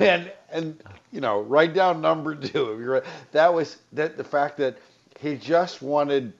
and 0.00 0.32
and 0.50 0.82
you 1.12 1.20
know, 1.20 1.40
write 1.42 1.72
down 1.72 2.00
number 2.00 2.34
two. 2.34 2.72
If 2.72 2.80
you're 2.80 2.94
right. 2.94 3.04
That 3.30 3.54
was 3.54 3.76
that 3.92 4.16
the 4.16 4.24
fact 4.24 4.56
that 4.56 4.78
he 5.20 5.36
just 5.36 5.82
wanted 5.82 6.32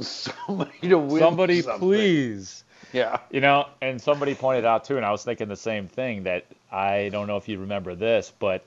somebody 0.00 0.88
to 0.88 0.98
win. 0.98 1.20
Somebody, 1.20 1.62
something. 1.62 1.80
please. 1.80 2.64
Yeah. 2.92 3.18
You 3.30 3.40
know, 3.40 3.68
and 3.82 4.00
somebody 4.00 4.34
pointed 4.34 4.64
out 4.64 4.84
too, 4.84 4.96
and 4.96 5.04
I 5.04 5.10
was 5.10 5.24
thinking 5.24 5.48
the 5.48 5.56
same 5.56 5.86
thing 5.86 6.24
that 6.24 6.46
I 6.72 7.08
don't 7.10 7.26
know 7.26 7.36
if 7.36 7.48
you 7.48 7.58
remember 7.58 7.94
this, 7.94 8.32
but 8.38 8.64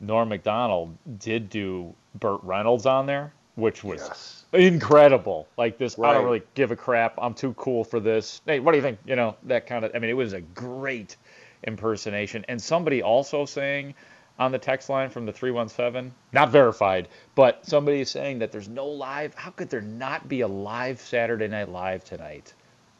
Norm 0.00 0.28
Macdonald 0.28 0.96
did 1.18 1.50
do 1.50 1.94
Burt 2.14 2.40
Reynolds 2.42 2.86
on 2.86 3.06
there, 3.06 3.32
which 3.56 3.82
was 3.84 4.44
incredible. 4.52 5.48
Like 5.56 5.78
this, 5.78 5.98
I 5.98 6.12
don't 6.14 6.24
really 6.24 6.42
give 6.54 6.70
a 6.70 6.76
crap. 6.76 7.14
I'm 7.18 7.34
too 7.34 7.52
cool 7.54 7.84
for 7.84 8.00
this. 8.00 8.40
Hey, 8.46 8.60
what 8.60 8.72
do 8.72 8.78
you 8.78 8.82
think? 8.82 8.98
You 9.04 9.16
know, 9.16 9.36
that 9.44 9.66
kind 9.66 9.84
of. 9.84 9.92
I 9.94 9.98
mean, 9.98 10.10
it 10.10 10.14
was 10.16 10.32
a 10.32 10.40
great 10.40 11.16
impersonation. 11.64 12.44
And 12.48 12.60
somebody 12.60 13.02
also 13.02 13.44
saying 13.44 13.94
on 14.38 14.52
the 14.52 14.58
text 14.58 14.88
line 14.88 15.10
from 15.10 15.26
the 15.26 15.32
317, 15.32 16.12
not 16.32 16.50
verified, 16.50 17.08
but 17.34 17.66
somebody 17.66 18.00
is 18.00 18.10
saying 18.10 18.38
that 18.38 18.50
there's 18.52 18.68
no 18.68 18.86
live. 18.86 19.34
How 19.34 19.50
could 19.50 19.68
there 19.68 19.82
not 19.82 20.28
be 20.28 20.40
a 20.40 20.48
live 20.48 21.00
Saturday 21.00 21.48
Night 21.48 21.68
Live 21.68 22.04
tonight? 22.04 22.54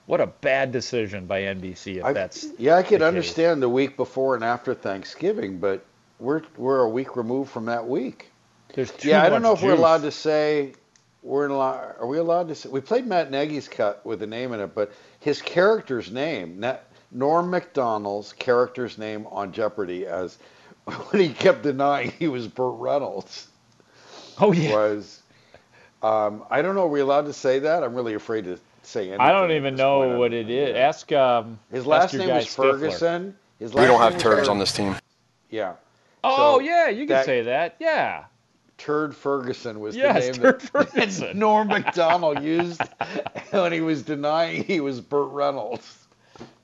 What 0.07 0.21
a 0.21 0.27
bad 0.27 0.73
decision 0.73 1.27
by 1.27 1.43
NBC 1.43 1.99
if 1.99 2.05
I- 2.05 2.13
that's 2.13 2.47
yeah, 2.59 2.77
I 2.77 2.83
could 2.83 3.01
understand 3.01 3.63
the 3.63 3.69
week 3.69 3.97
before 3.97 4.35
and 4.35 4.45
after 4.45 4.75
Thanksgiving, 4.75 5.59
but 5.59 5.85
we're 6.19 6.43
we're 6.57 6.81
a 6.81 6.89
week 6.89 7.17
removed 7.17 7.51
from 7.51 7.67
that 7.67 7.87
week. 7.87 8.31
There's 8.75 8.91
too 8.93 9.09
yeah, 9.09 9.23
I 9.23 9.29
don't 9.29 9.43
much 9.43 9.43
know 9.43 9.53
if 9.55 9.63
we're 9.63 9.79
allowed 9.79 10.03
to 10.03 10.11
say 10.11 10.75
we're 11.23 11.45
in 11.45 11.51
allow, 11.51 11.95
are 11.99 12.07
we 12.07 12.19
allowed 12.19 12.49
to 12.49 12.55
say 12.55 12.69
we 12.69 12.81
played 12.81 13.07
Matt 13.07 13.31
Nagy's 13.31 13.69
cut 13.69 14.05
with 14.07 14.23
a 14.23 14.27
name 14.27 14.53
in 14.53 14.61
it, 14.61 14.75
but 14.75 14.93
his 15.21 15.43
character's 15.43 16.11
name, 16.11 16.65
Norm 17.13 17.51
Macdonald's 17.51 18.33
character's 18.33 18.97
name 18.97 19.27
on 19.31 19.53
Jeopardy 19.53 20.07
as 20.07 20.39
when 20.85 21.23
he 21.23 21.29
kept 21.31 21.63
denying 21.63 22.13
he 22.19 22.29
was 22.29 22.47
Burt 22.47 22.75
Reynolds. 22.79 23.49
Oh 24.39 24.53
yeah. 24.53 24.73
Was 24.73 25.21
um, 26.03 26.45
I 26.51 26.63
don't 26.63 26.75
know. 26.75 26.85
Are 26.85 26.89
we 26.89 27.01
allowed 27.01 27.27
to 27.27 27.33
say 27.33 27.59
that? 27.59 27.83
I'm 27.85 27.95
really 27.95 28.15
afraid 28.15 28.45
to 28.45 28.59
say 28.83 29.09
anything. 29.09 29.21
I 29.21 29.33
don't 29.33 29.51
even 29.51 29.75
know 29.75 30.03
point. 30.03 30.19
what 30.19 30.33
it 30.33 30.49
is. 30.49 30.75
Ask 30.77 31.13
um. 31.13 31.59
His 31.71 31.81
ask 31.81 31.87
last 31.89 32.13
your 32.15 32.21
name 32.21 32.29
guy 32.29 32.37
was 32.37 32.47
Stifler. 32.47 32.71
Ferguson. 32.73 33.37
His 33.59 33.75
We 33.75 33.85
don't 33.85 34.01
have 34.01 34.13
name 34.13 34.21
turds 34.21 34.49
on 34.49 34.59
this 34.59 34.73
team. 34.73 34.97
Yeah. 35.51 35.75
Oh 36.25 36.59
So 36.59 36.61
yeah, 36.61 36.89
you 36.89 37.01
can 37.01 37.09
that- 37.09 37.27
say 37.27 37.43
that. 37.43 37.77
Yeah. 37.79 38.25
Turd 38.81 39.15
Ferguson 39.15 39.79
was 39.81 39.95
Yes, 39.95 40.27
the 40.27 40.33
name 40.33 40.43
Turd 40.43 40.61
that, 40.73 40.91
Ferguson. 40.93 41.39
Norm 41.39 41.69
Macdonald 41.69 42.43
used 42.43 42.81
when 43.51 43.73
he 43.73 43.81
was 43.81 44.03
denying 44.03 44.65
he 44.65 44.81
was 44.81 45.01
Burt 45.01 45.31
Reynolds. 45.31 46.07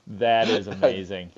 That 0.07 0.49
is 0.49 0.67
amazing. 0.67 1.31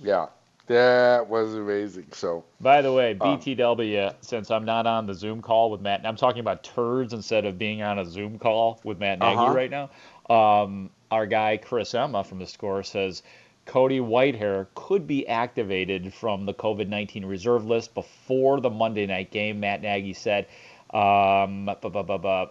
Yeah, 0.00 0.26
that 0.66 1.28
was 1.28 1.54
amazing. 1.54 2.06
So 2.12 2.44
By 2.60 2.80
the 2.80 2.92
way, 2.92 3.12
Um, 3.12 3.38
BTW, 3.38 4.14
since 4.22 4.50
I'm 4.50 4.64
not 4.64 4.86
on 4.86 5.06
the 5.06 5.14
Zoom 5.14 5.42
call 5.42 5.70
with 5.70 5.80
Matt, 5.82 6.06
I'm 6.06 6.16
talking 6.16 6.40
about 6.40 6.62
turds 6.64 7.12
instead 7.12 7.44
of 7.44 7.58
being 7.58 7.82
on 7.82 7.98
a 7.98 8.04
Zoom 8.06 8.38
call 8.38 8.80
with 8.82 8.98
Matt 8.98 9.18
Nagy 9.18 9.36
Uh-huh. 9.36 9.52
right 9.52 9.70
now. 9.70 9.90
Um, 10.34 10.90
our 11.10 11.26
guy 11.26 11.58
Chris 11.58 11.94
Emma 11.94 12.24
from 12.24 12.38
the 12.38 12.46
score 12.46 12.82
says 12.82 13.22
Cody 13.66 14.00
Whitehair 14.00 14.66
could 14.74 15.06
be 15.06 15.26
activated 15.26 16.12
from 16.12 16.46
the 16.46 16.54
COVID 16.54 16.88
19 16.88 17.24
reserve 17.24 17.66
list 17.66 17.94
before 17.94 18.60
the 18.60 18.70
Monday 18.70 19.06
night 19.06 19.30
game. 19.30 19.60
Matt 19.60 19.82
Nagy 19.82 20.12
said. 20.12 20.46
Um, 20.92 21.70
bu- 21.82 21.90
bu- 21.90 22.18
bu- 22.18 22.46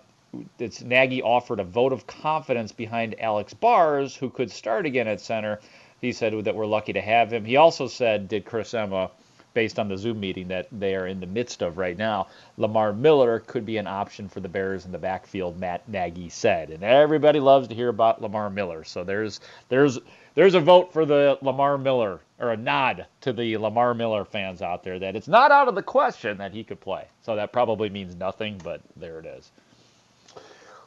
it's 0.59 0.81
Nagy 0.81 1.21
offered 1.21 1.59
a 1.59 1.63
vote 1.63 1.93
of 1.93 2.07
confidence 2.07 2.71
behind 2.71 3.19
Alex 3.21 3.53
Bars, 3.53 4.15
who 4.15 4.29
could 4.29 4.51
start 4.51 4.85
again 4.85 5.07
at 5.07 5.21
center. 5.21 5.59
He 6.01 6.11
said 6.11 6.33
that 6.43 6.55
we're 6.55 6.65
lucky 6.65 6.93
to 6.93 7.01
have 7.01 7.31
him. 7.31 7.45
He 7.45 7.55
also 7.55 7.87
said, 7.87 8.27
did 8.27 8.43
Chris 8.43 8.73
Emma, 8.73 9.11
based 9.53 9.79
on 9.79 9.87
the 9.87 9.97
Zoom 9.97 10.19
meeting 10.19 10.47
that 10.47 10.67
they 10.71 10.95
are 10.95 11.07
in 11.07 11.19
the 11.19 11.27
midst 11.27 11.61
of 11.61 11.77
right 11.77 11.97
now, 11.97 12.27
Lamar 12.57 12.91
Miller 12.91 13.39
could 13.39 13.65
be 13.65 13.77
an 13.77 13.87
option 13.87 14.27
for 14.27 14.39
the 14.39 14.49
Bears 14.49 14.85
in 14.85 14.91
the 14.91 14.97
backfield. 14.97 15.59
Matt 15.59 15.87
Nagy 15.87 16.29
said, 16.29 16.71
and 16.71 16.83
everybody 16.83 17.39
loves 17.39 17.67
to 17.67 17.75
hear 17.75 17.89
about 17.89 18.21
Lamar 18.21 18.49
Miller. 18.49 18.83
So 18.83 19.03
there's 19.03 19.39
there's 19.69 19.99
there's 20.35 20.55
a 20.55 20.59
vote 20.59 20.93
for 20.93 21.05
the 21.05 21.37
Lamar 21.41 21.77
Miller 21.77 22.19
or 22.39 22.51
a 22.51 22.57
nod 22.57 23.05
to 23.21 23.33
the 23.33 23.57
Lamar 23.57 23.93
Miller 23.93 24.25
fans 24.25 24.61
out 24.61 24.83
there 24.83 24.99
that 24.99 25.15
it's 25.15 25.27
not 25.27 25.51
out 25.51 25.67
of 25.67 25.75
the 25.75 25.83
question 25.83 26.37
that 26.37 26.51
he 26.51 26.63
could 26.63 26.79
play. 26.79 27.05
So 27.21 27.35
that 27.35 27.53
probably 27.53 27.89
means 27.89 28.15
nothing, 28.15 28.59
but 28.63 28.81
there 28.95 29.19
it 29.19 29.25
is. 29.25 29.51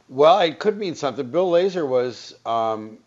Well, 0.09 0.39
it 0.41 0.59
could 0.59 0.77
mean 0.79 0.95
something. 0.95 1.31
Bill 1.31 1.51
Lazor 1.51 1.87
was. 1.87 2.35
Um, 2.45 2.99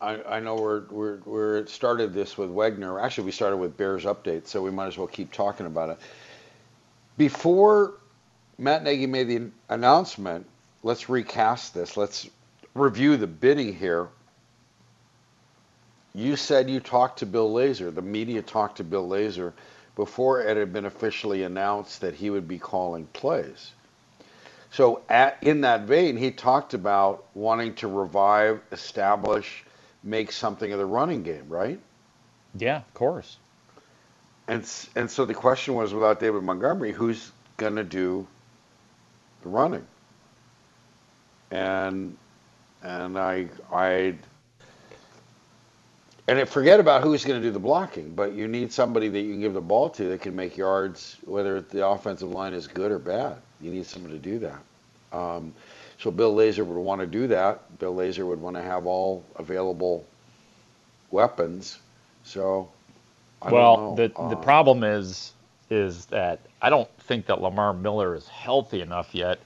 I, 0.00 0.20
I 0.22 0.40
know 0.40 0.56
we're, 0.56 0.82
we're 0.90 1.18
we're 1.24 1.66
started 1.66 2.12
this 2.12 2.36
with 2.36 2.50
Wagner. 2.50 2.98
Actually, 2.98 3.26
we 3.26 3.32
started 3.32 3.56
with 3.58 3.76
Bears 3.76 4.04
update, 4.04 4.48
so 4.48 4.60
we 4.60 4.70
might 4.70 4.88
as 4.88 4.98
well 4.98 5.06
keep 5.06 5.32
talking 5.32 5.64
about 5.64 5.90
it. 5.90 5.98
Before 7.16 7.94
Matt 8.58 8.82
Nagy 8.82 9.06
made 9.06 9.28
the 9.28 9.50
announcement, 9.68 10.46
let's 10.82 11.08
recast 11.08 11.72
this. 11.72 11.96
Let's 11.96 12.28
review 12.74 13.16
the 13.16 13.28
bidding 13.28 13.74
here. 13.74 14.08
You 16.14 16.36
said 16.36 16.68
you 16.68 16.80
talked 16.80 17.20
to 17.20 17.26
Bill 17.26 17.50
Lazor. 17.52 17.94
The 17.94 18.02
media 18.02 18.42
talked 18.42 18.76
to 18.78 18.84
Bill 18.84 19.08
Lazor 19.08 19.52
before 19.96 20.42
it 20.42 20.56
had 20.56 20.72
been 20.72 20.84
officially 20.84 21.42
announced 21.42 22.00
that 22.02 22.14
he 22.14 22.30
would 22.30 22.48
be 22.48 22.58
calling 22.58 23.06
plays. 23.06 23.72
So, 24.70 25.02
at, 25.08 25.38
in 25.42 25.62
that 25.62 25.82
vein, 25.82 26.16
he 26.16 26.30
talked 26.30 26.72
about 26.72 27.24
wanting 27.34 27.74
to 27.76 27.88
revive, 27.88 28.60
establish, 28.72 29.64
make 30.02 30.32
something 30.32 30.72
of 30.72 30.78
the 30.78 30.86
running 30.86 31.22
game, 31.22 31.46
right? 31.48 31.78
Yeah, 32.58 32.78
of 32.78 32.94
course. 32.94 33.36
And 34.48 34.68
and 34.96 35.10
so 35.10 35.24
the 35.24 35.34
question 35.34 35.74
was, 35.74 35.94
without 35.94 36.20
David 36.20 36.42
Montgomery, 36.42 36.92
who's 36.92 37.30
going 37.56 37.76
to 37.76 37.84
do 37.84 38.26
the 39.42 39.48
running? 39.48 39.86
And 41.50 42.16
and 42.82 43.18
I 43.18 43.48
I 43.72 44.14
and 46.28 46.38
it- 46.38 46.48
forget 46.48 46.80
about 46.80 47.02
who's 47.02 47.24
going 47.24 47.40
to 47.40 47.46
do 47.46 47.52
the 47.52 47.60
blocking, 47.60 48.14
but 48.14 48.32
you 48.34 48.48
need 48.48 48.72
somebody 48.72 49.08
that 49.08 49.20
you 49.20 49.32
can 49.32 49.40
give 49.40 49.54
the 49.54 49.60
ball 49.62 49.90
to 49.90 50.08
that 50.10 50.22
can 50.22 50.36
make 50.36 50.56
yards, 50.56 51.18
whether 51.24 51.60
the 51.60 51.86
offensive 51.86 52.30
line 52.30 52.54
is 52.54 52.68
good 52.68 52.92
or 52.92 52.98
bad. 52.98 53.38
You 53.60 53.72
need 53.72 53.86
someone 53.86 54.12
to 54.12 54.18
do 54.18 54.38
that. 54.40 54.62
Um, 55.12 55.54
so 55.98 56.10
Bill 56.10 56.34
Lazor 56.34 56.66
would 56.66 56.78
want 56.78 57.00
to 57.02 57.06
do 57.06 57.28
that. 57.28 57.78
Bill 57.78 57.94
Lazor 57.94 58.26
would 58.26 58.40
want 58.40 58.56
to 58.56 58.62
have 58.62 58.86
all 58.86 59.24
available 59.36 60.06
weapons. 61.10 61.80
So 62.24 62.70
I 63.42 63.52
don't 63.52 63.70
well, 63.70 63.96
the 63.96 64.12
the 64.20 64.36
Uh, 64.36 64.36
problem 64.36 64.84
is 64.84 65.34
is 65.70 66.06
that 66.06 66.40
I 66.62 66.70
don't 66.70 66.90
think 67.00 67.26
that 67.26 67.40
Lamar 67.42 67.74
Miller 67.74 68.14
is 68.14 68.28
healthy 68.28 68.80
enough 68.82 69.14
yet. 69.14 69.40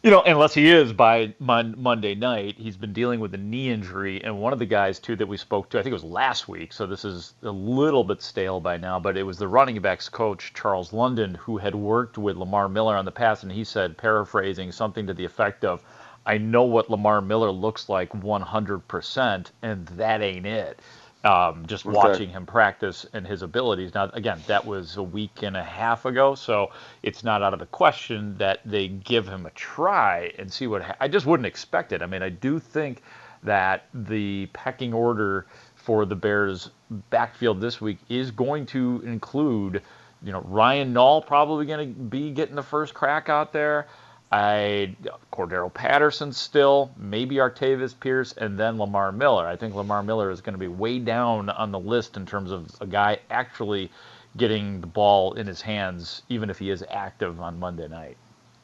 You 0.00 0.12
know, 0.12 0.22
unless 0.22 0.54
he 0.54 0.70
is 0.70 0.92
by 0.92 1.34
mon- 1.40 1.74
Monday 1.76 2.14
night, 2.14 2.54
he's 2.56 2.76
been 2.76 2.92
dealing 2.92 3.18
with 3.18 3.34
a 3.34 3.38
knee 3.38 3.70
injury, 3.70 4.22
and 4.22 4.40
one 4.40 4.52
of 4.52 4.60
the 4.60 4.66
guys 4.66 5.00
too 5.00 5.16
that 5.16 5.26
we 5.26 5.36
spoke 5.36 5.68
to, 5.70 5.78
I 5.78 5.82
think 5.82 5.90
it 5.90 5.94
was 5.94 6.04
last 6.04 6.46
week, 6.46 6.72
so 6.72 6.86
this 6.86 7.04
is 7.04 7.34
a 7.42 7.50
little 7.50 8.04
bit 8.04 8.22
stale 8.22 8.60
by 8.60 8.76
now, 8.76 9.00
but 9.00 9.16
it 9.16 9.24
was 9.24 9.38
the 9.38 9.48
running 9.48 9.80
backs 9.80 10.08
coach 10.08 10.52
Charles 10.54 10.92
London 10.92 11.34
who 11.34 11.58
had 11.58 11.74
worked 11.74 12.16
with 12.16 12.36
Lamar 12.36 12.68
Miller 12.68 12.96
on 12.96 13.06
the 13.06 13.10
past, 13.10 13.42
and 13.42 13.50
he 13.50 13.64
said, 13.64 13.98
paraphrasing 13.98 14.70
something 14.70 15.04
to 15.08 15.14
the 15.14 15.24
effect 15.24 15.64
of, 15.64 15.82
"I 16.24 16.38
know 16.38 16.62
what 16.62 16.88
Lamar 16.88 17.20
Miller 17.20 17.50
looks 17.50 17.88
like 17.88 18.14
100%, 18.14 19.50
and 19.62 19.86
that 19.88 20.22
ain't 20.22 20.46
it." 20.46 20.78
Um, 21.24 21.66
just 21.66 21.84
Okay. 21.84 21.96
watching 21.96 22.30
him 22.30 22.46
practice 22.46 23.04
and 23.12 23.26
his 23.26 23.42
abilities. 23.42 23.92
Now, 23.92 24.04
again, 24.12 24.40
that 24.46 24.64
was 24.64 24.96
a 24.96 25.02
week 25.02 25.42
and 25.42 25.56
a 25.56 25.64
half 25.64 26.04
ago, 26.04 26.36
so 26.36 26.70
it's 27.02 27.24
not 27.24 27.42
out 27.42 27.52
of 27.52 27.58
the 27.58 27.66
question 27.66 28.36
that 28.38 28.60
they 28.64 28.86
give 28.86 29.26
him 29.26 29.44
a 29.44 29.50
try 29.50 30.32
and 30.38 30.50
see 30.52 30.68
what. 30.68 30.82
Ha- 30.82 30.94
I 31.00 31.08
just 31.08 31.26
wouldn't 31.26 31.46
expect 31.46 31.92
it. 31.92 32.02
I 32.02 32.06
mean, 32.06 32.22
I 32.22 32.28
do 32.28 32.60
think 32.60 33.02
that 33.42 33.86
the 33.92 34.46
pecking 34.52 34.94
order 34.94 35.46
for 35.74 36.04
the 36.04 36.14
Bears 36.16 36.70
backfield 37.10 37.60
this 37.60 37.80
week 37.80 37.98
is 38.08 38.30
going 38.30 38.66
to 38.66 39.02
include, 39.04 39.82
you 40.22 40.30
know, 40.30 40.42
Ryan 40.42 40.94
Nall 40.94 41.26
probably 41.26 41.66
going 41.66 41.94
to 41.94 42.00
be 42.00 42.30
getting 42.30 42.54
the 42.54 42.62
first 42.62 42.94
crack 42.94 43.28
out 43.28 43.52
there. 43.52 43.88
I 44.30 44.94
Cordarrelle 45.32 45.72
Patterson 45.72 46.32
still, 46.32 46.90
maybe 46.96 47.36
Artavis 47.36 47.98
Pierce, 47.98 48.32
and 48.32 48.58
then 48.58 48.78
Lamar 48.78 49.10
Miller. 49.12 49.46
I 49.46 49.56
think 49.56 49.74
Lamar 49.74 50.02
Miller 50.02 50.30
is 50.30 50.40
going 50.40 50.52
to 50.52 50.58
be 50.58 50.68
way 50.68 50.98
down 50.98 51.48
on 51.48 51.72
the 51.72 51.78
list 51.78 52.16
in 52.16 52.26
terms 52.26 52.50
of 52.50 52.70
a 52.80 52.86
guy 52.86 53.18
actually 53.30 53.90
getting 54.36 54.80
the 54.80 54.86
ball 54.86 55.32
in 55.34 55.46
his 55.46 55.62
hands, 55.62 56.22
even 56.28 56.50
if 56.50 56.58
he 56.58 56.70
is 56.70 56.84
active 56.90 57.40
on 57.40 57.58
Monday 57.58 57.88
night. 57.88 58.16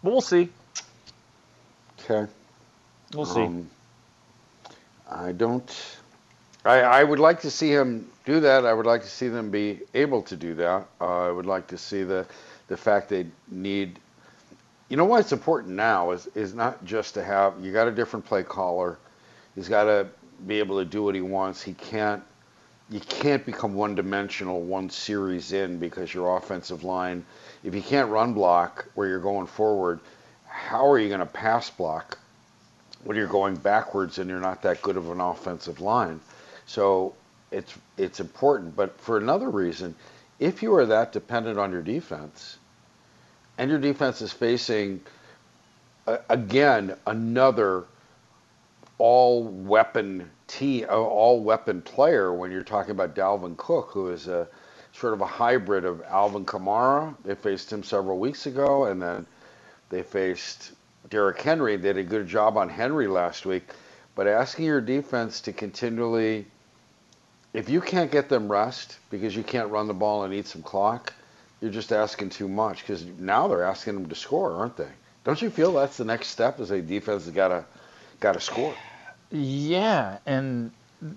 But 0.03 0.13
we'll 0.13 0.21
see. 0.21 0.51
Okay. 2.01 2.31
We'll 3.15 3.25
see. 3.25 3.43
Um, 3.43 3.71
I 5.11 5.33
don't. 5.33 5.99
I, 6.65 6.81
I 6.81 7.05
would 7.05 7.19
like 7.19 7.41
to 7.43 7.51
see 7.51 7.71
him 7.71 8.11
do 8.25 8.41
that. 8.41 8.65
I 8.67 8.73
would 8.73 8.87
like 8.87 9.03
to 9.03 9.09
see 9.09 9.29
them 9.29 9.51
be 9.51 9.81
able 9.95 10.23
to 10.23 10.37
do 10.37 10.55
that. 10.55 10.87
Uh, 11.01 11.29
I 11.29 11.31
would 11.31 11.47
like 11.47 11.67
to 11.69 11.79
see 11.79 12.03
the 12.03 12.27
the 12.69 12.77
fact 12.77 13.09
they 13.09 13.27
need. 13.51 13.99
You 14.89 14.99
know 14.99 15.07
what's 15.07 15.33
important 15.33 15.75
now 15.75 16.11
is 16.11 16.27
is 16.35 16.55
not 16.55 16.85
just 16.85 17.15
to 17.15 17.25
have 17.25 17.55
you 17.63 17.73
got 17.73 17.89
a 17.89 17.93
different 17.93 18.27
play 18.27 18.43
caller. 18.43 18.99
He's 19.55 19.69
got 19.69 19.85
to 19.85 20.09
be 20.47 20.59
able 20.59 20.79
to 20.79 20.85
do 20.85 21.03
what 21.03 21.15
he 21.15 21.21
wants. 21.23 21.63
He 21.63 21.73
can't. 21.75 22.23
You 22.91 23.01
can't 23.01 23.47
become 23.47 23.75
one 23.75 23.95
dimensional 23.95 24.61
one 24.61 24.91
series 24.91 25.53
in 25.53 25.79
because 25.79 26.13
your 26.13 26.37
offensive 26.37 26.85
line. 26.85 27.25
If 27.63 27.75
you 27.75 27.81
can't 27.81 28.11
run 28.11 28.35
block 28.35 28.85
where 28.95 29.09
you're 29.09 29.21
going 29.21 29.47
forward, 29.47 30.01
how 30.47 30.87
are 30.91 30.99
you 30.99 31.09
going 31.09 31.21
to 31.21 31.27
pass 31.27 31.71
block 31.71 32.19
when 33.05 33.17
you're 33.17 33.27
going 33.27 33.57
backwards 33.57 34.19
and 34.19 34.29
you're 34.29 34.39
not 34.39 34.61
that 34.63 34.83
good 34.83 34.99
of 34.99 35.11
an 35.11 35.21
offensive 35.21 35.81
line? 35.81 36.21
So 36.67 37.15
it's 37.51 37.73
it's 37.97 38.21
important. 38.21 38.77
But 38.77 39.01
for 39.01 39.17
another 39.17 39.49
reason, 39.49 39.95
if 40.39 40.63
you 40.63 40.75
are 40.75 40.85
that 40.85 41.11
dependent 41.13 41.59
on 41.59 41.73
your 41.73 41.83
defense, 41.83 42.59
and 43.59 43.71
your 43.71 43.79
defense 43.79 44.21
is 44.21 44.33
facing 44.33 45.01
uh, 46.07 46.19
again 46.29 46.97
another 47.07 47.85
all 48.99 49.45
weapon 49.45 50.31
t 50.47 50.85
all 50.85 51.43
weapon 51.43 51.83
player 51.83 52.33
when 52.33 52.51
you're 52.51 52.63
talking 52.63 52.93
about 52.93 53.15
Dalvin 53.15 53.57
Cook, 53.57 53.91
who 53.91 54.09
is 54.09 54.29
a 54.29 54.47
sort 54.93 55.13
of 55.13 55.21
a 55.21 55.27
hybrid 55.27 55.85
of 55.85 56.03
Alvin 56.03 56.45
Kamara. 56.45 57.15
They 57.25 57.35
faced 57.35 57.73
him 57.73 57.83
several 57.83 58.19
weeks 58.19 58.47
ago, 58.47 58.85
and 58.85 59.03
then 59.03 59.27
they 59.89 60.03
faced 60.03 60.73
Derrick 61.11 61.41
Henry. 61.41 61.77
They 61.77 61.93
did 61.93 61.99
a 61.99 62.09
good 62.09 62.29
job 62.29 62.57
on 62.57 62.69
Henry 62.69 63.09
last 63.09 63.47
week. 63.47 63.65
But 64.15 64.29
asking 64.29 64.67
your 64.67 64.81
defense 64.81 65.41
to 65.43 65.53
continually 65.53 66.47
if 67.53 67.69
you 67.69 67.81
can't 67.81 68.11
get 68.11 68.29
them 68.29 68.51
rest 68.51 68.99
because 69.11 69.35
you 69.35 69.45
can't 69.45 69.71
run 69.71 69.87
the 69.87 69.95
ball 69.95 70.25
and 70.25 70.35
eat 70.35 70.47
some 70.47 70.63
clock, 70.63 71.13
you're 71.61 71.71
just 71.71 71.93
asking 71.93 72.31
too 72.31 72.49
much 72.49 72.81
because 72.81 73.05
now 73.19 73.49
they're 73.49 73.65
asking 73.65 73.95
them 73.95 74.09
to 74.09 74.15
score, 74.15 74.53
aren't 74.53 74.77
they? 74.77 74.89
Don't 75.25 75.41
you 75.41 75.51
feel 75.51 75.73
that's 75.73 75.97
the 75.97 76.05
next 76.05 76.29
step 76.29 76.61
as 76.61 76.71
a 76.71 76.81
defense 76.83 77.27
got 77.29 77.49
to 77.49 77.65
got 78.21 78.33
to 78.33 78.41
score? 78.41 78.75
Yeah, 79.31 80.19
and 80.27 80.71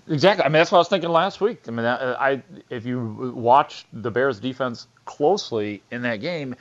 exactly. 0.08 0.44
I 0.44 0.48
mean, 0.48 0.54
that's 0.54 0.72
what 0.72 0.78
I 0.78 0.80
was 0.80 0.88
thinking 0.88 1.10
last 1.10 1.40
week. 1.40 1.62
I 1.68 1.70
mean, 1.70 1.84
I 1.84 2.42
if 2.70 2.86
you 2.86 3.32
watched 3.34 3.86
the 3.92 4.10
Bears 4.10 4.40
defense 4.40 4.86
closely 5.04 5.82
in 5.90 6.02
that 6.02 6.16
game, 6.16 6.56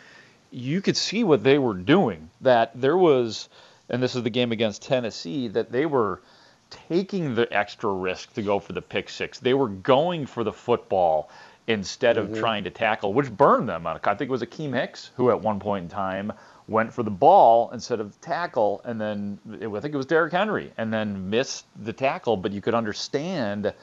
you 0.52 0.82
could 0.82 0.98
see 0.98 1.24
what 1.24 1.44
they 1.44 1.58
were 1.58 1.74
doing. 1.74 2.30
That 2.42 2.80
there 2.80 2.98
was, 2.98 3.48
and 3.90 4.04
this 4.04 4.16
is 4.16 4.24
the 4.24 4.30
game 4.30 4.52
against 4.52 4.82
Tennessee, 4.82 5.48
that 5.50 5.72
they 5.72 5.86
were 5.86 6.22
taking 6.70 7.36
the 7.36 7.52
extra 7.56 7.90
risk 7.90 8.34
to 8.34 8.42
go 8.42 8.60
for 8.60 8.74
the 8.74 8.82
pick 8.82 9.10
six. 9.10 9.40
They 9.40 9.54
were 9.54 9.70
going 9.70 10.26
for 10.26 10.44
the 10.44 10.52
football 10.52 11.30
instead 11.68 12.18
of 12.18 12.28
mm-hmm. 12.28 12.40
trying 12.40 12.64
to 12.64 12.70
tackle, 12.70 13.14
which 13.14 13.30
burned 13.30 13.68
them. 13.68 13.86
I 13.86 13.98
think 13.98 14.22
it 14.22 14.30
was 14.30 14.42
Akiem 14.42 14.74
Hicks 14.74 15.12
who, 15.16 15.30
at 15.30 15.42
one 15.42 15.60
point 15.60 15.84
in 15.84 15.90
time, 15.90 16.32
went 16.68 16.94
for 16.94 17.04
the 17.04 17.12
ball 17.12 17.70
instead 17.72 18.00
of 18.00 18.20
tackle, 18.22 18.82
and 18.86 19.00
then 19.00 19.40
it, 19.60 19.68
I 19.68 19.80
think 19.80 19.94
it 19.94 19.98
was 19.98 20.06
Derrick 20.06 20.34
Henry, 20.34 20.72
and 20.78 20.92
then 20.92 21.30
missed 21.30 21.66
the 21.84 21.94
tackle. 21.94 22.38
But 22.38 22.54
you 22.54 22.62
could 22.62 22.74
understand 22.74 23.74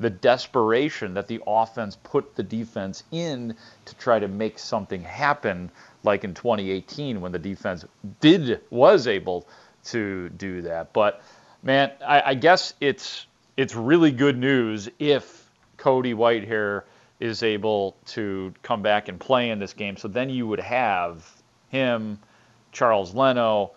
the 0.00 0.10
desperation 0.10 1.14
that 1.14 1.28
the 1.28 1.40
offense 1.46 1.96
put 2.02 2.34
the 2.34 2.42
defense 2.42 3.04
in 3.12 3.54
to 3.84 3.94
try 3.96 4.18
to 4.18 4.26
make 4.26 4.58
something 4.58 5.02
happen, 5.02 5.70
like 6.02 6.24
in 6.24 6.34
2018 6.34 7.20
when 7.20 7.30
the 7.30 7.38
defense 7.38 7.84
did 8.20 8.60
was 8.70 9.06
able 9.06 9.46
to 9.84 10.30
do 10.30 10.62
that. 10.62 10.92
But 10.92 11.22
man, 11.62 11.92
I, 12.06 12.22
I 12.26 12.34
guess 12.34 12.74
it's 12.80 13.26
it's 13.56 13.74
really 13.74 14.10
good 14.10 14.36
news 14.36 14.88
if 14.98 15.48
Cody 15.76 16.14
Whitehair 16.14 16.82
is 17.24 17.42
able 17.42 17.96
to 18.04 18.52
come 18.62 18.82
back 18.82 19.08
and 19.08 19.18
play 19.18 19.50
in 19.50 19.58
this 19.58 19.72
game. 19.72 19.96
So 19.96 20.08
then 20.08 20.28
you 20.28 20.46
would 20.46 20.60
have 20.60 21.26
him, 21.70 22.18
Charles 22.70 23.14
Leno, 23.14 23.72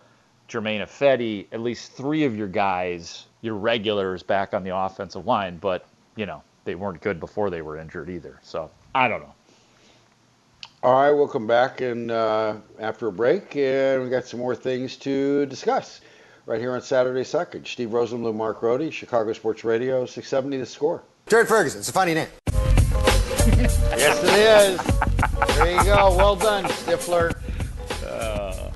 Germain 0.48 0.82
Ifedi, 0.82 1.46
at 1.50 1.60
least 1.60 1.92
three 1.92 2.24
of 2.24 2.36
your 2.36 2.46
guys, 2.46 3.26
your 3.40 3.54
regulars 3.54 4.22
back 4.22 4.52
on 4.52 4.64
the 4.64 4.76
offensive 4.76 5.26
line. 5.26 5.56
But, 5.56 5.86
you 6.14 6.26
know, 6.26 6.42
they 6.64 6.74
weren't 6.74 7.00
good 7.00 7.18
before 7.18 7.48
they 7.48 7.62
were 7.62 7.78
injured 7.78 8.10
either. 8.10 8.38
So 8.42 8.70
I 8.94 9.08
don't 9.08 9.22
know. 9.22 9.34
All 10.82 10.92
right, 10.92 11.10
we'll 11.10 11.26
come 11.26 11.46
back 11.46 11.80
and 11.80 12.10
uh, 12.10 12.56
after 12.78 13.08
a 13.08 13.12
break, 13.12 13.56
and 13.56 14.04
we 14.04 14.10
got 14.10 14.26
some 14.26 14.38
more 14.38 14.54
things 14.54 14.96
to 14.98 15.44
discuss 15.46 16.02
right 16.46 16.60
here 16.60 16.72
on 16.72 16.82
Saturday 16.82 17.22
Suckage. 17.22 17.66
Steve 17.66 17.88
Rosenbloom, 17.88 18.36
Mark 18.36 18.60
Grote, 18.60 18.92
Chicago 18.92 19.32
Sports 19.32 19.64
Radio, 19.64 20.06
670 20.06 20.58
The 20.58 20.66
Score. 20.66 21.02
Jared 21.26 21.48
Ferguson, 21.48 21.80
it's 21.80 21.88
a 21.88 21.92
funny 21.92 22.14
name. 22.14 22.28
Yes, 23.56 24.22
it 24.22 24.38
is. 24.38 25.56
There 25.56 25.74
you 25.74 25.84
go. 25.84 26.14
Well 26.16 26.36
done, 26.36 26.64
Stifler. 26.64 27.34
Uh, 28.04 28.70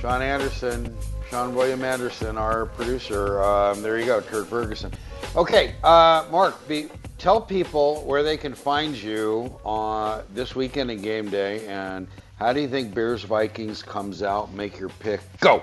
Sean 0.00 0.22
Anderson, 0.22 0.96
Sean 1.30 1.54
William 1.54 1.82
Anderson, 1.82 2.36
our 2.36 2.66
producer. 2.66 3.42
Um, 3.42 3.82
there 3.82 3.98
you 3.98 4.06
go, 4.06 4.20
Kurt 4.20 4.46
Ferguson. 4.46 4.92
Okay, 5.34 5.74
uh, 5.82 6.26
Mark, 6.30 6.66
be, 6.68 6.88
tell 7.18 7.40
people 7.40 8.02
where 8.04 8.22
they 8.22 8.36
can 8.36 8.54
find 8.54 8.94
you 8.94 9.58
uh, 9.64 10.22
this 10.32 10.54
weekend 10.54 10.90
in 10.90 11.02
game 11.02 11.28
day, 11.28 11.66
and 11.66 12.06
how 12.36 12.52
do 12.52 12.60
you 12.60 12.68
think 12.68 12.94
Bears 12.94 13.22
Vikings 13.24 13.82
comes 13.82 14.22
out? 14.22 14.52
Make 14.52 14.78
your 14.78 14.90
pick. 14.90 15.20
Go. 15.40 15.62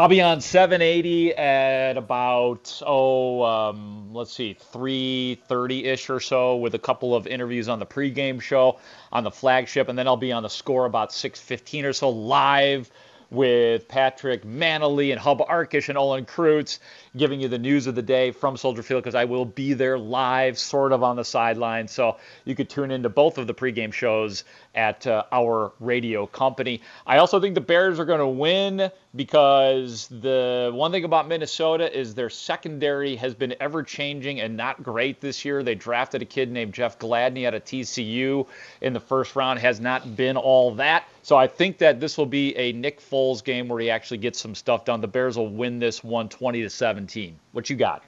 I'll 0.00 0.06
be 0.06 0.22
on 0.22 0.40
780 0.40 1.34
at 1.34 1.96
about 1.96 2.80
oh 2.86 3.42
um, 3.42 4.14
let's 4.14 4.32
see 4.32 4.56
3:30 4.72 5.86
ish 5.86 6.08
or 6.08 6.20
so 6.20 6.54
with 6.54 6.76
a 6.76 6.78
couple 6.78 7.16
of 7.16 7.26
interviews 7.26 7.68
on 7.68 7.80
the 7.80 7.86
pregame 7.86 8.40
show 8.40 8.78
on 9.10 9.24
the 9.24 9.32
flagship, 9.32 9.88
and 9.88 9.98
then 9.98 10.06
I'll 10.06 10.16
be 10.16 10.30
on 10.30 10.44
the 10.44 10.50
score 10.50 10.84
about 10.84 11.10
6:15 11.10 11.84
or 11.84 11.92
so 11.92 12.10
live 12.10 12.88
with 13.30 13.88
Patrick 13.88 14.44
Mannelly 14.44 15.10
and 15.10 15.20
Hub 15.20 15.40
Arkush 15.40 15.88
and 15.88 15.98
Olin 15.98 16.24
Kreutz 16.24 16.78
giving 17.16 17.40
you 17.40 17.48
the 17.48 17.58
news 17.58 17.86
of 17.86 17.94
the 17.94 18.02
day 18.02 18.30
from 18.30 18.56
Soldier 18.56 18.82
Field 18.82 19.02
because 19.02 19.14
I 19.14 19.24
will 19.24 19.44
be 19.44 19.74
there 19.74 19.98
live, 19.98 20.58
sort 20.58 20.92
of 20.92 21.02
on 21.02 21.16
the 21.16 21.24
sideline. 21.24 21.88
So 21.88 22.16
you 22.44 22.54
could 22.54 22.70
tune 22.70 22.90
into 22.90 23.08
both 23.08 23.36
of 23.36 23.46
the 23.46 23.54
pregame 23.54 23.92
shows 23.92 24.44
at 24.78 25.08
uh, 25.08 25.24
our 25.32 25.72
radio 25.80 26.24
company. 26.24 26.80
I 27.04 27.18
also 27.18 27.40
think 27.40 27.56
the 27.56 27.60
Bears 27.60 27.98
are 27.98 28.04
going 28.04 28.20
to 28.20 28.28
win 28.28 28.92
because 29.16 30.06
the 30.06 30.70
one 30.72 30.92
thing 30.92 31.02
about 31.02 31.26
Minnesota 31.26 31.98
is 31.98 32.14
their 32.14 32.30
secondary 32.30 33.16
has 33.16 33.34
been 33.34 33.56
ever 33.58 33.82
changing 33.82 34.40
and 34.40 34.56
not 34.56 34.80
great 34.84 35.20
this 35.20 35.44
year. 35.44 35.64
They 35.64 35.74
drafted 35.74 36.22
a 36.22 36.24
kid 36.24 36.52
named 36.52 36.74
Jeff 36.74 36.96
Gladney 36.96 37.44
out 37.44 37.54
of 37.54 37.64
TCU 37.64 38.46
in 38.80 38.92
the 38.92 39.00
first 39.00 39.34
round, 39.34 39.58
has 39.58 39.80
not 39.80 40.14
been 40.14 40.36
all 40.36 40.72
that. 40.76 41.08
So 41.22 41.36
I 41.36 41.48
think 41.48 41.78
that 41.78 41.98
this 41.98 42.16
will 42.16 42.26
be 42.26 42.56
a 42.56 42.72
Nick 42.72 43.00
Foles 43.00 43.42
game 43.42 43.66
where 43.66 43.80
he 43.80 43.90
actually 43.90 44.18
gets 44.18 44.38
some 44.38 44.54
stuff 44.54 44.84
done. 44.84 45.00
The 45.00 45.08
Bears 45.08 45.36
will 45.36 45.48
win 45.48 45.80
this 45.80 46.04
one 46.04 46.28
20 46.28 46.62
to 46.62 46.70
17. 46.70 47.36
What 47.50 47.68
you 47.68 47.74
got? 47.74 48.04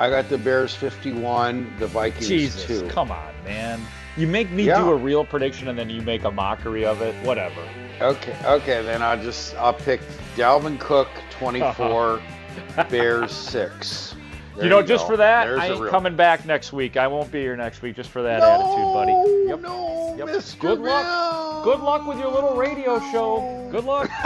I 0.00 0.10
got 0.10 0.28
the 0.28 0.38
Bears 0.38 0.74
51, 0.74 1.74
the 1.78 1.86
Vikings 1.86 2.26
Jesus, 2.26 2.80
2. 2.80 2.88
come 2.88 3.12
on, 3.12 3.32
man. 3.44 3.80
You 4.18 4.26
make 4.26 4.50
me 4.50 4.64
yeah. 4.64 4.80
do 4.80 4.90
a 4.90 4.96
real 4.96 5.24
prediction 5.24 5.68
and 5.68 5.78
then 5.78 5.88
you 5.88 6.02
make 6.02 6.24
a 6.24 6.30
mockery 6.30 6.84
of 6.84 7.00
it. 7.02 7.14
Whatever. 7.24 7.62
Okay, 8.00 8.36
okay, 8.44 8.82
then 8.82 9.00
I'll 9.00 9.22
just 9.22 9.54
I'll 9.54 9.72
pick 9.72 10.00
Dalvin 10.34 10.80
Cook 10.80 11.08
24, 11.30 12.20
Bears 12.90 13.32
6. 13.32 14.16
There 14.54 14.64
you 14.64 14.70
know, 14.70 14.80
you 14.80 14.86
just 14.86 15.04
go. 15.04 15.10
for 15.10 15.16
that, 15.18 15.44
There's 15.46 15.60
I 15.60 15.68
ain't 15.68 15.80
real... 15.80 15.90
coming 15.90 16.16
back 16.16 16.44
next 16.44 16.72
week. 16.72 16.96
I 16.96 17.06
won't 17.06 17.30
be 17.30 17.38
here 17.38 17.56
next 17.56 17.80
week 17.80 17.94
just 17.94 18.10
for 18.10 18.22
that 18.22 18.40
no, 18.40 18.46
attitude, 18.46 18.92
buddy. 18.92 19.12
Yep. 19.48 19.60
No, 19.60 20.16
yep. 20.18 20.28
Mr. 20.28 20.58
Good 20.58 20.80
luck. 20.80 21.62
Good 21.62 21.78
luck 21.78 22.04
with 22.06 22.18
your 22.18 22.32
little 22.32 22.56
radio 22.56 22.98
show. 23.12 23.68
Good 23.70 23.84
luck. 23.84 24.10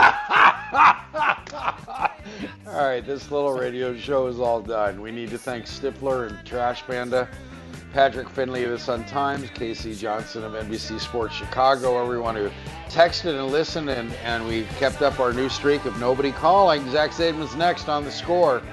all 2.65 2.87
right, 2.87 3.05
this 3.05 3.29
little 3.29 3.53
radio 3.53 3.95
show 3.95 4.25
is 4.25 4.39
all 4.39 4.59
done. 4.59 5.01
We 5.01 5.11
need 5.11 5.29
to 5.29 5.37
thank 5.37 5.65
Stifler 5.65 6.29
and 6.29 6.47
Trash 6.47 6.81
Panda, 6.83 7.29
Patrick 7.93 8.27
Finley 8.27 8.63
of 8.63 8.71
the 8.71 8.79
Sun 8.79 9.05
Times, 9.05 9.51
Casey 9.51 9.93
Johnson 9.93 10.43
of 10.43 10.53
NBC 10.53 10.99
Sports 10.99 11.35
Chicago, 11.35 12.01
everyone 12.01 12.35
who 12.35 12.49
texted 12.89 13.39
and 13.39 13.51
listened, 13.51 13.87
and, 13.87 14.11
and 14.23 14.47
we've 14.47 14.67
kept 14.79 15.03
up 15.03 15.19
our 15.19 15.31
new 15.31 15.47
streak 15.47 15.85
of 15.85 15.99
nobody 15.99 16.31
calling. 16.31 16.89
Zach 16.89 17.11
Zaidman's 17.11 17.55
next 17.55 17.89
on 17.89 18.03
the 18.03 18.09
score. 18.09 18.63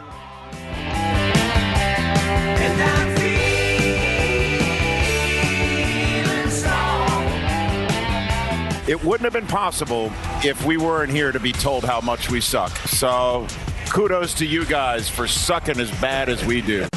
It 8.89 9.05
wouldn't 9.05 9.25
have 9.25 9.35
been 9.35 9.47
possible 9.47 10.11
if 10.43 10.65
we 10.65 10.79
weren't 10.79 11.13
here 11.13 11.31
to 11.31 11.39
be 11.39 11.53
told 11.53 11.85
how 11.85 12.01
much 12.01 12.31
we 12.31 12.41
suck. 12.41 12.75
So 12.89 13.47
kudos 13.91 14.33
to 14.35 14.47
you 14.47 14.65
guys 14.65 15.11
for 15.11 15.29
sucking 15.29 15.79
as 15.79 15.91
bad 16.01 16.31
as 16.31 16.43
we 16.47 16.63
do. 16.63 16.90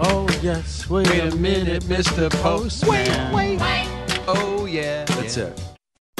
Oh, 0.00 0.28
yes. 0.42 0.88
Wait, 0.88 1.08
a 1.08 1.34
minute, 1.36 1.82
Mr. 1.84 2.30
Postman. 2.42 3.32
Wait, 3.32 3.58
wait. 3.58 3.60
wait. 3.60 4.20
Oh, 4.28 4.66
yeah. 4.66 5.04
That's 5.04 5.36
it. 5.36 5.60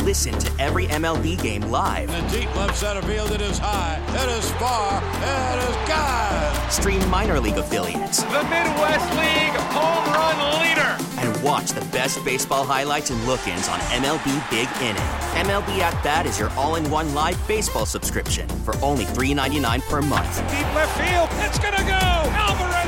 Listen 0.03 0.39
to 0.39 0.51
every 0.61 0.87
MLB 0.87 1.41
game 1.43 1.63
live. 1.71 2.09
In 2.09 2.25
the 2.25 2.41
deep 2.41 2.57
left 2.57 2.77
center 2.77 3.03
field, 3.03 3.31
it 3.31 3.43
is 3.43 3.59
high, 3.59 4.01
it 4.15 4.29
is 4.39 4.51
far, 4.53 5.03
it 5.05 5.69
is 5.69 5.77
God. 5.87 6.73
Stream 6.73 7.07
minor 7.11 7.39
league 7.39 7.59
affiliates. 7.59 8.23
The 8.23 8.43
Midwest 8.45 9.11
League 9.19 9.61
home 9.69 10.05
run 10.15 10.63
leader. 10.63 10.97
And 11.19 11.43
watch 11.43 11.73
the 11.73 11.85
best 11.93 12.25
baseball 12.25 12.65
highlights 12.65 13.11
and 13.11 13.23
look 13.27 13.47
ins 13.47 13.69
on 13.69 13.79
MLB 13.81 14.51
Big 14.51 14.69
Inning. 14.81 15.03
MLB 15.47 15.81
At 15.81 16.03
Bat 16.03 16.27
is 16.27 16.39
your 16.39 16.51
all 16.51 16.77
in 16.77 16.91
one 16.91 17.13
live 17.13 17.37
baseball 17.47 17.85
subscription 17.85 18.49
for 18.65 18.75
only 18.79 19.05
$3.99 19.05 19.83
per 19.91 20.01
month. 20.01 20.37
Deep 20.51 20.75
left 20.75 20.97
field, 20.97 21.29
it's 21.45 21.59
going 21.59 21.75
to 21.75 21.83
go. 21.83 21.91
Alvarez 21.93 22.49
ties 22.49 22.67
the 22.69 22.83
game. 22.83 22.88